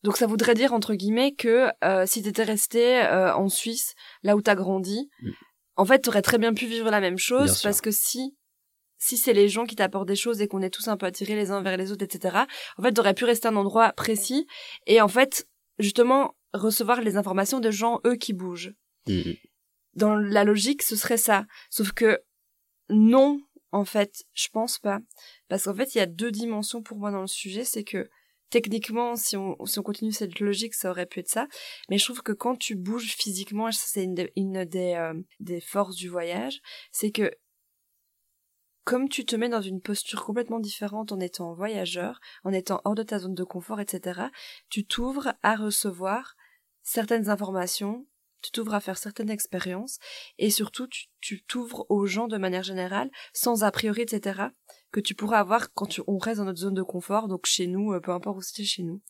donc 0.04 0.18
ça 0.18 0.26
voudrait 0.26 0.56
dire, 0.56 0.74
entre 0.74 0.96
guillemets, 0.96 1.34
que 1.34 1.70
euh, 1.84 2.06
si 2.06 2.24
t'étais 2.24 2.44
resté 2.44 3.02
euh, 3.02 3.34
en 3.36 3.50
Suisse, 3.50 3.94
là 4.24 4.36
où 4.36 4.42
t'as 4.42 4.56
grandi, 4.56 5.10
mm. 5.22 5.30
en 5.76 5.86
fait, 5.86 6.00
t'aurais 6.00 6.24
très 6.24 6.38
bien 6.38 6.54
pu 6.54 6.66
vivre 6.66 6.90
la 6.90 7.02
même 7.02 7.20
chose, 7.20 7.62
parce 7.62 7.82
que 7.82 7.92
si 7.92 8.36
si 9.02 9.18
c'est 9.18 9.34
les 9.34 9.50
gens 9.50 9.66
qui 9.66 9.76
t'apportent 9.76 10.08
des 10.08 10.16
choses 10.16 10.42
et 10.42 10.48
qu'on 10.48 10.62
est 10.62 10.70
tous 10.70 10.88
un 10.88 10.96
peu 10.96 11.08
attirés 11.08 11.36
les 11.36 11.50
uns 11.50 11.64
vers 11.64 11.76
les 11.76 11.92
autres, 11.92 12.06
etc., 12.06 12.38
en 12.78 12.84
fait, 12.84 12.94
t'aurais 12.94 13.16
pu 13.16 13.26
rester 13.26 13.48
à 13.48 13.52
un 13.52 13.56
endroit 13.56 13.92
précis. 13.94 14.46
Et 14.86 15.02
en 15.02 15.08
fait, 15.08 15.48
justement 15.80 16.36
recevoir 16.54 17.02
les 17.02 17.18
informations 17.18 17.60
de 17.60 17.72
gens, 17.72 18.00
eux, 18.06 18.16
qui 18.16 18.34
bougent. 18.34 18.76
Mm-hmm. 19.08 19.40
Dans 19.96 20.16
la 20.16 20.44
logique, 20.44 20.84
ce 20.84 20.96
serait 20.96 21.18
ça. 21.18 21.48
Sauf 21.72 21.94
que 21.94 22.22
non, 22.90 23.42
en 23.72 23.86
fait, 23.86 24.24
je 24.34 24.50
pense 24.50 24.78
pas. 24.78 25.00
Parce 25.48 25.64
qu'en 25.64 25.74
fait, 25.74 25.96
il 25.96 25.98
y 25.98 26.02
a 26.02 26.06
deux 26.06 26.30
dimensions 26.30 26.84
pour 26.84 26.98
moi 26.98 27.10
dans 27.10 27.22
le 27.22 27.28
sujet. 27.28 27.66
C'est 27.66 27.84
que 27.84 28.08
techniquement, 28.52 29.16
si 29.16 29.36
on, 29.36 29.58
si 29.66 29.80
on 29.80 29.84
continue 29.84 30.12
cette 30.12 30.40
logique, 30.40 30.76
ça 30.76 30.92
aurait 30.92 31.08
pu 31.08 31.22
être 31.22 31.30
ça. 31.30 31.48
Mais 31.90 31.98
je 31.98 32.06
trouve 32.06 32.22
que 32.22 32.34
quand 32.34 32.56
tu 32.56 32.76
bouges 32.76 33.16
physiquement, 33.16 33.72
ça 33.72 33.86
c'est 33.88 34.04
une, 34.04 34.28
une 34.36 34.64
des, 34.66 34.94
euh, 34.94 35.20
des 35.40 35.60
forces 35.60 35.96
du 35.96 36.08
voyage, 36.08 36.62
c'est 36.92 37.10
que 37.10 37.32
comme 38.84 39.10
tu 39.10 39.26
te 39.26 39.36
mets 39.36 39.50
dans 39.50 39.62
une 39.62 39.82
posture 39.82 40.26
complètement 40.26 40.60
différente 40.60 41.12
en 41.12 41.20
étant 41.20 41.54
voyageur, 41.54 42.20
en 42.44 42.52
étant 42.52 42.82
hors 42.84 42.96
de 42.96 43.04
ta 43.04 43.20
zone 43.20 43.36
de 43.36 43.44
confort, 43.44 43.80
etc., 43.80 44.22
tu 44.70 44.86
t'ouvres 44.86 45.34
à 45.44 45.56
recevoir 45.56 46.36
certaines 46.82 47.30
informations, 47.30 48.08
tu 48.42 48.52
t'ouvres 48.52 48.74
à 48.74 48.80
faire 48.80 48.98
certaines 48.98 49.30
expériences, 49.30 50.00
et 50.40 50.50
surtout 50.50 50.88
tu 51.20 51.44
t'ouvres 51.44 51.86
aux 51.90 52.06
gens 52.06 52.28
de 52.28 52.38
manière 52.38 52.64
générale, 52.64 53.12
sans 53.34 53.64
a 53.64 53.72
priori, 53.72 54.02
etc., 54.02 54.48
que 54.92 55.00
tu 55.00 55.16
pourras 55.16 55.40
avoir 55.40 55.74
quand 55.74 56.00
on 56.08 56.18
reste 56.18 56.40
dans 56.40 56.46
notre 56.46 56.60
zone 56.60 56.74
de 56.74 56.84
confort, 56.84 57.28
donc 57.28 57.46
chez 57.46 57.68
nous, 57.68 57.94
euh, 57.94 58.00
peu 58.00 58.12
importe 58.12 58.38
où 58.38 58.42
c'était 58.42 58.64
chez 58.64 58.84
nous. 58.84 59.02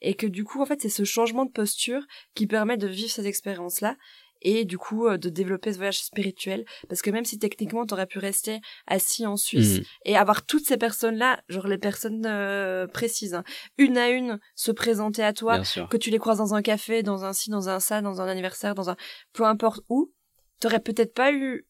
Et 0.00 0.14
que 0.14 0.26
du 0.26 0.44
coup, 0.44 0.62
en 0.62 0.66
fait, 0.66 0.80
c'est 0.80 0.88
ce 0.88 1.04
changement 1.04 1.44
de 1.44 1.50
posture 1.50 2.06
qui 2.34 2.46
permet 2.46 2.76
de 2.76 2.86
vivre 2.86 3.10
cette 3.10 3.26
expérience-là, 3.26 3.96
et 4.42 4.64
du 4.64 4.78
coup 4.78 5.06
euh, 5.06 5.18
de 5.18 5.28
développer 5.28 5.72
ce 5.72 5.78
voyage 5.78 6.00
spirituel 6.00 6.64
parce 6.88 7.02
que 7.02 7.10
même 7.10 7.24
si 7.24 7.38
techniquement 7.38 7.86
t'aurais 7.86 8.06
pu 8.06 8.18
rester 8.18 8.60
assis 8.86 9.26
en 9.26 9.36
Suisse 9.36 9.80
mm. 9.80 9.84
et 10.04 10.16
avoir 10.16 10.44
toutes 10.44 10.66
ces 10.66 10.76
personnes 10.76 11.16
là 11.16 11.42
genre 11.48 11.66
les 11.66 11.78
personnes 11.78 12.26
euh, 12.26 12.86
précises 12.86 13.34
hein, 13.34 13.44
une 13.76 13.98
à 13.98 14.08
une 14.10 14.38
se 14.54 14.72
présenter 14.72 15.22
à 15.22 15.32
toi 15.32 15.60
que 15.90 15.96
tu 15.96 16.10
les 16.10 16.18
croises 16.18 16.38
dans 16.38 16.54
un 16.54 16.62
café 16.62 17.02
dans 17.02 17.24
un 17.24 17.32
ci 17.32 17.50
dans 17.50 17.68
un 17.68 17.80
ça 17.80 18.02
dans 18.02 18.20
un 18.20 18.28
anniversaire 18.28 18.74
dans 18.74 18.90
un 18.90 18.96
peu 19.32 19.44
importe 19.44 19.80
où 19.88 20.12
t'aurais 20.60 20.80
peut-être 20.80 21.14
pas 21.14 21.32
eu 21.32 21.66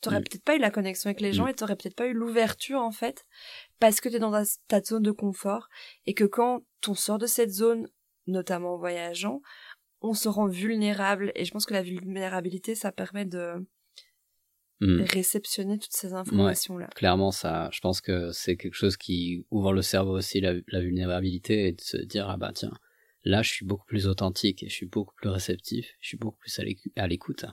t'aurais 0.00 0.20
mm. 0.20 0.24
peut-être 0.24 0.44
pas 0.44 0.56
eu 0.56 0.60
la 0.60 0.70
connexion 0.70 1.08
avec 1.08 1.20
les 1.20 1.32
gens 1.32 1.46
mm. 1.46 1.50
et 1.50 1.54
t'aurais 1.54 1.76
peut-être 1.76 1.96
pas 1.96 2.06
eu 2.06 2.14
l'ouverture 2.14 2.80
en 2.80 2.92
fait 2.92 3.26
parce 3.80 4.00
que 4.00 4.08
t'es 4.08 4.18
dans 4.18 4.44
ta 4.68 4.82
zone 4.82 5.02
de 5.02 5.12
confort 5.12 5.68
et 6.06 6.14
que 6.14 6.24
quand 6.24 6.62
on 6.86 6.94
sort 6.94 7.18
de 7.18 7.26
cette 7.26 7.50
zone 7.50 7.88
notamment 8.28 8.74
en 8.74 8.78
voyageant 8.78 9.40
on 10.00 10.14
se 10.14 10.28
rend 10.28 10.46
vulnérable 10.46 11.32
et 11.34 11.44
je 11.44 11.50
pense 11.50 11.66
que 11.66 11.74
la 11.74 11.82
vulnérabilité 11.82 12.74
ça 12.74 12.92
permet 12.92 13.24
de 13.24 13.66
hmm. 14.80 15.02
réceptionner 15.02 15.78
toutes 15.78 15.92
ces 15.92 16.14
informations 16.14 16.78
là. 16.78 16.88
clairement 16.94 17.30
ça 17.30 17.68
je 17.72 17.80
pense 17.80 18.00
que 18.00 18.30
c'est 18.32 18.56
quelque 18.56 18.74
chose 18.74 18.96
qui 18.96 19.44
ouvre 19.50 19.72
le 19.72 19.82
cerveau 19.82 20.16
aussi 20.16 20.40
la, 20.40 20.54
vulnérabilité 20.80 21.68
et 21.68 21.72
de 21.72 21.80
se 21.80 21.96
dire 21.96 22.28
ah 22.28 22.36
bah 22.36 22.52
tiens 22.54 22.72
là, 23.28 23.42
je 23.42 23.50
suis 23.50 23.66
beaucoup 23.66 23.84
plus 23.84 24.06
authentique 24.06 24.62
et 24.62 24.68
je 24.68 24.74
suis 24.74 24.86
beaucoup 24.86 25.14
plus 25.14 25.28
réceptif. 25.28 25.94
Je 26.00 26.08
suis 26.08 26.16
beaucoup 26.16 26.38
plus 26.38 26.60
à 26.96 27.06
l'écoute 27.06 27.44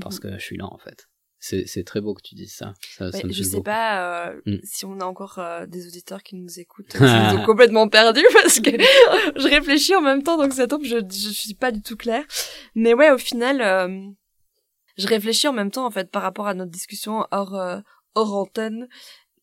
parce 0.00 0.16
Mhm. 0.16 0.20
que 0.20 0.38
je 0.38 0.44
suis 0.44 0.56
là 0.56 0.66
en 0.66 0.78
fait. 0.78 1.08
C'est 1.48 1.64
c'est 1.66 1.84
très 1.84 2.00
beau 2.00 2.12
que 2.14 2.22
tu 2.22 2.34
dises 2.34 2.54
ça. 2.54 2.74
ça, 2.96 3.12
ça 3.12 3.18
Ouais, 3.18 3.24
me 3.24 3.32
je 3.32 3.42
sais 3.44 3.50
beaucoup. 3.52 3.62
pas 3.64 4.28
euh, 4.30 4.40
Mm. 4.46 4.56
si 4.64 4.84
on 4.84 4.98
a 5.00 5.04
encore 5.04 5.38
euh, 5.38 5.64
des 5.66 5.86
auditeurs 5.86 6.22
qui 6.22 6.34
nous 6.36 6.58
écoutent, 6.58 6.88
qui 6.90 6.98
nous 7.02 7.38
ont 7.40 7.44
complètement 7.44 7.88
perdus 7.88 8.26
parce 8.32 8.58
que 8.60 8.70
je 9.40 9.48
réfléchis 9.48 9.94
en 9.94 10.00
même 10.00 10.22
temps, 10.24 10.36
donc 10.38 10.52
ça 10.52 10.66
tombe, 10.66 10.82
je, 10.84 10.98
je 10.98 11.28
suis 11.30 11.54
pas 11.54 11.70
du 11.70 11.82
tout 11.82 11.96
claire. 11.96 12.24
Mais 12.74 12.94
ouais, 12.94 13.10
au 13.10 13.18
final, 13.18 13.60
euh, 13.60 14.08
je 14.98 15.06
réfléchis 15.06 15.46
en 15.46 15.52
même 15.52 15.70
temps 15.70 15.86
en 15.86 15.90
fait 15.90 16.10
par 16.10 16.22
rapport 16.22 16.46
à 16.48 16.54
notre 16.54 16.70
discussion 16.72 17.26
hors 17.30 17.54
euh, 17.54 17.78
hors 18.14 18.34
antenne 18.34 18.88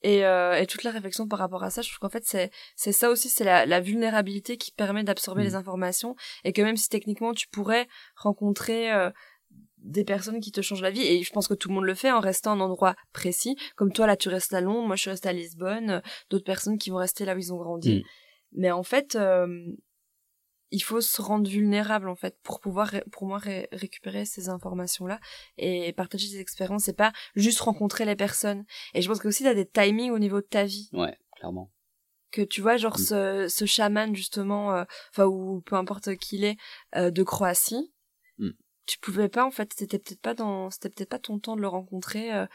et, 0.02 0.26
euh, 0.26 0.60
et 0.60 0.66
toute 0.68 0.84
la 0.84 0.92
réflexion 0.92 1.28
par 1.28 1.40
rapport 1.40 1.64
à 1.64 1.70
ça. 1.70 1.82
Je 1.82 1.90
trouve 1.90 2.00
qu'en 2.00 2.10
fait 2.10 2.26
c'est 2.26 2.50
c'est 2.76 2.92
ça 2.92 3.10
aussi, 3.10 3.30
c'est 3.30 3.44
la, 3.46 3.66
la 3.66 3.80
vulnérabilité 3.80 4.58
qui 4.58 4.72
permet 4.72 5.04
d'absorber 5.04 5.44
Mm. 5.44 5.46
les 5.46 5.56
informations 5.56 6.16
et 6.44 6.52
que 6.54 6.62
même 6.62 6.76
si 6.76 6.90
techniquement 6.90 7.34
tu 7.34 7.48
pourrais 7.48 7.88
rencontrer 8.16 8.92
euh, 8.92 9.10
des 9.84 10.04
personnes 10.06 10.40
qui 10.40 10.52
te 10.52 10.62
changent 10.62 10.82
la 10.82 10.92
vie 10.92 11.02
et 11.02 11.22
je 11.24 11.32
pense 11.32 11.48
que 11.48 11.54
tout 11.54 11.70
le 11.70 11.76
monde 11.76 11.84
le 11.86 11.94
fait 11.96 12.12
en 12.12 12.20
restant 12.20 12.52
à 12.52 12.56
un 12.56 12.60
endroit 12.62 12.96
précis 13.12 13.56
comme 13.76 13.92
toi 13.92 14.08
là 14.08 14.16
tu 14.18 14.30
restes 14.30 14.54
à 14.54 14.62
Londres 14.62 14.88
moi 14.88 14.96
je 14.96 15.02
suis 15.02 15.10
restée 15.12 15.30
à 15.30 15.34
Lisbonne 15.34 15.90
euh, 15.90 16.02
d'autres 16.30 16.46
personnes 16.46 16.78
qui 16.78 16.90
vont 16.90 16.98
rester 16.98 17.26
là 17.26 17.36
où 17.36 17.38
ils 17.38 17.54
ont 17.54 17.58
grandi 17.58 18.00
Mm. 18.00 18.02
mais 18.54 18.72
en 18.72 18.84
fait 18.84 19.16
euh, 19.16 19.48
il 20.72 20.80
faut 20.82 21.02
se 21.02 21.22
rendre 21.22 21.48
vulnérable 21.50 22.10
en 22.10 22.16
fait 22.16 22.36
pour 22.44 22.60
pouvoir 22.60 22.92
pour 23.12 23.28
moi 23.28 23.38
ré- 23.38 23.68
récupérer 23.72 24.26
ces 24.26 24.50
informations 24.50 25.06
là 25.06 25.20
et 25.58 25.94
partager 25.94 26.28
ces 26.28 26.40
expériences 26.40 26.84
c'est 26.86 26.98
pas 26.98 27.12
juste 27.36 27.60
rencontrer 27.60 28.06
les 28.06 28.16
personnes 28.16 28.66
et 28.94 29.02
je 29.02 29.08
pense 29.08 29.20
que 29.20 29.28
aussi 29.28 29.44
t'as 29.44 29.54
des 29.54 29.68
timings 29.68 30.12
au 30.12 30.20
niveau 30.20 30.42
de 30.42 30.48
ta 30.48 30.64
vie 30.66 30.90
Ouais, 30.94 31.16
clairement. 31.36 31.72
que 32.32 32.42
tu 32.42 32.62
vois 32.62 32.78
genre 32.78 32.98
Mm. 32.98 33.04
ce, 33.04 33.48
ce 33.50 33.66
chaman 33.66 34.16
justement 34.16 34.74
euh, 34.76 34.84
enfin 35.12 35.26
ou 35.26 35.62
peu 35.62 35.76
importe 35.76 36.16
qui 36.16 36.38
il 36.38 36.46
est 36.46 36.58
euh, 36.96 37.12
de 37.12 37.22
Croatie 37.24 37.92
Mm. 38.40 38.50
Tu 38.86 39.00
pouvais 39.00 39.30
pas 39.30 39.46
en 39.46 39.52
fait 39.52 39.72
c'était 39.76 40.00
peut-être 40.00 40.22
pas 40.22 40.34
dans 40.34 40.70
c'était 40.70 40.90
peut-être 40.90 41.10
pas 41.10 41.20
ton 41.20 41.40
temps 41.40 41.56
de 41.56 41.62
le 41.62 41.68
rencontrer 41.68 42.34
euh, 42.34 42.46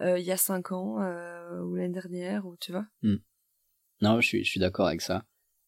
euh, 0.00 0.18
il 0.18 0.24
y 0.24 0.32
a 0.32 0.36
cinq 0.36 0.72
ans 0.72 1.02
euh, 1.02 1.60
ou 1.62 1.74
l'année 1.74 1.94
dernière 1.94 2.46
ou 2.46 2.56
tu 2.56 2.72
vois 2.72 2.86
Non, 4.00 4.20
je 4.20 4.26
suis, 4.26 4.44
je 4.44 4.50
suis 4.50 4.60
d'accord 4.60 4.86
avec 4.86 5.00
ça. 5.00 5.24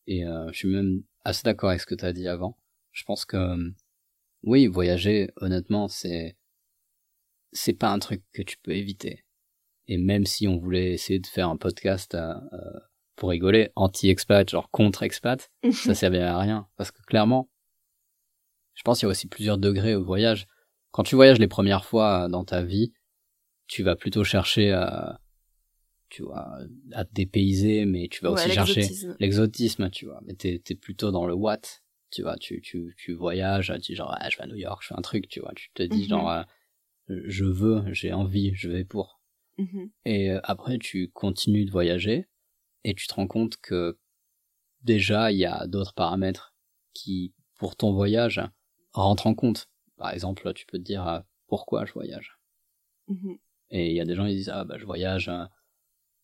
Et 0.07 0.23
je 0.23 0.57
suis 0.57 0.69
même 0.69 1.03
assez 1.25 1.43
d'accord 1.43 1.71
avec 1.71 1.81
ce 1.81 1.87
que 1.87 1.97
tu 1.97 2.05
as 2.05 2.13
dit 2.13 2.29
avant. 2.29 2.57
Je 2.93 3.03
pense 3.05 3.25
que, 3.25 3.57
oui, 4.43 4.69
voyager, 4.69 5.31
honnêtement, 5.37 5.89
c'est, 5.89 6.37
c'est 7.53 7.73
pas 7.73 7.91
un 7.91 7.99
truc 7.99 8.23
que 8.33 8.43
tu 8.43 8.57
peux 8.59 8.73
éviter. 8.73 9.25
Et 9.87 9.99
même 9.99 10.27
si 10.27 10.47
on 10.47 10.59
voulait 10.59 10.93
essayer 10.93 11.19
de 11.19 11.27
faire 11.27 11.49
un 11.49 11.57
podcast 11.57 12.17
pour 13.17 13.31
rigoler, 13.31 13.71
anti-expat, 13.75 14.49
genre 14.49 14.71
contre-expat, 14.71 15.51
ça 15.73 15.95
servait 15.95 16.23
à 16.23 16.39
rien. 16.39 16.69
Parce 16.77 16.93
que 16.93 17.03
clairement, 17.03 17.50
je 18.81 18.83
pense 18.83 18.99
qu'il 18.99 19.07
y 19.07 19.11
a 19.11 19.11
aussi 19.11 19.29
plusieurs 19.29 19.59
degrés 19.59 19.95
au 19.95 20.03
voyage. 20.03 20.47
Quand 20.91 21.03
tu 21.03 21.15
voyages 21.15 21.39
les 21.39 21.49
premières 21.49 21.85
fois 21.85 22.29
dans 22.31 22.47
ta 22.47 22.63
vie, 22.63 22.95
tu 23.67 23.83
vas 23.83 23.95
plutôt 23.95 24.25
chercher 24.25 24.73
à, 24.73 25.21
tu 26.09 26.23
vois, 26.23 26.57
à 26.93 27.05
te 27.05 27.13
dépayser, 27.13 27.85
mais 27.85 28.09
tu 28.09 28.23
vas 28.25 28.31
Ouais, 28.31 28.41
aussi 28.43 28.51
chercher 28.53 28.89
l'exotisme. 29.19 29.91
tu 29.91 30.07
vois. 30.07 30.23
Mais 30.25 30.33
t'es, 30.33 30.63
t'es 30.65 30.75
plutôt 30.75 31.11
dans 31.11 31.27
le 31.27 31.35
what, 31.35 31.61
tu 32.11 32.23
vois. 32.23 32.39
Tu, 32.39 32.63
tu, 32.63 32.95
tu 32.97 33.13
voyages, 33.13 33.71
tu 33.83 33.93
dis 33.93 33.95
genre, 33.97 34.17
ah, 34.19 34.31
je 34.31 34.39
vais 34.39 34.45
à 34.45 34.47
New 34.47 34.57
York, 34.57 34.81
je 34.83 34.89
fais 34.89 34.99
un 34.99 35.03
truc, 35.03 35.29
tu 35.29 35.41
vois. 35.41 35.53
Tu 35.55 35.69
te 35.75 35.83
dis 35.83 36.05
Mhm. 36.05 36.09
genre, 36.09 36.31
euh, 36.31 36.43
je 37.27 37.45
veux, 37.45 37.85
j'ai 37.93 38.15
envie, 38.15 38.55
je 38.55 38.71
vais 38.71 38.87
pour. 38.87 39.21
Mhm. 39.59 39.91
Et 40.07 40.31
euh, 40.31 40.41
après, 40.43 40.79
tu 40.79 41.11
continues 41.11 41.67
de 41.67 41.71
voyager 41.71 42.29
et 42.85 42.95
tu 42.95 43.07
te 43.07 43.13
rends 43.13 43.27
compte 43.27 43.59
que 43.59 43.99
déjà, 44.85 45.31
il 45.33 45.37
y 45.39 45.45
a 45.45 45.67
d'autres 45.67 45.93
paramètres 45.93 46.55
qui, 46.95 47.35
pour 47.57 47.77
ton 47.77 47.93
voyage, 47.93 48.41
rentrent 48.93 49.27
en 49.27 49.35
compte. 49.35 49.69
Par 49.97 50.11
exemple, 50.11 50.53
tu 50.55 50.67
peux 50.67 50.79
te 50.79 50.83
dire 50.83 51.07
euh, 51.07 51.21
pourquoi 51.47 51.85
je 51.85 51.93
voyage? 51.93 52.39
Mhm. 53.09 53.39
Et 53.71 53.91
il 53.91 53.97
y 53.97 54.01
a 54.01 54.05
des 54.05 54.15
gens 54.15 54.27
qui 54.27 54.35
disent 54.35 54.49
ah 54.49 54.65
bah 54.65 54.79
je 54.79 54.85
voyage 54.85 55.29
euh, 55.29 55.45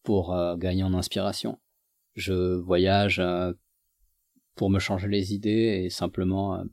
pour 0.03 0.35
euh, 0.35 0.57
gagner 0.57 0.83
en 0.83 0.95
inspiration. 0.95 1.61
Je 2.15 2.55
voyage 2.55 3.21
euh, 3.21 3.53
pour 4.55 4.71
me 4.71 4.79
changer 4.79 5.09
les 5.09 5.35
idées 5.35 5.83
et 5.85 5.91
simplement 5.91 6.57
euh, 6.57 6.65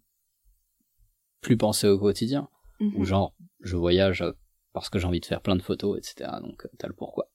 plus 1.41 1.57
penser 1.57 1.87
au 1.87 1.99
quotidien. 1.99 2.49
Mhm. 2.79 2.95
Ou 2.95 3.05
genre 3.05 3.35
je 3.59 3.75
voyage 3.75 4.23
parce 4.71 4.89
que 4.89 4.97
j'ai 4.97 5.05
envie 5.05 5.19
de 5.19 5.25
faire 5.25 5.41
plein 5.41 5.55
de 5.55 5.61
photos, 5.61 5.97
etc. 5.97 6.31
Donc 6.41 6.67
t'as 6.77 6.87
le 6.87 6.93
pourquoi. 6.93 7.29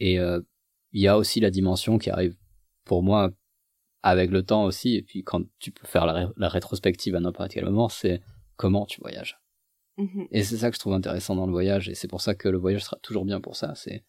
Et 0.00 0.16
il 0.16 1.00
y 1.00 1.08
a 1.08 1.16
aussi 1.16 1.40
la 1.40 1.50
dimension 1.50 1.96
qui 1.96 2.10
arrive 2.10 2.36
pour 2.84 3.02
moi 3.02 3.30
avec 4.06 4.30
le 4.30 4.42
temps 4.44 4.64
aussi. 4.64 4.94
Et 4.94 5.02
puis 5.02 5.22
quand 5.24 5.42
tu 5.58 5.72
peux 5.72 5.86
faire 5.86 6.06
la, 6.06 6.12
ré- 6.12 6.32
la 6.36 6.48
rétrospective 6.48 7.14
à 7.16 7.20
n'importe 7.20 7.52
quel 7.52 7.64
moment, 7.64 7.88
c'est 7.88 8.22
comment 8.56 8.86
tu 8.86 9.00
voyages. 9.00 9.38
Mhm. 9.98 10.28
Et 10.30 10.42
c'est 10.44 10.58
ça 10.58 10.70
que 10.70 10.76
je 10.76 10.80
trouve 10.80 10.92
intéressant 10.92 11.34
dans 11.34 11.46
le 11.46 11.52
voyage, 11.52 11.88
et 11.88 11.94
c'est 11.94 12.08
pour 12.08 12.20
ça 12.20 12.34
que 12.34 12.48
le 12.48 12.58
voyage 12.58 12.84
sera 12.84 12.98
toujours 13.02 13.24
bien 13.24 13.40
pour 13.40 13.56
ça. 13.56 13.74
C'est, 13.74 14.04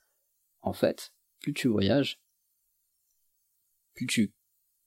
en 0.61 0.73
fait, 0.73 1.13
plus 1.39 1.53
tu 1.53 1.67
voyages, 1.67 2.19
plus 3.93 4.05
tu 4.07 4.33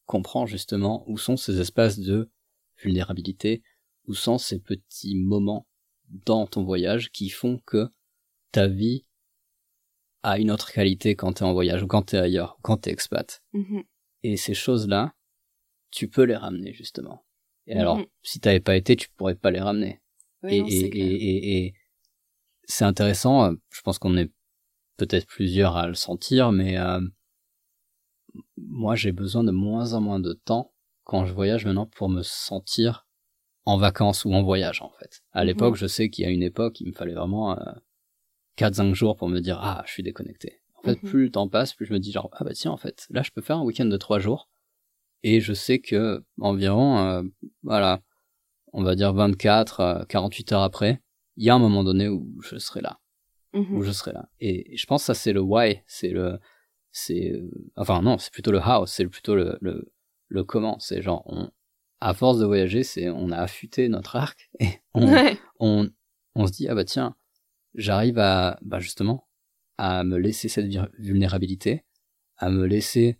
comprends 0.06 0.46
justement 0.46 1.04
où 1.08 1.18
sont 1.18 1.36
ces 1.36 1.60
espaces 1.60 1.98
de 1.98 2.30
vulnérabilité, 2.76 3.62
où 4.06 4.14
sont 4.14 4.38
ces 4.38 4.58
petits 4.58 5.16
moments 5.16 5.66
dans 6.08 6.46
ton 6.46 6.64
voyage 6.64 7.10
qui 7.10 7.30
font 7.30 7.58
que 7.64 7.88
ta 8.52 8.66
vie 8.66 9.06
a 10.22 10.38
une 10.38 10.50
autre 10.50 10.70
qualité 10.72 11.14
quand 11.16 11.32
t'es 11.34 11.44
en 11.44 11.52
voyage, 11.54 11.82
ou 11.82 11.86
quand 11.86 12.02
t'es 12.02 12.18
ailleurs, 12.18 12.56
ou 12.58 12.62
quand 12.62 12.76
t'es 12.76 12.90
expat. 12.90 13.42
Mhm. 13.52 13.84
Et 14.22 14.36
ces 14.36 14.54
choses-là, 14.54 15.14
tu 15.90 16.08
peux 16.08 16.24
les 16.24 16.36
ramener 16.36 16.72
justement. 16.72 17.24
Et 17.66 17.74
alors, 17.74 17.98
Mhm. 17.98 18.06
si 18.22 18.40
t'avais 18.40 18.60
pas 18.60 18.76
été, 18.76 18.96
tu 18.96 19.08
pourrais 19.16 19.34
pas 19.34 19.50
les 19.50 19.60
ramener 19.60 20.00
Ouais, 20.42 20.54
et, 20.54 20.58
non, 20.58 20.66
et, 20.66 20.70
c'est 20.70 20.90
clair. 20.90 21.06
et, 21.06 21.14
et, 21.14 21.66
et 21.66 21.74
c'est 22.64 22.84
intéressant. 22.84 23.44
euh, 23.44 23.54
Je 23.70 23.80
pense 23.82 23.98
qu'on 23.98 24.16
est 24.16 24.30
peut-être 24.96 25.26
plusieurs 25.26 25.76
à 25.76 25.86
le 25.88 25.94
sentir, 25.94 26.52
mais 26.52 26.78
euh, 26.78 27.00
moi 28.56 28.94
j'ai 28.96 29.12
besoin 29.12 29.44
de 29.44 29.50
moins 29.50 29.94
en 29.94 30.00
moins 30.00 30.20
de 30.20 30.32
temps 30.32 30.72
quand 31.04 31.24
je 31.26 31.32
voyage 31.32 31.64
maintenant 31.64 31.86
pour 31.86 32.08
me 32.08 32.22
sentir 32.22 33.06
en 33.64 33.76
vacances 33.76 34.24
ou 34.24 34.32
en 34.32 34.42
voyage 34.42 34.82
en 34.82 34.90
fait. 34.90 35.22
À 35.32 35.40
Mhm. 35.40 35.46
l'époque, 35.46 35.76
je 35.76 35.86
sais 35.86 36.08
qu'il 36.10 36.24
y 36.24 36.26
a 36.28 36.30
une 36.30 36.42
époque, 36.42 36.80
il 36.80 36.88
me 36.88 36.92
fallait 36.92 37.14
vraiment 37.14 37.58
euh, 37.58 37.72
4-5 38.56 38.94
jours 38.94 39.16
pour 39.16 39.28
me 39.28 39.40
dire 39.40 39.58
ah 39.60 39.82
je 39.86 39.92
suis 39.92 40.02
déconnecté. 40.02 40.59
En 40.80 40.84
fait, 40.84 41.00
Mhm. 41.02 41.10
plus 41.10 41.24
le 41.24 41.30
temps 41.30 41.48
passe, 41.48 41.74
plus 41.74 41.86
je 41.86 41.92
me 41.92 41.98
dis 41.98 42.10
genre 42.12 42.30
ah 42.32 42.44
bah 42.44 42.52
tiens 42.54 42.70
en 42.70 42.76
fait 42.78 43.06
là 43.10 43.22
je 43.22 43.30
peux 43.30 43.42
faire 43.42 43.58
un 43.58 43.62
week-end 43.64 43.84
de 43.84 43.96
3 43.96 44.18
jours 44.18 44.48
et 45.22 45.40
je 45.40 45.52
sais 45.52 45.78
que 45.78 46.24
environ 46.40 46.98
euh, 46.98 47.22
voilà 47.62 48.00
on 48.72 48.82
va 48.82 48.94
dire 48.94 49.12
24, 49.12 49.80
euh, 49.80 50.04
48 50.04 50.52
heures 50.52 50.62
après, 50.62 51.02
il 51.36 51.44
y 51.44 51.50
a 51.50 51.54
un 51.54 51.58
moment 51.58 51.82
donné 51.84 52.08
où 52.08 52.40
je 52.42 52.56
serai 52.58 52.80
là, 52.80 53.00
Mhm. 53.52 53.76
où 53.76 53.82
je 53.82 53.90
serai 53.90 54.12
là. 54.12 54.28
Et 54.38 54.76
je 54.76 54.86
pense 54.86 55.02
que 55.02 55.06
ça 55.06 55.14
c'est 55.14 55.32
le 55.32 55.40
why, 55.40 55.82
c'est 55.88 56.10
le, 56.10 56.38
c'est, 56.92 57.32
euh, 57.32 57.50
enfin 57.76 58.00
non, 58.00 58.16
c'est 58.18 58.32
plutôt 58.32 58.52
le 58.52 58.60
how, 58.60 58.86
c'est 58.86 59.06
plutôt 59.08 59.34
le, 59.34 59.58
le, 59.60 59.92
le 60.28 60.44
comment. 60.44 60.78
C'est 60.78 61.02
genre, 61.02 61.24
on, 61.26 61.50
à 62.00 62.14
force 62.14 62.38
de 62.38 62.44
voyager, 62.46 62.84
c'est, 62.84 63.10
on 63.10 63.32
a 63.32 63.38
affûté 63.38 63.88
notre 63.88 64.14
arc 64.16 64.48
et 64.60 64.68
on, 64.94 65.12
Ouais. 65.14 65.36
on, 65.58 65.90
on 66.36 66.46
se 66.46 66.52
dit 66.52 66.68
ah 66.68 66.74
bah 66.76 66.84
tiens, 66.84 67.16
j'arrive 67.74 68.18
à, 68.20 68.56
bah 68.62 68.78
justement, 68.78 69.26
à 69.82 70.04
me 70.04 70.18
laisser 70.18 70.48
cette 70.48 70.66
vulnérabilité, 70.98 71.84
à 72.36 72.50
me 72.50 72.66
laisser 72.66 73.18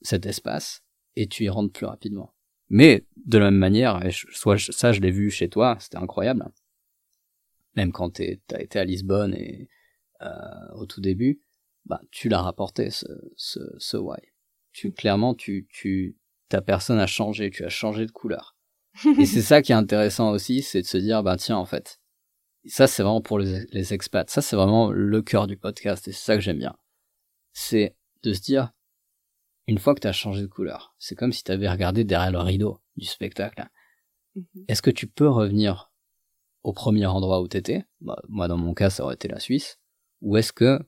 cet 0.00 0.24
espace 0.26 0.82
et 1.16 1.26
tu 1.26 1.44
y 1.44 1.48
rentres 1.48 1.72
plus 1.72 1.86
rapidement. 1.86 2.32
Mais 2.68 3.04
de 3.26 3.36
la 3.38 3.46
même 3.50 3.58
manière, 3.58 4.08
je- 4.10 4.26
soit 4.30 4.56
je- 4.56 4.70
ça 4.70 4.92
je 4.92 5.00
l'ai 5.00 5.10
vu 5.10 5.28
chez 5.30 5.48
toi, 5.48 5.76
c'était 5.80 5.96
incroyable. 5.98 6.44
Même 7.74 7.90
quand 7.92 8.10
t'as 8.10 8.60
été 8.60 8.78
à 8.78 8.84
Lisbonne 8.84 9.34
et 9.34 9.68
euh, 10.22 10.28
au 10.74 10.86
tout 10.86 11.00
début, 11.00 11.40
bah 11.84 12.00
tu 12.10 12.28
l'as 12.28 12.42
rapporté 12.42 12.90
ce 12.90 13.96
why. 13.96 14.18
Tu 14.72 14.92
clairement 14.92 15.34
tu 15.34 15.66
tu 15.70 16.16
ta 16.48 16.60
personne 16.62 16.98
a 17.00 17.06
changé, 17.06 17.50
tu 17.50 17.64
as 17.64 17.68
changé 17.70 18.06
de 18.06 18.12
couleur. 18.12 18.56
Et 19.18 19.26
c'est 19.26 19.42
ça 19.42 19.62
qui 19.62 19.72
est 19.72 19.76
intéressant 19.76 20.30
aussi, 20.30 20.62
c'est 20.62 20.82
de 20.82 20.86
se 20.86 20.98
dire 20.98 21.22
bah 21.22 21.36
tiens 21.36 21.56
en 21.56 21.64
fait, 21.64 21.99
ça 22.66 22.86
c'est 22.86 23.02
vraiment 23.02 23.20
pour 23.20 23.38
les, 23.38 23.66
les 23.72 23.94
expats, 23.94 24.28
ça 24.30 24.42
c'est 24.42 24.56
vraiment 24.56 24.90
le 24.90 25.22
cœur 25.22 25.46
du 25.46 25.56
podcast 25.56 26.06
et 26.08 26.12
c'est 26.12 26.24
ça 26.24 26.34
que 26.34 26.40
j'aime 26.40 26.58
bien. 26.58 26.76
C'est 27.52 27.96
de 28.22 28.32
se 28.32 28.40
dire 28.40 28.72
une 29.66 29.78
fois 29.78 29.94
que 29.94 30.00
tu 30.00 30.08
as 30.08 30.12
changé 30.12 30.42
de 30.42 30.46
couleur, 30.46 30.94
c'est 30.98 31.14
comme 31.14 31.32
si 31.32 31.44
tu 31.44 31.52
avais 31.52 31.70
regardé 31.70 32.04
derrière 32.04 32.32
le 32.32 32.40
rideau 32.40 32.80
du 32.96 33.06
spectacle. 33.06 33.68
Mhm. 34.34 34.64
Est-ce 34.68 34.82
que 34.82 34.90
tu 34.90 35.06
peux 35.06 35.28
revenir 35.28 35.90
au 36.62 36.72
premier 36.72 37.06
endroit 37.06 37.40
où 37.40 37.48
t'étais? 37.48 37.84
Bah, 38.00 38.20
Moi, 38.28 38.48
dans 38.48 38.56
mon 38.56 38.74
cas, 38.74 38.90
ça 38.90 39.04
aurait 39.04 39.14
été 39.14 39.28
la 39.28 39.40
Suisse. 39.40 39.78
Ou 40.22 40.36
est-ce 40.36 40.52
que 40.52 40.80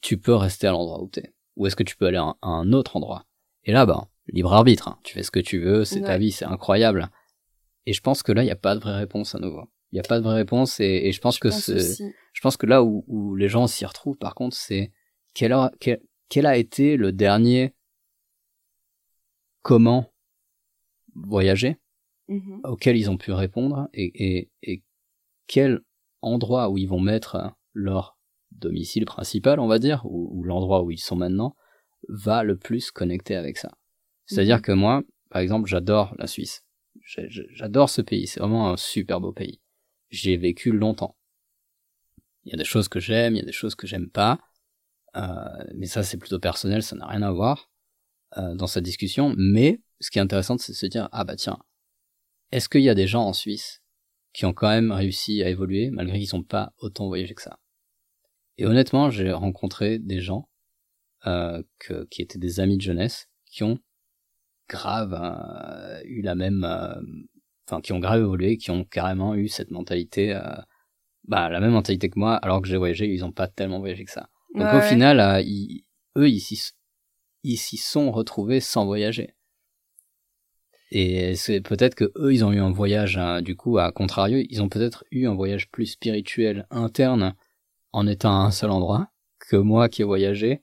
tu 0.00 0.18
peux 0.18 0.34
rester 0.34 0.66
à 0.66 0.72
l'endroit 0.72 1.02
où 1.02 1.08
t'es? 1.08 1.34
Ou 1.56 1.66
est-ce 1.66 1.76
que 1.76 1.82
tu 1.82 1.96
peux 1.96 2.06
aller 2.06 2.18
à 2.18 2.34
un, 2.42 2.72
autre 2.72 2.96
endroit? 2.96 3.26
Et 3.64 3.72
là, 3.72 3.86
bah, 3.86 4.08
libre 4.28 4.52
arbitre. 4.52 4.88
hein. 4.88 4.98
Tu 5.04 5.14
fais 5.14 5.22
ce 5.22 5.30
que 5.30 5.40
tu 5.40 5.60
veux, 5.60 5.84
c'est 5.84 6.02
ta 6.02 6.18
vie, 6.18 6.32
c'est 6.32 6.44
incroyable. 6.44 7.10
Et 7.86 7.92
je 7.92 8.00
pense 8.00 8.22
que 8.22 8.32
là, 8.32 8.42
il 8.42 8.46
n'y 8.46 8.52
a 8.52 8.56
pas 8.56 8.74
de 8.74 8.80
vraie 8.80 8.96
réponse 8.96 9.34
à 9.34 9.38
nouveau. 9.38 9.68
Il 9.94 9.98
n'y 9.98 10.00
a 10.00 10.08
pas 10.08 10.18
de 10.18 10.24
vraie 10.24 10.34
réponse 10.34 10.80
et, 10.80 11.02
et 11.06 11.12
je 11.12 11.20
pense 11.20 11.36
Je 11.36 11.40
que 11.40 11.48
pense 11.50 11.70
je 11.70 12.40
pense 12.40 12.56
que 12.56 12.66
là 12.66 12.82
où, 12.82 13.04
où 13.06 13.36
les 13.36 13.48
gens 13.48 13.68
s'y 13.68 13.86
retrouvent, 13.86 14.18
par 14.18 14.34
contre, 14.34 14.56
c'est 14.56 14.90
quel 15.34 15.52
a, 15.52 15.70
quel, 15.78 16.00
quel 16.28 16.46
a 16.46 16.56
été 16.56 16.96
le 16.96 17.12
dernier 17.12 17.76
comment 19.62 20.12
voyagé, 21.14 21.76
Mhm. 22.26 22.62
auxquels 22.64 22.96
ils 22.96 23.08
ont 23.08 23.16
pu 23.16 23.30
répondre 23.30 23.88
et, 23.94 24.10
et, 24.38 24.50
et 24.62 24.82
quel 25.46 25.80
endroit 26.22 26.70
où 26.70 26.76
ils 26.78 26.88
vont 26.88 26.98
mettre 26.98 27.52
leur 27.72 28.18
domicile 28.50 29.04
principal, 29.04 29.60
on 29.60 29.68
va 29.68 29.78
dire, 29.78 30.04
ou, 30.06 30.28
ou 30.32 30.42
l'endroit 30.42 30.82
où 30.82 30.90
ils 30.90 30.98
sont 30.98 31.14
maintenant, 31.16 31.54
va 32.08 32.42
le 32.42 32.56
plus 32.56 32.90
connecter 32.90 33.36
avec 33.36 33.58
ça. 33.58 33.70
C'est-à-dire 34.26 34.56
Mhm. 34.56 34.62
que 34.62 34.72
moi, 34.72 35.02
par 35.30 35.40
exemple, 35.40 35.68
j'adore 35.68 36.16
la 36.18 36.26
Suisse. 36.26 36.64
J'adore 37.06 37.90
ce 37.90 38.02
pays. 38.02 38.26
C'est 38.26 38.40
vraiment 38.40 38.70
un 38.70 38.76
super 38.76 39.20
beau 39.20 39.32
pays. 39.32 39.60
J'y 40.14 40.30
ai 40.30 40.36
vécu 40.36 40.70
longtemps. 40.70 41.16
Il 42.44 42.50
y 42.50 42.54
a 42.54 42.56
des 42.56 42.64
choses 42.64 42.88
que 42.88 43.00
j'aime, 43.00 43.34
il 43.34 43.38
y 43.38 43.42
a 43.42 43.46
des 43.46 43.52
choses 43.52 43.74
que 43.74 43.86
j'aime 43.86 44.08
pas. 44.08 44.38
Euh, 45.16 45.64
mais 45.74 45.86
ça, 45.86 46.02
c'est 46.02 46.18
plutôt 46.18 46.38
personnel, 46.38 46.82
ça 46.82 46.96
n'a 46.96 47.06
rien 47.06 47.22
à 47.22 47.32
voir 47.32 47.70
euh, 48.36 48.54
dans 48.54 48.66
cette 48.66 48.84
discussion. 48.84 49.34
Mais 49.36 49.80
ce 50.00 50.10
qui 50.10 50.18
est 50.18 50.22
intéressant, 50.22 50.56
c'est 50.58 50.72
de 50.72 50.76
se 50.76 50.86
dire, 50.86 51.08
ah 51.12 51.24
bah 51.24 51.36
tiens, 51.36 51.58
est-ce 52.52 52.68
qu'il 52.68 52.82
y 52.82 52.88
a 52.88 52.94
des 52.94 53.06
gens 53.06 53.24
en 53.24 53.32
Suisse 53.32 53.82
qui 54.32 54.44
ont 54.46 54.52
quand 54.52 54.68
même 54.68 54.92
réussi 54.92 55.42
à 55.42 55.48
évoluer 55.48 55.90
malgré 55.90 56.20
qu'ils 56.20 56.36
n'ont 56.36 56.44
pas 56.44 56.72
autant 56.78 57.08
voyagé 57.08 57.34
que 57.34 57.42
ça? 57.42 57.58
Et 58.56 58.66
honnêtement, 58.66 59.10
j'ai 59.10 59.32
rencontré 59.32 59.98
des 59.98 60.20
gens 60.20 60.48
euh, 61.26 61.62
que, 61.78 62.04
qui 62.04 62.22
étaient 62.22 62.38
des 62.38 62.60
amis 62.60 62.76
de 62.76 62.82
jeunesse 62.82 63.28
qui 63.46 63.64
ont 63.64 63.78
grave 64.68 65.18
euh, 65.20 66.00
eu 66.04 66.22
la 66.22 66.34
même, 66.34 66.64
euh, 66.64 67.00
enfin 67.68 67.80
qui 67.80 67.92
ont 67.92 67.98
grave 68.00 68.20
évolué, 68.20 68.56
qui 68.56 68.70
ont 68.70 68.84
carrément 68.84 69.34
eu 69.34 69.48
cette 69.48 69.70
mentalité, 69.70 70.34
euh, 70.34 70.42
bah 71.28 71.48
la 71.50 71.60
même 71.60 71.72
mentalité 71.72 72.10
que 72.10 72.18
moi, 72.18 72.36
alors 72.36 72.62
que 72.62 72.68
j'ai 72.68 72.76
voyagé, 72.76 73.06
ils 73.06 73.24
ont 73.24 73.32
pas 73.32 73.48
tellement 73.48 73.80
voyagé 73.80 74.04
que 74.04 74.10
ça. 74.12 74.28
Donc 74.54 74.64
Ouais, 74.64 74.74
au 74.74 74.80
ouais. 74.80 74.88
final, 74.88 75.20
euh, 75.20 75.40
ils- 75.42 75.84
eux, 76.18 76.28
ils 76.28 76.40
s'y 76.40 76.72
ils 77.44 77.58
s'y 77.58 77.76
sont 77.76 78.10
retrouvés 78.12 78.60
sans 78.60 78.86
voyager. 78.86 79.34
Et 80.90 81.34
c'est 81.34 81.60
peut-être 81.60 81.94
que 81.94 82.12
eux, 82.16 82.32
ils 82.32 82.44
ont 82.44 82.52
eu 82.52 82.60
un 82.60 82.70
voyage, 82.70 83.16
hein, 83.18 83.42
du 83.42 83.56
coup, 83.56 83.78
à 83.78 83.90
contrario, 83.92 84.42
ils 84.48 84.62
ont 84.62 84.68
peut-être 84.68 85.04
eu 85.10 85.26
un 85.26 85.34
voyage 85.34 85.68
plus 85.70 85.86
spirituel 85.86 86.66
interne 86.70 87.34
en 87.92 88.06
étant 88.06 88.30
à 88.30 88.44
un 88.46 88.50
seul 88.50 88.70
endroit 88.70 89.10
que 89.40 89.56
moi 89.56 89.88
qui 89.88 90.02
ai 90.02 90.04
voyagé 90.04 90.62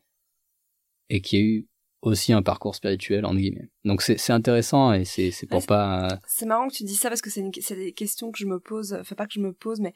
et 1.09 1.21
qui 1.21 1.37
ai 1.37 1.41
eu 1.41 1.67
aussi 2.01 2.33
un 2.33 2.41
parcours 2.41 2.75
spirituel 2.75 3.25
entre 3.25 3.37
guillemets. 3.37 3.69
Donc 3.85 4.01
c'est 4.01 4.31
intéressant 4.31 4.93
et 4.93 5.05
c'est 5.05 5.31
pour 5.47 5.59
Ouais, 5.59 5.65
pas 5.65 6.11
euh, 6.11 6.17
C'est 6.27 6.45
marrant 6.45 6.67
que 6.67 6.73
tu 6.73 6.83
dis 6.83 6.95
ça 6.95 7.09
parce 7.09 7.21
que 7.21 7.29
c'est 7.29 7.75
des 7.75 7.93
questions 7.93 8.31
que 8.31 8.39
je 8.39 8.45
me 8.45 8.59
pose, 8.59 8.93
enfin 8.93 9.15
pas 9.15 9.27
que 9.27 9.33
je 9.33 9.39
me 9.39 9.53
pose, 9.53 9.79
mais 9.79 9.93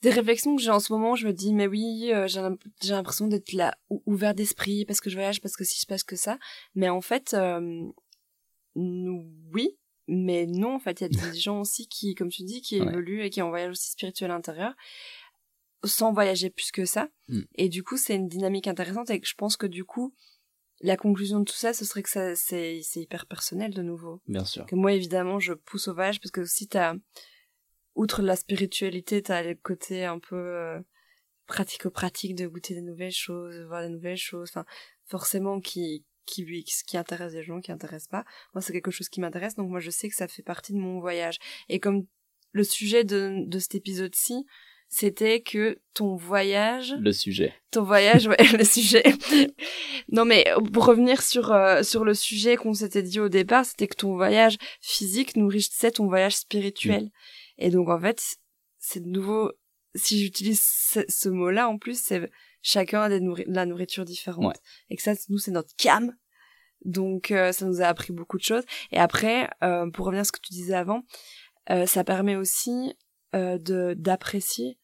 des 0.00 0.10
réflexions 0.10 0.56
que 0.56 0.62
j'ai 0.62 0.70
en 0.70 0.80
ce 0.80 0.92
moment. 0.92 1.14
Je 1.14 1.26
me 1.28 1.32
dis, 1.32 1.52
mais 1.54 1.66
oui, 1.68 2.10
euh, 2.12 2.26
j'ai 2.26 2.40
l'im- 2.40 2.58
j'ai 2.82 2.92
l'impression 2.92 3.28
d'être 3.28 3.52
là, 3.52 3.76
ou- 3.88 4.02
ouvert 4.06 4.34
d'esprit, 4.34 4.84
parce 4.84 5.00
que 5.00 5.10
je 5.10 5.14
voyage, 5.14 5.40
parce 5.40 5.54
que 5.54 5.62
si 5.64 5.78
je 5.80 5.86
passe 5.86 6.02
que 6.02 6.16
ça. 6.16 6.38
Mais 6.74 6.88
en 6.88 7.00
fait, 7.00 7.34
euh, 7.34 7.86
oui, 8.74 9.76
mais 10.08 10.46
non, 10.46 10.74
en 10.74 10.80
fait, 10.80 11.00
il 11.00 11.04
y 11.04 11.06
a 11.06 11.30
des 11.32 11.38
gens 11.38 11.60
aussi 11.60 11.86
qui, 11.88 12.14
comme 12.14 12.30
tu 12.30 12.42
dis, 12.42 12.62
qui 12.62 12.80
Ouais. 12.80 12.86
évoluent 12.88 13.22
et 13.24 13.30
qui 13.30 13.40
ont 13.42 13.46
un 13.46 13.50
voyage 13.50 13.70
aussi 13.72 13.90
spirituel 13.90 14.30
intérieur, 14.30 14.74
sans 15.84 16.12
voyager 16.12 16.50
plus 16.50 16.70
que 16.72 16.84
ça. 16.84 17.08
Mm. 17.28 17.40
Et 17.56 17.68
du 17.68 17.82
coup, 17.82 17.96
c'est 17.96 18.14
une 18.16 18.28
dynamique 18.28 18.66
intéressante 18.66 19.10
et 19.10 19.20
je 19.22 19.34
pense 19.34 19.56
que 19.56 19.66
du 19.66 19.84
coup, 19.84 20.14
la 20.82 20.96
conclusion 20.96 21.40
de 21.40 21.44
tout 21.44 21.54
ça, 21.56 21.72
ce 21.72 21.84
serait 21.84 22.02
que 22.02 22.10
ça, 22.10 22.34
c'est, 22.34 22.80
c'est 22.82 23.00
hyper 23.00 23.26
personnel 23.26 23.72
de 23.72 23.82
nouveau 23.82 24.20
bien 24.26 24.44
sûr. 24.44 24.66
que 24.66 24.74
moi 24.74 24.92
évidemment 24.92 25.38
je 25.38 25.52
pousse 25.52 25.88
au 25.88 25.94
voyage 25.94 26.20
parce 26.20 26.30
que 26.32 26.40
aussi 26.40 26.68
t'as 26.68 26.94
outre 27.94 28.22
la 28.22 28.36
spiritualité 28.36 29.22
t'as 29.22 29.42
le 29.42 29.54
côté 29.54 30.04
un 30.04 30.18
peu 30.18 30.36
euh, 30.36 30.80
pratico-pratique 31.46 32.34
de 32.34 32.46
goûter 32.46 32.74
des 32.74 32.82
nouvelles 32.82 33.12
choses 33.12 33.56
de 33.56 33.64
voir 33.64 33.82
des 33.82 33.90
nouvelles 33.90 34.16
choses 34.16 34.48
enfin 34.50 34.64
forcément 35.06 35.60
qui 35.60 36.04
qui 36.24 36.44
lui 36.44 36.64
qui 36.64 36.96
intéresse 36.96 37.32
des 37.32 37.42
gens 37.42 37.60
qui 37.60 37.72
intéresse 37.72 38.08
pas 38.08 38.24
moi 38.54 38.62
c'est 38.62 38.72
quelque 38.72 38.90
chose 38.90 39.08
qui 39.08 39.20
m'intéresse 39.20 39.54
donc 39.54 39.68
moi 39.68 39.80
je 39.80 39.90
sais 39.90 40.08
que 40.08 40.14
ça 40.16 40.28
fait 40.28 40.42
partie 40.42 40.72
de 40.72 40.78
mon 40.78 41.00
voyage 41.00 41.38
et 41.68 41.78
comme 41.80 42.06
le 42.52 42.64
sujet 42.64 43.04
de 43.04 43.44
de 43.46 43.58
cet 43.58 43.74
épisode-ci 43.74 44.46
c'était 44.94 45.40
que 45.40 45.78
ton 45.94 46.16
voyage 46.16 46.94
Le 47.00 47.12
sujet. 47.12 47.54
ton 47.70 47.82
voyage, 47.82 48.26
ouais, 48.28 48.36
le 48.58 48.64
sujet. 48.64 49.02
non 50.10 50.24
mais 50.26 50.44
pour 50.72 50.84
revenir 50.84 51.22
sur 51.22 51.50
euh, 51.50 51.82
sur 51.82 52.04
le 52.04 52.12
sujet 52.12 52.56
qu'on 52.56 52.74
s'était 52.74 53.02
dit 53.02 53.18
au 53.18 53.30
départ, 53.30 53.64
c'était 53.64 53.88
que 53.88 53.96
ton 53.96 54.14
voyage 54.16 54.58
physique 54.82 55.34
nourrissait 55.36 55.92
ton 55.92 56.06
voyage 56.08 56.36
spirituel. 56.36 57.10
Et 57.56 57.70
donc 57.70 57.88
en 57.88 57.98
fait, 57.98 58.22
c'est 58.78 59.00
de 59.02 59.08
nouveau, 59.08 59.50
si 59.94 60.20
j'utilise 60.20 60.60
ce, 60.62 61.00
ce 61.08 61.28
mot-là 61.30 61.68
en 61.70 61.78
plus, 61.78 61.98
c'est 61.98 62.30
chacun 62.60 63.00
a 63.02 63.08
des 63.08 63.20
nourri- 63.20 63.48
de 63.48 63.54
la 63.54 63.64
nourriture 63.66 64.04
différente. 64.04 64.44
Ouais. 64.44 64.60
Et 64.90 64.96
que 64.96 65.02
ça, 65.02 65.14
nous, 65.30 65.38
c'est 65.38 65.50
notre 65.52 65.74
cam. 65.76 66.14
Donc 66.84 67.30
euh, 67.30 67.52
ça 67.52 67.64
nous 67.64 67.80
a 67.80 67.86
appris 67.86 68.12
beaucoup 68.12 68.36
de 68.38 68.42
choses. 68.42 68.64
Et 68.90 68.98
après, 68.98 69.48
euh, 69.62 69.88
pour 69.90 70.04
revenir 70.06 70.20
à 70.22 70.24
ce 70.24 70.32
que 70.32 70.40
tu 70.42 70.52
disais 70.52 70.74
avant, 70.74 71.02
euh, 71.70 71.86
ça 71.86 72.04
permet 72.04 72.36
aussi 72.36 72.92
euh, 73.34 73.56
de 73.58 73.94
d'apprécier 73.96 74.78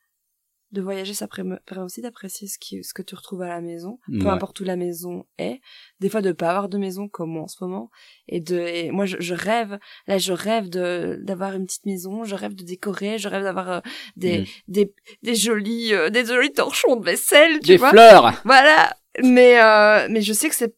de 0.73 0.83
voyager 0.83 1.14
ça 1.14 1.27
permet 1.29 1.57
aussi 1.83 2.03
d'apprécier 2.03 2.47
ce 2.49 2.59
qui 2.59 2.85
ce 2.85 2.93
que 2.93 3.01
tu 3.03 3.14
retrouves 3.14 3.43
à 3.43 3.49
la 3.49 3.61
maison 3.61 3.99
peu 4.07 4.25
Ouais. 4.25 4.29
importe 4.31 4.61
où 4.61 4.64
la 4.64 4.77
maison 4.77 5.25
est 5.39 5.61
des 6.01 6.09
fois 6.11 6.21
de 6.21 6.33
pas 6.33 6.51
avoir 6.51 6.69
de 6.69 6.77
maison 6.77 7.09
comme 7.09 7.31
moi 7.31 7.43
en 7.45 7.49
ce 7.49 7.64
moment 7.64 7.91
et 8.29 8.41
de 8.41 8.59
et 8.59 8.91
moi 8.91 9.07
je, 9.07 9.16
je 9.21 9.35
rêve 9.35 9.79
là 10.07 10.19
je 10.19 10.33
rêve 10.33 10.69
de 10.69 11.19
d'avoir 11.23 11.55
une 11.55 11.64
petite 11.66 11.87
maison 11.87 12.25
je 12.25 12.35
rêve 12.35 12.55
de 12.55 12.64
décorer 12.64 13.16
je 13.19 13.29
rêve 13.29 13.45
d'avoir 13.45 13.71
euh, 13.71 13.81
des, 14.16 14.41
Mm. 14.41 14.45
des 14.69 14.95
des 15.23 15.35
jolis 15.35 15.95
euh, 15.95 16.11
des 16.11 16.25
jolis 16.27 16.53
torchons 16.53 16.97
de 16.97 17.05
vaisselle 17.05 17.61
tu 17.61 17.69
Des 17.69 17.77
vois 17.79 17.91
fleurs. 17.91 18.41
voilà 18.45 18.95
mais 19.23 19.59
euh, 19.62 20.07
mais 20.11 20.21
je 20.21 20.33
sais 20.35 20.49
que 20.51 20.55
c'est 20.55 20.77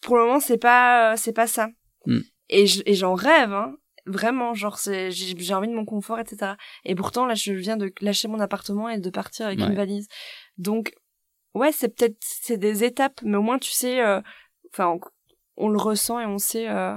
pour 0.00 0.16
le 0.16 0.24
moment 0.24 0.40
c'est 0.40 0.58
pas 0.58 1.12
euh, 1.12 1.16
c'est 1.18 1.32
pas 1.34 1.46
ça 1.46 1.68
Mm. 2.06 2.20
et 2.48 2.66
je- 2.66 2.82
et 2.86 2.94
j'en 2.94 3.14
rêve 3.14 3.52
hein 3.52 3.76
vraiment 4.08 4.54
genre 4.54 4.78
c'est 4.78 5.10
j'ai 5.10 5.34
j'ai 5.38 5.54
envie 5.54 5.68
de 5.68 5.74
mon 5.74 5.84
confort 5.84 6.18
etc 6.18 6.52
et 6.84 6.94
pourtant 6.94 7.26
là 7.26 7.34
je 7.34 7.52
viens 7.52 7.76
de 7.76 7.92
lâcher 8.00 8.26
mon 8.28 8.40
appartement 8.40 8.88
et 8.88 8.98
de 8.98 9.10
partir 9.10 9.46
avec 9.46 9.58
Ouais. 9.60 9.66
une 9.66 9.74
valise 9.74 10.08
donc 10.56 10.94
ouais 11.54 11.72
c'est 11.72 11.88
peut-être 11.94 12.16
c'est 12.20 12.56
des 12.58 12.84
étapes 12.84 13.20
mais 13.22 13.36
au 13.36 13.42
moins 13.42 13.58
tu 13.58 13.70
sais 13.70 14.00
euh, 14.04 14.20
enfin 14.72 14.88
on, 14.88 15.00
on 15.66 15.68
le 15.68 15.78
ressent 15.78 16.18
et 16.20 16.26
on 16.26 16.38
sait 16.38 16.68
euh, 16.68 16.96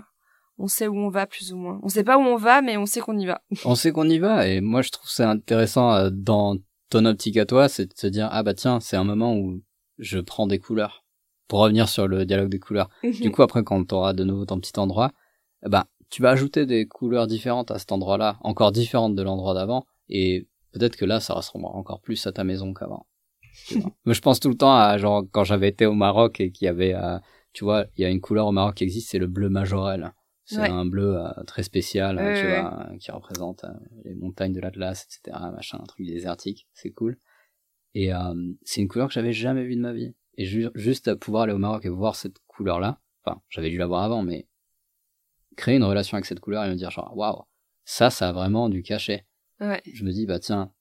on 0.58 0.68
sait 0.68 0.88
où 0.88 0.96
on 0.98 1.10
va 1.10 1.26
plus 1.28 1.52
ou 1.54 1.58
moins 1.58 1.80
on 1.84 1.90
sait 1.90 2.04
pas 2.04 2.18
où 2.18 2.22
on 2.22 2.38
va 2.38 2.62
mais 2.62 2.78
on 2.78 2.86
sait 2.86 3.02
qu'on 3.02 3.18
y 3.18 3.26
va 3.26 3.42
On 3.66 3.76
sait 3.76 3.92
qu'on 3.92 4.08
y 4.10 4.20
va 4.20 4.48
et 4.48 4.62
moi 4.62 4.82
je 4.82 4.90
trouve 4.90 5.10
ça 5.10 5.30
intéressant 5.30 5.94
euh, 5.94 6.10
dans 6.12 6.58
ton 6.90 7.06
optique 7.06 7.38
à 7.38 7.46
toi, 7.46 7.70
c'est 7.70 7.86
de 7.86 7.94
se 7.96 8.08
dire 8.08 8.28
ah 8.34 8.44
bah 8.44 8.54
tiens, 8.54 8.82
c'est 8.82 8.98
un 8.98 9.06
moment 9.06 9.34
où 9.38 9.62
je 9.98 10.20
prends 10.20 10.46
des 10.46 10.60
couleurs. 10.60 11.06
Pour 11.48 11.60
revenir 11.60 11.88
sur 11.88 12.06
le 12.06 12.26
dialogue 12.26 12.50
des 12.50 12.60
couleurs. 12.60 12.90
Du 13.22 13.32
coup 13.32 13.44
après 13.44 13.64
quand 13.64 13.86
tu 13.88 13.96
auras 13.96 14.12
de 14.12 14.26
nouveau 14.26 14.46
ton 14.46 14.60
petit 14.60 14.78
endroit, 14.78 15.12
ben 15.64 15.86
tu 16.12 16.22
vas 16.22 16.30
ajouter 16.32 16.66
des 16.66 16.88
couleurs 16.88 17.26
différentes 17.26 17.72
à 17.72 17.80
cet 17.80 17.92
endroit-là, 17.92 18.38
encore 18.42 18.72
différentes 18.72 19.16
de 19.16 19.24
l'endroit 19.24 19.54
d'avant 19.54 19.86
et 20.10 20.48
peut-être 20.74 20.96
que 20.98 21.06
là 21.06 21.20
ça 21.20 21.34
ressemblera 21.34 21.74
encore 21.74 22.02
plus 22.02 22.28
à 22.28 22.32
ta 22.32 22.44
maison 22.44 22.74
qu'avant. 22.74 23.08
Mais 24.06 24.14
je 24.14 24.22
pense 24.22 24.40
tout 24.40 24.50
le 24.50 24.56
temps 24.58 24.76
à 24.76 24.98
genre 24.98 25.24
quand 25.32 25.44
j'avais 25.44 25.70
été 25.70 25.86
au 25.86 25.94
Maroc 25.94 26.40
et 26.40 26.52
qu'il 26.52 26.66
y 26.66 26.70
avait 26.70 26.94
euh, 26.94 27.18
tu 27.54 27.64
vois, 27.64 27.86
il 27.98 28.02
y 28.02 28.06
a 28.06 28.10
une 28.10 28.22
couleur 28.22 28.48
au 28.48 28.52
Maroc 28.52 28.76
qui 28.76 28.84
existe, 28.84 29.10
c'est 29.10 29.20
le 29.20 29.28
bleu 29.28 29.50
majorel. 29.50 30.14
C'est 30.46 30.62
Ouais. 30.62 30.70
un 30.70 30.86
bleu 30.86 31.18
euh, 31.18 31.44
très 31.48 31.64
spécial, 31.64 32.34
tu 32.36 32.48
vois, 32.48 32.88
euh, 32.90 32.98
qui 32.98 33.12
représente 33.12 33.66
les 34.04 34.16
montagnes 34.16 34.52
de 34.54 34.60
l'Atlas, 34.60 35.06
etc. 35.06 35.52
Machin, 35.52 35.80
un 35.82 35.86
truc 35.86 36.06
désertique, 36.06 36.68
c'est 36.74 36.92
cool. 36.92 37.18
Et 37.94 38.10
c'est 38.64 38.82
une 38.82 38.88
couleur 38.88 39.08
que 39.10 39.14
j'avais 39.14 39.34
jamais 39.34 39.64
vue 39.64 39.76
de 39.76 39.82
ma 39.82 39.94
vie. 39.94 40.14
Et 40.38 40.46
ju- 40.46 40.70
juste 40.76 41.08
à 41.10 41.16
pouvoir 41.16 41.44
aller 41.44 41.54
au 41.54 41.58
Maroc 41.58 41.86
et 41.86 41.90
voir 41.90 42.16
cette 42.16 42.38
couleur-là, 42.48 43.00
enfin, 43.24 43.42
j'avais 43.50 43.70
dû 43.70 43.78
la 43.78 43.86
voir 43.86 44.04
avant, 44.04 44.24
mais 44.24 44.48
créer 45.58 45.76
une 45.78 45.84
relation 45.84 46.16
avec 46.16 46.26
cette 46.26 46.40
couleur 46.40 46.64
et 46.66 46.70
me 46.70 46.76
dire 46.76 46.92
genre, 46.92 47.16
waouh, 47.16 47.44
ça, 47.86 48.10
ça 48.10 48.30
a 48.30 48.32
vraiment 48.32 48.70
du 48.70 48.84
cachet. 48.84 49.26
ouais 49.60 49.82
Je 49.86 50.04
me 50.04 50.12
dis, 50.12 50.26
bah 50.26 50.40
tiens, 50.40 50.72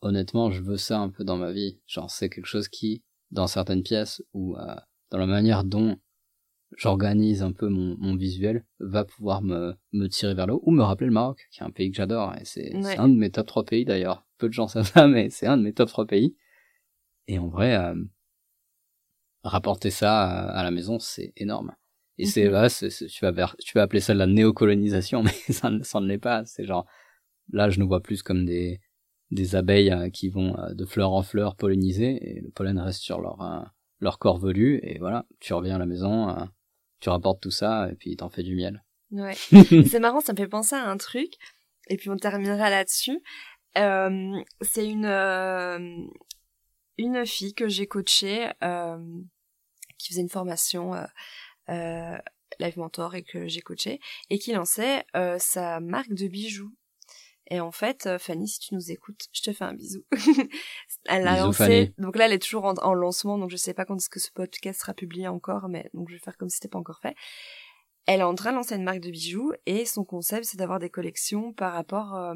honnêtement, 0.00 0.50
je 0.50 0.62
veux 0.62 0.76
ça 0.76 0.98
un 0.98 1.08
peu 1.10 1.24
dans 1.24 1.36
ma 1.36 1.52
vie. 1.52 1.80
Genre, 1.86 2.10
c'est 2.10 2.28
quelque 2.28 2.46
chose 2.46 2.68
qui, 2.68 3.02
dans 3.30 3.46
certaines 3.46 3.82
pièces 3.82 4.22
ou 4.32 4.56
euh, 4.56 4.74
dans 5.10 5.18
la 5.18 5.26
manière 5.26 5.64
dont 5.64 5.96
j'organise 6.76 7.42
un 7.42 7.52
peu 7.52 7.68
mon, 7.68 7.96
mon 7.98 8.16
visuel, 8.16 8.64
va 8.80 9.04
pouvoir 9.04 9.42
me, 9.42 9.74
me 9.92 10.08
tirer 10.08 10.34
vers 10.34 10.46
le 10.46 10.54
haut 10.54 10.62
ou 10.64 10.70
me 10.72 10.82
rappeler 10.82 11.06
le 11.06 11.12
Maroc, 11.12 11.46
qui 11.52 11.60
est 11.60 11.64
un 11.64 11.70
pays 11.70 11.90
que 11.90 11.96
j'adore. 11.96 12.34
Et 12.40 12.44
c'est 12.44 12.74
Ouais. 12.74 12.96
un 12.98 13.08
de 13.08 13.14
mes 13.16 13.30
top 13.30 13.46
3 13.46 13.64
pays 13.64 13.84
d'ailleurs. 13.84 14.26
Peu 14.38 14.48
de 14.48 14.52
gens 14.52 14.66
savent 14.68 14.86
ça, 14.92 15.06
mais 15.06 15.30
c'est 15.30 15.46
un 15.46 15.56
de 15.56 15.62
mes 15.62 15.72
top 15.72 15.88
3 15.88 16.06
pays. 16.06 16.36
Et 17.28 17.38
en 17.38 17.48
vrai, 17.48 17.76
euh, 17.76 17.94
rapporter 19.44 19.90
ça 19.90 20.22
à, 20.22 20.58
à 20.58 20.62
la 20.64 20.70
maison, 20.70 20.98
c'est 20.98 21.32
énorme. 21.36 21.74
Et 22.18 22.26
c'est 22.26 22.48
là, 22.48 22.68
c'est- 22.68 22.90
c'est- 22.90 23.06
tu 23.06 23.24
vas 23.24 23.32
tu 23.58 23.72
vas 23.76 23.82
appeler 23.82 24.00
ça 24.00 24.14
de 24.14 24.18
la 24.18 24.26
néocolonisation, 24.26 25.22
mais 25.48 25.52
ça, 25.52 25.70
ne- 25.70 25.82
ça 25.82 26.00
ne 26.00 26.06
l'est 26.06 26.18
pas. 26.18 26.44
C'est 26.46 26.64
genre, 26.64 26.86
là, 27.50 27.70
je 27.70 27.80
nous 27.80 27.88
vois 27.88 28.00
plus 28.00 28.22
comme 28.22 28.44
des, 28.44 28.80
des 29.30 29.56
abeilles 29.56 29.90
euh, 29.90 30.10
qui 30.10 30.28
vont 30.28 30.56
euh, 30.58 30.74
de 30.74 30.84
fleur 30.84 31.12
en 31.12 31.22
fleur 31.22 31.56
polliniser 31.56 32.18
et 32.22 32.40
le 32.40 32.50
pollen 32.50 32.78
reste 32.78 33.00
sur 33.02 33.20
leur, 33.20 33.40
euh, 33.42 33.62
leur 34.00 34.18
corps 34.18 34.38
velu 34.38 34.78
et 34.82 34.98
voilà, 34.98 35.26
tu 35.40 35.54
reviens 35.54 35.74
à 35.76 35.78
la 35.78 35.86
maison, 35.86 36.34
tu 37.00 37.08
rapportes 37.08 37.40
tout 37.42 37.50
ça 37.50 37.88
et 37.90 37.94
puis 37.96 38.16
t'en 38.16 38.28
fais 38.28 38.42
du 38.42 38.54
miel. 38.54 38.84
Ouais. 39.10 39.34
c'est 39.88 40.00
marrant, 40.00 40.20
ça 40.20 40.32
me 40.32 40.38
fait 40.38 40.48
penser 40.48 40.74
à 40.76 40.88
un 40.88 40.96
truc, 40.96 41.34
et 41.88 41.96
puis 41.96 42.10
on 42.10 42.16
terminera 42.16 42.70
là-dessus. 42.70 43.20
C'est 43.74 44.86
une 44.88 46.10
une 46.96 47.26
fille 47.26 47.54
que 47.54 47.68
j'ai 47.68 47.86
coachée, 47.86 48.48
qui 49.98 50.08
faisait 50.08 50.20
une 50.22 50.28
formation, 50.28 50.92
euh, 51.68 52.18
live 52.58 52.78
mentor 52.78 53.14
et 53.14 53.22
que 53.22 53.46
j'ai 53.46 53.60
coaché, 53.60 54.00
et 54.30 54.38
qui 54.38 54.52
lançait 54.52 55.04
euh, 55.16 55.38
sa 55.38 55.80
marque 55.80 56.12
de 56.12 56.28
bijoux. 56.28 56.72
Et 57.48 57.60
en 57.60 57.72
fait, 57.72 58.06
euh, 58.06 58.18
Fanny, 58.18 58.48
si 58.48 58.58
tu 58.58 58.74
nous 58.74 58.90
écoutes, 58.90 59.26
je 59.32 59.42
te 59.42 59.52
fais 59.52 59.64
un 59.64 59.74
bisou. 59.74 60.02
elle 61.06 61.28
a 61.28 61.34
Bisous, 61.34 61.46
lancé, 61.46 61.94
donc 61.98 62.16
là, 62.16 62.26
elle 62.26 62.32
est 62.32 62.42
toujours 62.42 62.64
en, 62.64 62.74
en 62.74 62.94
lancement, 62.94 63.36
donc 63.36 63.50
je 63.50 63.56
sais 63.56 63.74
pas 63.74 63.84
quand 63.84 63.96
est-ce 63.96 64.08
que 64.08 64.20
ce 64.20 64.30
podcast 64.30 64.80
sera 64.80 64.94
publié 64.94 65.28
encore, 65.28 65.68
mais 65.68 65.90
donc 65.92 66.08
je 66.08 66.14
vais 66.14 66.20
faire 66.20 66.38
comme 66.38 66.48
si 66.48 66.56
c'était 66.56 66.68
pas 66.68 66.78
encore 66.78 67.00
fait. 67.00 67.14
Elle 68.06 68.20
est 68.20 68.24
en 68.24 68.34
train 68.34 68.50
de 68.50 68.56
lancer 68.56 68.74
une 68.74 68.82
marque 68.82 69.00
de 69.00 69.10
bijoux 69.10 69.52
et 69.66 69.84
son 69.84 70.04
concept, 70.04 70.44
c'est 70.44 70.58
d'avoir 70.58 70.78
des 70.78 70.90
collections 70.90 71.52
par 71.52 71.72
rapport 71.72 72.14
euh, 72.14 72.34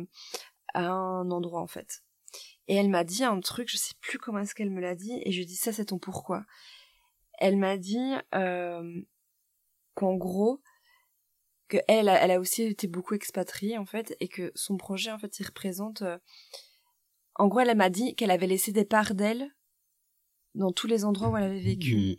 à 0.75 0.87
un 0.89 1.31
endroit 1.31 1.61
en 1.61 1.67
fait. 1.67 2.03
Et 2.69 2.75
elle 2.75 2.91
m'a 2.91 3.05
dit 3.05 3.25
un 3.25 3.41
truc, 3.41 3.71
je 3.71 3.79
sais 3.79 3.95
plus 4.01 4.19
comment 4.19 4.41
est-ce 4.41 4.55
qu'elle 4.55 4.71
me 4.71 4.81
l'a 4.81 4.95
dit, 4.95 5.21
et 5.25 5.33
je 5.33 5.43
dis 5.43 5.57
ça 5.57 5.73
c'est 5.73 5.87
ton 5.87 5.99
pourquoi. 5.99 6.45
Elle 7.39 7.57
m'a 7.57 7.77
dit 7.77 8.15
euh, 8.35 9.03
qu'en 9.99 10.15
gros, 10.15 10.61
que 11.69 11.77
elle, 11.89 12.09
a- 12.09 12.23
elle 12.23 12.31
a 12.31 12.41
aussi 12.41 12.63
été 12.63 12.87
beaucoup 12.87 13.15
expatriée 13.15 13.77
en 13.79 13.85
fait, 13.85 14.17
et 14.21 14.29
que 14.29 14.53
son 14.55 14.77
projet 14.77 15.11
en 15.11 15.19
fait 15.19 15.39
il 15.41 15.47
représente. 15.47 16.03
euh, 16.03 16.19
En 17.35 17.49
gros, 17.49 17.61
elle 17.61 17.77
m'a 17.77 17.91
dit 17.91 18.15
qu'elle 18.15 18.31
avait 18.31 18.47
laissé 18.47 18.73
des 18.73 18.85
parts 18.85 19.15
d'elle 19.15 19.51
dans 20.55 20.73
tous 20.73 20.87
les 20.87 21.05
endroits 21.05 21.29
où 21.31 21.37
elle 21.37 21.45
avait 21.51 21.61
vécu. 21.61 21.97
Mm. 21.97 22.17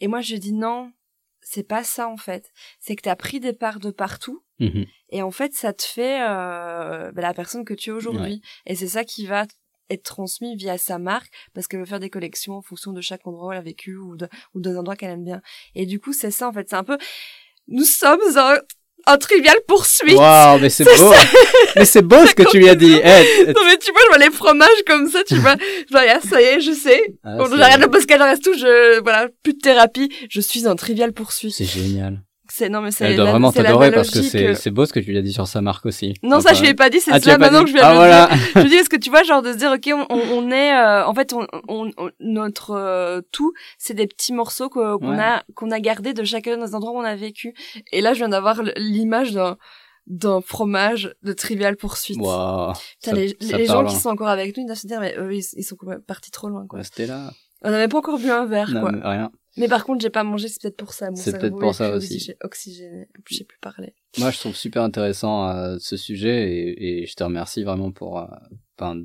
Et 0.00 0.08
moi 0.08 0.20
je 0.20 0.36
dis 0.36 0.52
non, 0.52 0.92
c'est 1.40 1.62
pas 1.62 1.84
ça 1.84 2.08
en 2.08 2.16
fait. 2.16 2.50
C'est 2.80 2.96
que 2.96 3.02
t'as 3.02 3.16
pris 3.16 3.40
des 3.40 3.52
parts 3.52 3.78
de 3.80 3.90
partout. 3.90 4.44
Mhm. 4.58 4.86
Et 5.10 5.22
en 5.22 5.30
fait, 5.30 5.52
ça 5.52 5.72
te 5.72 5.82
fait 5.82 6.20
euh, 6.22 7.12
bah, 7.12 7.22
la 7.22 7.34
personne 7.34 7.64
que 7.64 7.74
tu 7.74 7.90
es 7.90 7.92
aujourd'hui. 7.92 8.40
Et 8.64 8.74
c'est 8.74 8.88
ça 8.88 9.04
qui 9.04 9.26
va 9.26 9.44
être 9.90 10.02
transmis 10.02 10.56
via 10.56 10.78
sa 10.78 10.98
marque, 10.98 11.28
parce 11.54 11.66
qu'elle 11.66 11.80
veut 11.80 11.86
faire 11.86 12.00
des 12.00 12.10
collections 12.10 12.54
en 12.54 12.62
fonction 12.62 12.92
de 12.92 13.00
chaque 13.00 13.26
endroit 13.26 13.48
où 13.48 13.52
elle 13.52 13.58
a 13.58 13.62
vécu 13.62 13.96
ou, 13.96 14.16
de, 14.16 14.28
ou 14.54 14.60
des 14.60 14.76
endroits 14.76 14.96
qu'elle 14.96 15.10
aime 15.10 15.24
bien. 15.24 15.42
Et 15.74 15.86
du 15.86 16.00
coup, 16.00 16.12
c'est 16.12 16.30
ça, 16.30 16.48
en 16.48 16.52
fait. 16.52 16.68
C'est 16.68 16.76
un 16.76 16.84
peu... 16.84 16.98
Nous 17.68 17.84
sommes 17.84 18.20
un, 18.36 18.58
un 19.06 19.18
trivial 19.18 19.56
poursuite. 19.66 20.16
Waouh, 20.16 20.58
mais 20.60 20.70
c'est 20.70 20.84
beau. 20.84 21.12
mais 21.76 21.84
c'est 21.84 22.02
beau 22.02 22.26
ce 22.26 22.34
que 22.36 22.42
tu 22.50 22.58
lui 22.58 22.68
as 22.68 22.74
dit. 22.74 22.94
Eh, 22.94 23.46
Non 23.52 23.64
mais 23.66 23.76
tu 23.78 23.92
vois, 23.92 24.00
je 24.04 24.08
vois 24.08 24.18
les 24.18 24.30
fromages 24.30 24.82
comme 24.86 25.08
ça, 25.08 25.22
tu 25.24 25.34
vois. 25.38 25.56
Genre, 25.90 26.02
ah, 26.08 26.20
ça 26.28 26.40
y 26.40 26.44
est, 26.44 26.60
je 26.60 26.72
sais. 26.72 27.00
ah, 27.24 27.38
j'arrête 27.56 27.80
le 27.80 28.16
j'arrête 28.18 28.42
tout, 28.42 28.54
je... 28.54 29.00
Voilà, 29.00 29.28
plus 29.42 29.54
de 29.54 29.58
thérapie. 29.58 30.12
Je 30.28 30.40
suis 30.40 30.66
un 30.66 30.76
trivial 30.76 31.12
poursuite. 31.12 31.54
C'est 31.54 31.64
génial. 31.64 32.22
C'est, 32.58 32.68
non 32.70 32.80
mais 32.80 32.90
c'est... 32.90 33.04
Elle 33.04 33.16
doit 33.16 33.24
la- 33.26 33.30
vraiment 33.32 33.52
t'adorer 33.52 33.90
parce 33.90 34.10
que 34.10 34.22
c'est 34.22 34.54
c'est 34.54 34.70
beau 34.70 34.86
ce 34.86 34.92
que 34.94 35.00
tu 35.00 35.10
lui 35.10 35.18
as 35.18 35.22
dit 35.22 35.32
sur 35.32 35.46
sa 35.46 35.60
marque 35.60 35.84
aussi. 35.84 36.14
Non, 36.22 36.40
ça, 36.40 36.54
je 36.54 36.62
lui 36.62 36.68
ai 36.68 36.74
pas 36.74 36.88
dit, 36.88 37.00
c'est 37.00 37.10
Ah, 37.12 37.20
ça 37.20 37.36
maintenant 37.36 37.62
que 37.64 37.68
je 37.68 37.74
viens 37.74 37.82
Ah 37.84 37.92
de 37.94 37.98
le 37.98 38.08
dire. 38.08 38.38
voilà. 38.54 38.64
je 38.64 38.68
dis 38.70 38.74
est-ce 38.76 38.88
que 38.88 38.96
tu 38.96 39.10
vois 39.10 39.22
genre 39.24 39.42
de 39.42 39.52
se 39.52 39.58
dire 39.58 39.72
ok 39.72 39.90
on, 40.08 40.16
on, 40.38 40.50
est 40.50 40.72
euh, 40.74 41.04
en 41.06 41.12
fait 41.14 41.32
on, 41.34 41.46
on, 41.68 41.90
on- 41.98 42.10
notre 42.20 42.70
euh, 42.70 43.20
tout 43.32 43.52
c'est 43.78 43.92
des 43.94 44.06
petits 44.06 44.32
morceaux 44.32 44.68
que- 44.70 44.96
qu'on 44.96 45.16
Ouais. 45.16 45.22
a 45.22 45.42
qu'on 45.54 45.70
a 45.70 45.80
gardé 45.80 46.14
de 46.14 46.24
chacun 46.24 46.56
des 46.56 46.74
endroits 46.74 46.92
où 46.92 46.98
on 46.98 47.04
a 47.04 47.14
vécu 47.16 47.52
et 47.92 48.00
là 48.00 48.14
je 48.14 48.18
viens 48.18 48.28
d'avoir 48.30 48.62
l'image 48.76 49.32
d'un 49.32 49.56
d'un 50.06 50.40
fromage 50.40 51.14
de 51.24 51.32
Trivial 51.32 51.76
Poursuite. 51.76 52.16
Putain, 52.16 52.72
Ça- 53.00 53.12
les, 53.12 53.36
ça 53.40 53.58
les 53.58 53.66
gens 53.66 53.84
qui 53.84 53.96
hein. 53.96 53.98
sont 53.98 54.08
encore 54.08 54.28
avec 54.28 54.56
nous 54.56 54.62
ils 54.62 54.66
doivent 54.66 54.78
se 54.78 54.86
dire 54.86 55.00
mais 55.00 55.14
eux 55.18 55.34
ils, 55.34 55.44
ils 55.56 55.64
sont 55.64 55.76
partis 56.06 56.30
trop 56.30 56.48
loin 56.48 56.64
quoi 56.66 56.78
Restez 56.78 57.06
là. 57.06 57.32
on 57.62 57.70
n'avait 57.70 57.88
pas 57.88 57.98
encore 57.98 58.18
bu 58.18 58.30
un 58.30 58.46
verre 58.46 58.70
Non, 58.70 58.80
quoi 58.80 58.90
rien. 59.02 59.30
Mais 59.56 59.68
par 59.68 59.84
contre 59.84 60.00
j'ai 60.02 60.10
pas 60.10 60.24
mangé 60.24 60.48
c'est 60.48 60.60
peut-être 60.62 60.76
pour 60.76 60.92
ça 60.92 61.10
mon 61.10 61.16
C'est 61.16 61.38
peut-être 61.38 61.56
pour 61.58 61.74
ça 61.74 61.94
aussi. 61.96 62.14
oxygé- 62.16 62.36
oxygéné 62.42 63.08
je 63.28 63.34
sais 63.36 63.44
plus 63.44 63.58
parler 63.60 63.94
Moi, 64.18 64.30
je 64.30 64.38
trouve 64.38 64.56
super 64.56 64.82
intéressant 64.82 65.48
euh, 65.48 65.76
ce 65.80 65.96
sujet 65.96 66.50
et, 66.50 67.02
et 67.02 67.06
je 67.06 67.14
te 67.14 67.24
remercie 67.24 67.62
vraiment 67.64 67.92
pour 67.92 68.18
euh, 68.18 68.26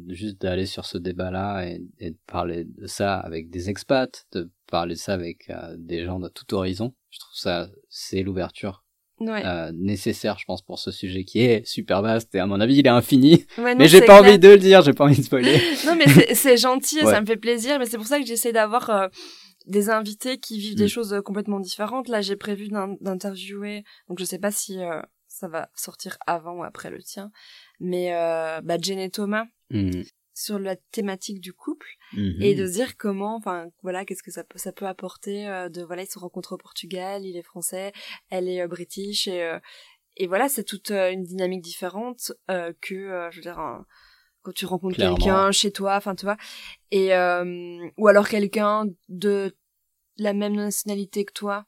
juste 0.10 0.41
d'aller 0.41 0.66
sur 0.66 0.86
ce 0.86 0.97
débat-là 0.97 1.66
et, 1.68 1.82
et 1.99 2.12
de 2.12 2.18
parler 2.28 2.66
de 2.66 2.88
ça 2.88 3.16
avec 3.18 3.49
des 3.49 3.70
expats, 3.70 4.26
de 4.34 4.49
parler 4.70 4.95
de 4.95 4.99
ça 4.99 5.14
avec 5.14 5.49
euh, 5.49 5.76
des 5.78 6.04
gens 6.06 6.20
de 6.20 6.28
tout 6.30 6.54
horizon. 6.54 6.93
Je 7.10 7.20
trouve 7.20 7.36
ça, 7.36 7.70
c'est 7.89 8.22
l'ouverture 8.24 8.84
ouais, 9.20 9.43
euh, 9.45 9.72
nécessaire, 9.74 10.38
je 10.39 10.45
pense, 10.45 10.62
pour 10.62 10.80
ce 10.80 10.91
sujet 10.91 11.24
qui 11.24 11.39
est 11.41 11.66
super 11.66 12.02
vaste 12.02 12.34
et 12.36 12.39
à 12.39 12.45
mon 12.45 12.60
avis, 12.60 12.78
il 12.78 12.86
est 12.86 12.89
infini. 12.89 13.45
Ouais, 13.58 13.74
non, 13.74 13.80
mais 13.80 13.88
j'ai 13.88 13.99
pas 14.02 14.20
clair. 14.20 14.30
envie 14.32 14.39
de 14.39 14.47
le 14.49 14.58
dire, 14.58 14.82
j'ai 14.82 14.93
pas 14.93 15.06
envie 15.06 15.18
de 15.18 15.24
spoiler. 15.24 15.60
Non, 15.86 15.95
mais 15.95 16.08
c'est- 16.36 16.58
gentil, 16.58 16.99
et 16.99 17.04
Ouais. 17.06 17.12
ça 17.12 17.22
me 17.22 17.26
fait 17.26 17.38
plaisir, 17.38 17.80
mais 17.80 17.86
c'est 17.86 17.97
pour 17.97 18.08
ça 18.08 18.20
que 18.20 18.26
j'essaie 18.26 18.52
d'avoir 18.54 18.89
euh, 18.89 19.08
des 19.66 19.89
invités 19.89 20.39
qui 20.39 20.59
vivent 20.59 20.76
des 20.76 20.86
Mm. 20.86 20.89
choses 20.89 21.14
euh, 21.14 21.22
complètement 21.22 21.59
différentes. 21.59 22.07
Là, 22.07 22.22
j'ai 22.22 22.36
prévu 22.36 22.68
d'in- 22.70 22.95
d'interviewer, 23.01 23.84
donc 24.07 24.20
je 24.20 24.26
sais 24.26 24.39
pas 24.39 24.51
si 24.51 24.80
euh, 24.80 25.01
ça 25.28 25.47
va 25.47 25.70
sortir 25.76 26.18
avant 26.28 26.53
ou 26.59 26.64
après 26.64 26.89
le 26.89 27.01
tien, 27.01 27.32
mais 27.80 28.14
euh, 28.16 28.62
bah, 28.62 28.78
Jen 28.82 28.99
et 28.99 29.09
Thomas 29.09 29.45
Mhm. 29.70 30.03
sur 30.34 30.59
la 30.59 30.76
thématique 30.76 31.39
du 31.39 31.53
couple 31.53 31.88
Mhm. 32.14 32.41
et 32.41 32.55
de 32.55 32.66
se 32.68 32.74
dire 32.74 32.97
comment, 32.97 33.36
enfin 33.36 33.68
voilà, 33.84 34.03
qu'est-ce 34.05 34.24
que 34.24 34.32
ça 34.32 34.43
peut, 34.43 34.57
ça 34.57 34.72
peut 34.72 34.88
apporter 34.88 35.47
euh, 35.47 35.70
de 35.70 35.82
voilà, 35.84 36.03
ils 36.03 36.09
se 36.12 36.20
rencontrent 36.20 36.53
au 36.53 36.57
Portugal, 36.57 37.26
il 37.26 37.38
est 37.38 37.41
français, 37.43 37.93
elle 38.30 38.49
est 38.49 38.68
british 38.68 39.28
et 39.28 39.57
et 40.18 40.28
voilà, 40.28 40.49
c'est 40.49 40.66
toute 40.66 40.91
une 40.91 41.24
dynamique 41.24 41.62
différente 41.62 42.34
que 42.82 43.30
je 43.32 43.36
veux 43.38 43.41
dire 43.41 43.59
un- 43.59 43.86
quand 44.42 44.54
tu 44.54 44.66
rencontres 44.66 44.98
quelqu'un 44.98 45.52
chez 45.52 45.72
toi, 45.72 45.96
enfin 45.96 46.16
tu 46.16 46.26
vois, 46.26 46.38
et 46.92 47.14
euh, 47.16 47.88
ou 47.98 48.08
alors 48.08 48.28
quelqu'un 48.28 48.86
de 49.10 49.56
la 50.18 50.34
même 50.34 50.56
nationalité 50.56 51.26
que 51.26 51.34
toi 51.34 51.66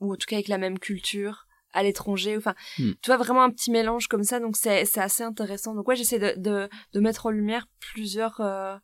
ou 0.00 0.12
en 0.12 0.16
tout 0.16 0.26
cas 0.28 0.36
avec 0.36 0.48
la 0.48 0.58
même 0.58 0.78
culture 0.78 1.46
à 1.72 1.82
l'étranger, 1.82 2.36
enfin 2.36 2.54
Hmm. 2.78 2.92
tu 3.02 3.10
vois 3.10 3.16
vraiment 3.16 3.42
un 3.42 3.50
petit 3.50 3.70
mélange 3.70 4.06
comme 4.08 4.22
ça, 4.24 4.40
donc 4.40 4.56
c'est 4.56 4.84
c'est 4.84 5.00
assez 5.00 5.22
intéressant. 5.22 5.74
Donc 5.74 5.88
ouais, 5.88 5.96
j'essaie 5.96 6.18
de, 6.18 6.34
de 6.40 6.68
de 6.92 7.00
mettre 7.00 7.26
en 7.26 7.30
lumière 7.30 7.66
plusieurs 7.80 8.40
euh, 8.40 8.76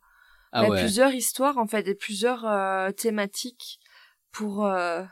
Ah 0.51 0.61
bah, 0.63 0.69
ouais. 0.69 0.79
plusieurs 0.81 1.13
histoires 1.13 1.57
en 1.57 1.67
fait 1.67 1.87
et 1.87 1.95
plusieurs 1.95 2.45
euh, 2.45 2.91
thématiques 2.91 3.79
pour 4.31 4.65
euh, 4.65 5.03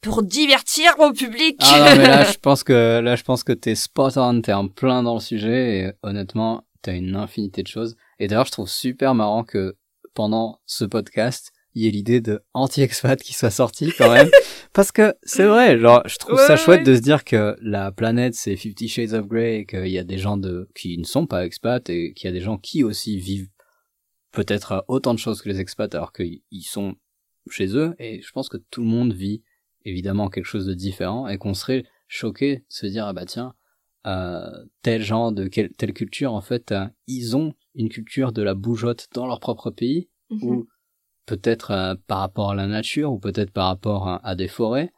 pour 0.00 0.22
divertir 0.22 0.94
mon 0.98 1.12
public. 1.12 1.58
Ah 1.62 1.78
non, 1.94 1.96
mais 2.02 2.08
là, 2.08 2.24
je 2.32 2.38
pense 2.38 2.62
que, 2.64 3.00
là, 3.00 3.16
je 3.16 3.22
pense 3.22 3.42
que 3.44 3.52
t'es 3.52 3.74
spot 3.74 4.16
on, 4.16 4.40
t'es 4.42 4.52
en 4.52 4.68
plein 4.68 5.02
dans 5.02 5.14
le 5.14 5.20
sujet 5.20 5.78
et 5.78 5.92
honnêtement, 6.02 6.66
t'as 6.84 6.94
une 6.94 7.16
infinité 7.16 7.62
de 7.62 7.68
choses. 7.68 7.96
Et 8.18 8.28
d'ailleurs, 8.28 8.46
je 8.46 8.52
trouve 8.52 8.68
super 8.68 9.14
marrant 9.14 9.42
que 9.42 9.76
pendant 10.14 10.60
ce 10.66 10.84
podcast, 10.84 11.52
il 11.74 11.82
y 11.82 11.88
ait 11.88 11.90
l'idée 11.90 12.20
de 12.20 12.40
anti-expat 12.52 13.20
qui 13.20 13.32
soit 13.34 13.50
sortie 13.50 13.92
quand 13.98 14.12
même. 14.12 14.28
Parce 14.72 14.92
que 14.92 15.14
c'est 15.22 15.46
vrai, 15.46 15.78
genre, 15.78 16.02
je 16.06 16.18
trouve 16.18 16.36
Ouais, 16.38 16.46
ça 16.46 16.56
chouette 16.56 16.80
ouais. 16.80 16.86
de 16.86 16.94
se 16.94 17.00
dire 17.00 17.24
que 17.24 17.56
la 17.60 17.90
planète 17.90 18.34
c'est 18.34 18.56
Fifty 18.56 18.88
Shades 18.88 19.14
of 19.14 19.26
Grey 19.26 19.60
et 19.60 19.66
qu'il 19.66 19.88
y 19.88 19.98
a 19.98 20.04
des 20.04 20.18
gens 20.18 20.36
de, 20.36 20.68
qui 20.74 20.98
ne 20.98 21.04
sont 21.04 21.26
pas 21.26 21.44
expats 21.44 21.88
et 21.90 22.12
qu'il 22.12 22.28
y 22.28 22.30
a 22.30 22.32
des 22.32 22.40
gens 22.40 22.58
qui 22.58 22.84
aussi 22.84 23.18
vivent 23.18 23.48
peut-être 24.30 24.84
autant 24.88 25.14
de 25.14 25.18
choses 25.18 25.42
que 25.42 25.48
les 25.48 25.60
expats 25.60 25.94
alors 25.94 26.12
qu'ils 26.12 26.42
ils 26.50 26.62
sont 26.62 26.96
chez 27.50 27.76
eux 27.76 27.94
et 27.98 28.20
je 28.22 28.30
pense 28.32 28.48
que 28.48 28.56
tout 28.56 28.80
le 28.80 28.88
monde 28.88 29.12
vit 29.12 29.42
évidemment 29.84 30.28
quelque 30.28 30.46
chose 30.46 30.66
de 30.66 30.74
différent 30.74 31.28
et 31.28 31.38
qu'on 31.38 31.54
serait 31.54 31.84
choqué 32.08 32.56
de 32.56 32.64
se 32.68 32.86
dire 32.86 33.06
ah 33.06 33.12
bah 33.12 33.26
tiens 33.26 33.54
euh, 34.06 34.50
tel 34.82 35.02
genre 35.02 35.32
de 35.32 35.46
quelle, 35.48 35.70
telle 35.72 35.92
culture 35.94 36.32
en 36.34 36.40
fait 36.40 36.72
euh, 36.72 36.86
ils 37.06 37.36
ont 37.36 37.54
une 37.74 37.88
culture 37.88 38.32
de 38.32 38.42
la 38.42 38.54
bougeotte 38.54 39.08
dans 39.14 39.26
leur 39.26 39.40
propre 39.40 39.70
pays 39.70 40.08
Mhm. 40.30 40.42
ou 40.42 40.68
peut-être 41.26 41.70
euh, 41.70 41.94
par 42.06 42.18
rapport 42.20 42.50
à 42.50 42.54
la 42.54 42.66
nature 42.66 43.12
ou 43.12 43.18
peut-être 43.18 43.50
par 43.52 43.66
rapport 43.68 44.08
à, 44.08 44.26
à 44.26 44.34
des 44.34 44.48
forêts 44.48 44.92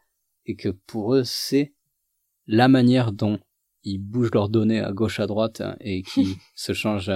et 0.45 0.55
que 0.55 0.69
pour 0.69 1.13
eux 1.15 1.23
c'est 1.23 1.73
la 2.47 2.67
manière 2.67 3.11
dont 3.11 3.39
ils 3.83 3.99
bougent 3.99 4.31
leurs 4.33 4.49
données 4.49 4.79
à 4.79 4.91
gauche 4.93 5.19
à 5.19 5.27
droite 5.27 5.61
et 5.81 6.01
qui 6.03 6.35
se 6.55 6.73
changent 6.73 7.11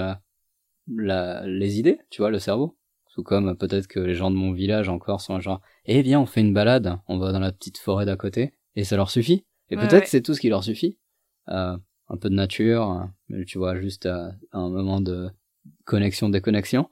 la, 0.88 1.46
les 1.46 1.78
idées 1.78 1.98
tu 2.10 2.22
vois 2.22 2.30
le 2.30 2.38
cerveau 2.38 2.76
tout 3.14 3.22
comme 3.22 3.56
peut-être 3.56 3.86
que 3.88 4.00
les 4.00 4.14
gens 4.14 4.30
de 4.30 4.36
mon 4.36 4.52
village 4.52 4.88
encore 4.88 5.20
sont 5.20 5.38
genre 5.40 5.60
eh 5.84 6.02
bien 6.02 6.20
on 6.20 6.26
fait 6.26 6.40
une 6.40 6.54
balade 6.54 6.98
on 7.08 7.18
va 7.18 7.32
dans 7.32 7.40
la 7.40 7.52
petite 7.52 7.78
forêt 7.78 8.06
d'à 8.06 8.16
côté 8.16 8.54
et 8.74 8.84
ça 8.84 8.96
leur 8.96 9.10
suffit 9.10 9.44
et 9.70 9.76
Ouais, 9.76 9.82
peut-être 9.82 10.02
ouais. 10.02 10.06
c'est 10.06 10.22
tout 10.22 10.34
ce 10.34 10.40
qui 10.40 10.48
leur 10.48 10.64
suffit 10.64 10.98
euh, 11.48 11.76
un 12.08 12.16
peu 12.16 12.28
de 12.28 12.34
nature 12.34 13.08
euh, 13.32 13.44
tu 13.46 13.58
vois 13.58 13.76
juste 13.80 14.06
euh, 14.06 14.28
un 14.52 14.68
moment 14.68 15.00
de 15.00 15.30
connexion 15.84 16.28
déconnexion. 16.28 16.88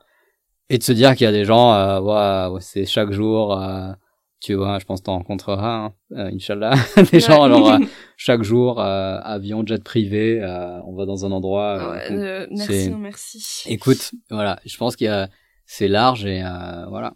Et 0.69 0.79
de 0.79 0.83
se 0.83 0.93
dire 0.93 1.15
qu'il 1.17 1.25
y 1.25 1.29
a 1.29 1.33
des 1.33 1.45
gens 1.45 1.73
euh, 1.75 2.59
c'est 2.61 2.87
chaque 2.87 3.11
jour 3.13 3.61
euh, 3.61 3.93
tu 4.41 4.55
vois 4.55 4.79
je 4.79 4.85
pense 4.85 5.01
que 5.01 5.07
t'en 5.07 5.15
rencontreras 5.15 5.87
hein, 5.87 5.95
Inch'Allah. 6.33 6.75
Des 7.13 7.21
gens 7.21 7.43
alors 7.43 7.79
chaque 8.17 8.43
jour 8.43 8.81
avion 8.81 9.67
jet 9.67 9.83
privé 9.83 10.41
on 10.87 10.95
va 10.95 11.07
dans 11.07 11.27
un 11.27 11.33
endroit 11.33 11.91
Ouais, 11.91 12.47
merci, 12.51 12.91
non, 12.91 12.99
merci. 12.99 13.65
écoute 13.67 14.13
voilà 14.31 14.59
je 14.65 14.77
pense 14.77 14.97
qu'il 14.97 15.07
y 15.07 15.09
a 15.09 15.29
c'est 15.67 15.89
large 15.89 16.25
et 16.25 16.41
voilà. 16.89 17.15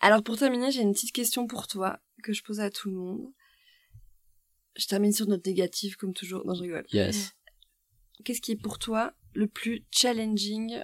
Alors 0.00 0.22
pour 0.22 0.36
terminer, 0.36 0.70
j'ai 0.70 0.82
une 0.82 0.92
petite 0.92 1.12
question 1.12 1.46
pour 1.46 1.66
toi 1.66 1.98
que 2.22 2.34
je 2.34 2.42
pose 2.42 2.60
à 2.60 2.70
tout 2.70 2.90
le 2.90 2.94
monde. 2.96 3.22
Je 4.76 4.86
termine 4.86 5.12
sur 5.12 5.26
notre 5.26 5.48
négative 5.48 5.96
comme 5.96 6.12
toujours. 6.14 6.44
Non, 6.46 6.54
je 6.54 6.62
rigole. 6.62 6.84
yes. 6.92 7.32
Qu'est-ce 8.24 8.40
qui 8.40 8.52
est 8.52 8.56
pour 8.60 8.78
toi 8.78 9.12
le 9.34 9.46
plus 9.48 9.84
challenging 9.90 10.82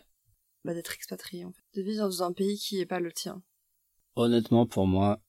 bah, 0.65 0.75
d'être 0.75 0.93
expatrié 0.95 1.45
en 1.45 1.53
fait, 1.53 1.63
de 1.81 1.83
vivre 1.83 2.05
dans 2.05 2.23
un 2.23 2.33
pays 2.33 2.59
qui 2.59 2.81
est 2.81 2.87
pas 2.87 3.01
le 3.01 3.13
tien. 3.13 3.43
Honnêtement 4.17 4.67
pour 4.67 4.87
moi 4.87 5.21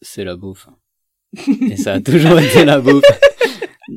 c'est 0.00 0.24
la 0.24 0.36
bouffe. 0.36 0.68
Et 1.70 1.76
ça 1.76 1.94
a 1.94 2.00
toujours 2.00 2.38
été 2.38 2.64
la 2.64 2.80
bouffe. 2.80 3.02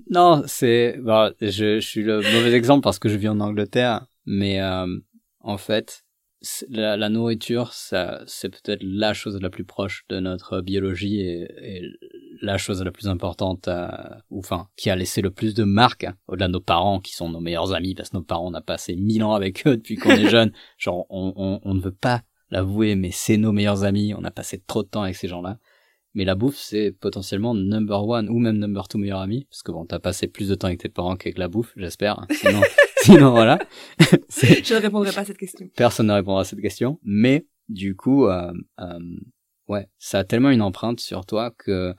Non 0.09 0.43
c'est 0.47 0.97
bon, 0.99 1.31
je, 1.41 1.47
je 1.79 1.79
suis 1.79 2.01
le 2.01 2.17
mauvais 2.17 2.53
exemple 2.53 2.83
parce 2.83 2.97
que 2.97 3.07
je 3.07 3.17
vis 3.17 3.27
en 3.29 3.39
Angleterre 3.39 4.07
mais 4.25 4.59
euh, 4.59 4.87
en 5.41 5.57
fait 5.57 6.03
la, 6.69 6.97
la 6.97 7.09
nourriture 7.09 7.71
ça 7.71 8.23
c'est 8.25 8.49
peut-être 8.49 8.81
la 8.83 9.13
chose 9.13 9.39
la 9.39 9.49
plus 9.51 9.63
proche 9.63 10.05
de 10.09 10.19
notre 10.19 10.61
biologie 10.61 11.21
et, 11.21 11.47
et 11.61 11.81
la 12.41 12.57
chose 12.57 12.83
la 12.83 12.91
plus 12.91 13.07
importante, 13.07 13.67
euh, 13.67 13.87
ou 14.29 14.39
enfin, 14.39 14.67
qui 14.75 14.89
a 14.89 14.95
laissé 14.95 15.21
le 15.21 15.31
plus 15.31 15.53
de 15.53 15.63
marques, 15.63 16.03
hein, 16.05 16.15
au-delà 16.27 16.47
de 16.47 16.53
nos 16.53 16.59
parents, 16.61 16.99
qui 16.99 17.13
sont 17.13 17.29
nos 17.29 17.39
meilleurs 17.39 17.73
amis, 17.73 17.95
parce 17.95 18.09
que 18.09 18.17
nos 18.17 18.23
parents, 18.23 18.47
on 18.47 18.53
a 18.53 18.61
passé 18.61 18.95
mille 18.95 19.23
ans 19.23 19.33
avec 19.33 19.65
eux 19.67 19.77
depuis 19.77 19.95
qu'on 19.95 20.11
est 20.11 20.29
jeune. 20.29 20.51
Genre, 20.77 21.05
on, 21.09 21.33
on, 21.35 21.59
on 21.63 21.73
ne 21.73 21.81
veut 21.81 21.91
pas 21.91 22.23
l'avouer, 22.49 22.95
mais 22.95 23.11
c'est 23.11 23.37
nos 23.37 23.51
meilleurs 23.51 23.83
amis, 23.83 24.13
on 24.13 24.23
a 24.23 24.31
passé 24.31 24.61
trop 24.65 24.83
de 24.83 24.87
temps 24.87 25.03
avec 25.03 25.15
ces 25.15 25.27
gens-là. 25.27 25.57
Mais 26.13 26.23
la 26.23 26.35
bouffe, 26.35 26.55
c'est 26.55 26.91
potentiellement 26.91 27.53
number 27.53 28.07
one 28.07 28.29
ou 28.29 28.39
même 28.39 28.57
number 28.57 28.87
two 28.87 28.97
meilleur 28.97 29.19
ami, 29.19 29.45
parce 29.49 29.63
que 29.63 29.71
bon, 29.71 29.85
t'as 29.85 29.99
passé 29.99 30.27
plus 30.27 30.47
de 30.47 30.55
temps 30.55 30.67
avec 30.67 30.79
tes 30.79 30.87
parents 30.89 31.17
qu'avec 31.17 31.37
la 31.37 31.49
bouffe, 31.49 31.73
j'espère. 31.75 32.19
hein. 32.19 32.27
Sinon, 32.31 32.61
sinon 33.01 33.31
voilà. 33.31 33.59
Je 33.99 34.73
ne 34.73 34.81
répondrai 34.81 35.11
pas 35.11 35.21
à 35.21 35.25
cette 35.25 35.37
question. 35.37 35.69
Personne 35.75 36.07
ne 36.07 36.13
répondra 36.13 36.41
à 36.41 36.43
cette 36.45 36.61
question. 36.61 36.99
Mais 37.03 37.45
du 37.67 37.95
coup, 37.97 38.27
euh, 38.27 38.53
euh, 38.79 38.99
ouais, 39.67 39.89
ça 39.97 40.19
a 40.19 40.23
tellement 40.23 40.51
une 40.51 40.61
empreinte 40.61 41.01
sur 41.01 41.25
toi 41.25 41.51
que, 41.51 41.93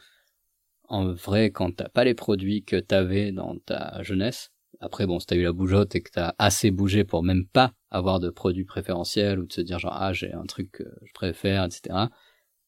en 0.89 1.13
vrai, 1.13 1.51
quand 1.51 1.77
t'as 1.77 1.89
pas 1.89 2.05
les 2.05 2.15
produits 2.15 2.65
que 2.65 2.77
t'avais 2.77 3.33
dans 3.33 3.57
ta 3.59 4.03
jeunesse, 4.03 4.51
après 4.81 5.07
bon, 5.07 5.19
si 5.19 5.27
t'as 5.27 5.37
eu 5.37 5.43
la 5.43 5.53
bougeotte 5.53 5.95
et 5.95 6.03
que 6.03 6.11
t'as 6.11 6.35
assez 6.39 6.71
bougé 6.71 7.05
pour 7.05 7.23
même 7.23 7.47
pas 7.47 7.73
avoir 7.91 8.21
de 8.21 8.31
produits 8.31 8.65
préférentiels 8.65 9.39
ou 9.39 9.47
de 9.47 9.53
se 9.53 9.61
dire 9.61 9.79
genre 9.79 9.97
ah 9.97 10.13
j'ai 10.13 10.33
un 10.33 10.45
truc 10.45 10.71
que 10.73 10.85
je 11.05 11.13
préfère, 11.13 11.65
etc. 11.65 12.07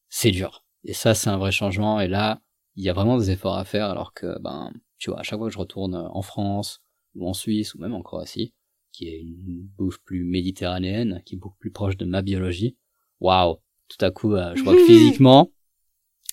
C'est 0.09 0.31
dur. 0.31 0.65
Et 0.83 0.93
ça, 0.93 1.13
c'est 1.13 1.29
un 1.29 1.37
vrai 1.37 1.51
changement. 1.51 1.99
Et 1.99 2.07
là, 2.07 2.41
il 2.75 2.83
y 2.83 2.89
a 2.89 2.93
vraiment 2.93 3.17
des 3.17 3.31
efforts 3.31 3.57
à 3.57 3.65
faire 3.65 3.89
alors 3.89 4.13
que 4.13 4.39
ben, 4.39 4.71
tu 4.97 5.11
vois, 5.11 5.19
à 5.19 5.23
chaque 5.23 5.39
fois 5.39 5.47
que 5.47 5.53
je 5.53 5.59
retourne 5.59 5.95
en 5.95 6.21
France 6.21 6.81
ou 7.15 7.27
en 7.27 7.33
Suisse 7.33 7.75
ou 7.75 7.79
même 7.79 7.93
en 7.93 8.01
Croatie, 8.01 8.53
qui 8.91 9.07
est 9.07 9.21
une 9.21 9.67
bouffe 9.77 9.99
plus 9.99 10.23
méditerranéenne, 10.23 11.21
qui 11.25 11.35
est 11.35 11.37
beaucoup 11.37 11.57
plus 11.57 11.71
proche 11.71 11.97
de 11.97 12.05
ma 12.05 12.21
biologie. 12.21 12.75
Waouh, 13.19 13.57
tout 13.87 14.03
à 14.03 14.11
coup, 14.11 14.33
euh, 14.33 14.53
je 14.55 14.61
crois 14.61 14.73
que 14.73 14.85
physiquement, 14.85 15.51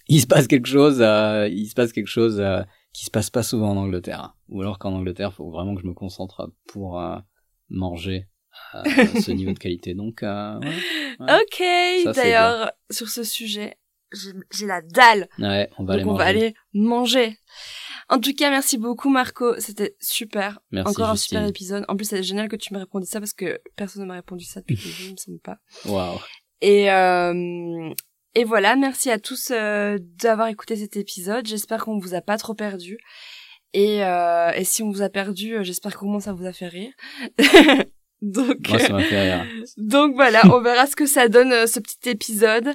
il 0.09 0.21
se 0.21 0.27
passe 0.27 0.47
quelque 0.47 0.69
chose, 0.69 0.99
euh, 1.01 1.49
il 1.49 1.67
se 1.69 1.75
passe 1.75 1.93
quelque 1.93 2.07
chose 2.09 2.41
euh, 2.41 2.63
qui 2.93 3.05
se 3.05 3.11
passe 3.11 3.31
pas 3.31 3.43
souvent 3.43 3.71
en 3.71 3.77
Angleterre. 3.77 4.37
Ou 4.49 4.63
alors 4.63 4.79
qu'en 4.79 4.93
Angleterre, 4.95 5.33
faut 5.35 5.51
vraiment 5.51 5.75
que 5.75 5.83
je 5.83 5.87
me 5.87 5.95
concentre 5.95 6.53
pour 6.67 7.01
euh, 7.01 7.19
manger 7.69 8.29
à 8.73 8.83
ce 8.85 9.31
niveau 9.33 9.53
de 9.53 9.59
qualité. 9.59 9.95
Donc, 10.03 10.23
euh, 10.23 10.59
ouais, 10.61 10.69
Ouais. 11.21 12.07
Ok, 12.07 12.15
d'ailleurs, 12.15 12.71
sur 12.91 13.09
ce 13.09 13.25
sujet, 13.25 13.77
j'ai 14.53 14.67
la 14.67 14.81
dalle. 14.83 15.29
ouais, 15.39 15.69
on 15.79 15.85
va 15.85 15.95
aller 15.95 16.05
on 16.05 16.13
manger. 16.13 16.19
va 16.19 16.25
aller 16.29 16.55
manger. 16.73 17.39
En 18.09 18.21
tout 18.21 18.33
cas, 18.35 18.51
merci 18.51 18.79
beaucoup 18.79 19.11
Marco, 19.11 19.59
c'était 19.59 19.97
super. 20.01 20.61
Merci, 20.71 20.91
Encore 20.91 21.11
un 21.11 21.17
super 21.17 21.45
épisode. 21.47 21.85
En 21.89 21.97
plus, 21.97 22.05
c'est 22.05 22.23
génial 22.23 22.49
que 22.49 22.55
tu 22.57 22.73
m'aies 22.73 22.79
répondu 22.81 23.05
ça 23.07 23.19
parce 23.19 23.33
que 23.33 23.61
personne 23.75 24.03
ne 24.03 24.07
m'a 24.09 24.15
répondu 24.15 24.45
ça 24.45 24.61
depuis 24.61 24.77
le 24.77 24.81
début, 24.83 25.03
il 25.09 25.13
me 25.13 25.17
semble 25.17 25.41
pas. 25.41 25.59
Waouh. 25.87 26.19
Et 26.61 26.91
euh, 26.91 27.91
et 28.37 28.45
voilà, 28.45 28.77
merci 28.77 29.11
à 29.11 29.19
tous 29.19 29.51
euh, 29.51 29.99
d'avoir 30.23 30.49
écouté 30.49 30.77
cet 30.77 30.97
épisode. 30.97 31.47
J'espère 31.47 31.85
qu'on 31.85 31.99
vous 31.99 32.15
a 32.15 32.21
pas 32.21 32.37
trop 32.37 32.55
perdu. 32.55 32.99
Et, 33.73 34.05
euh, 34.05 34.51
et 34.53 34.65
si 34.65 34.83
on 34.83 34.91
vous 34.91 35.03
a 35.03 35.09
perdu, 35.09 35.57
euh, 35.57 35.63
j'espère 35.65 35.97
qu'au 35.97 36.07
moins 36.07 36.21
ça 36.21 36.33
vous 36.33 36.47
a 36.47 36.53
fait 36.53 36.69
rire. 36.69 36.93
Donc, 38.23 38.69
Moi, 38.71 38.79
ça 38.79 38.95
m'a 38.95 39.03
fait 39.03 39.31
rire. 39.35 39.45
donc 39.77 40.15
voilà, 40.15 40.41
on 40.47 40.61
verra 40.63 40.87
ce 40.87 40.97
que 40.97 41.05
ça 41.05 41.29
donne 41.29 41.53
euh, 41.53 41.67
ce 41.67 41.81
petit 41.81 42.09
épisode. 42.09 42.69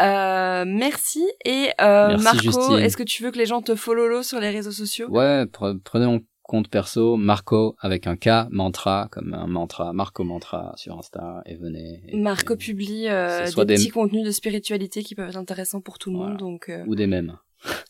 Euh, 0.00 0.64
merci 0.66 1.24
et 1.44 1.68
euh, 1.80 2.16
Merci, 2.20 2.48
Marco, 2.48 2.76
est-ce 2.76 2.96
que 2.96 3.04
tu 3.04 3.22
veux 3.22 3.30
que 3.30 3.38
les 3.38 3.46
gens 3.46 3.62
te 3.62 3.76
follow 3.76 4.24
sur 4.24 4.40
les 4.40 4.50
réseaux 4.50 4.72
sociaux? 4.72 5.08
Ouais, 5.08 5.44
pre- 5.44 5.78
prenez 5.84 6.06
mon 6.06 6.20
compte 6.50 6.68
perso, 6.68 7.16
Marco 7.16 7.76
avec 7.78 8.08
un 8.08 8.16
K, 8.16 8.48
mantra, 8.50 9.08
comme 9.12 9.34
un 9.34 9.46
mantra, 9.46 9.92
Marco 9.92 10.24
Mantra 10.24 10.72
sur 10.76 10.98
Insta, 10.98 11.42
et 11.46 11.54
venez. 11.54 12.02
et- 12.08 12.16
Marco 12.16 12.54
et- 12.54 12.56
publie 12.56 13.06
euh, 13.08 13.44
des 13.46 13.74
petits 13.76 13.88
contenus 13.90 14.24
de 14.24 14.32
spiritualité 14.32 15.04
qui 15.04 15.14
peuvent 15.14 15.28
être 15.28 15.36
intéressants 15.36 15.80
pour 15.80 15.98
tout 16.00 16.10
le 16.10 16.16
Voilà. 16.16 16.30
monde, 16.32 16.38
donc 16.40 16.68
euh, 16.68 16.84
Ou 16.88 16.96
des 16.96 17.06
mêmes. 17.06 17.36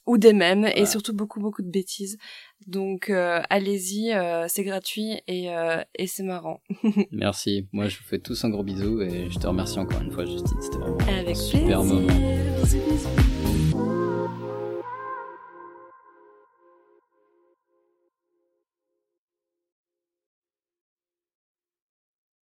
ou 0.06 0.18
des 0.18 0.32
mèmes 0.34 0.66
et 0.74 0.84
surtout 0.84 1.14
beaucoup 1.14 1.40
beaucoup 1.40 1.62
de 1.62 1.70
bêtises. 1.70 2.18
Donc 2.66 3.08
euh, 3.08 3.40
allez-y, 3.48 4.12
euh, 4.12 4.44
c'est 4.48 4.64
gratuit 4.64 5.12
et 5.26 5.54
euh, 5.54 5.80
et 5.94 6.06
c'est 6.06 6.22
marrant. 6.24 6.60
Merci. 7.12 7.66
Moi, 7.72 7.88
je 7.88 7.96
vous 7.96 8.04
fais 8.04 8.18
tous 8.18 8.44
un 8.44 8.50
gros 8.50 8.62
bisou 8.64 9.00
et 9.00 9.30
je 9.30 9.38
te 9.38 9.46
remercie 9.46 9.78
encore 9.78 10.02
une 10.02 10.10
fois, 10.10 10.26
Justine. 10.26 10.60
C'était 10.60 10.76
vraiment 10.78 10.98
Avec 11.18 11.36
un 11.36 11.40
super 11.40 11.80
plaisir. 11.80 11.82
moment. 11.84 12.18
Bisous, 12.62 12.78
bisous. 12.90 13.08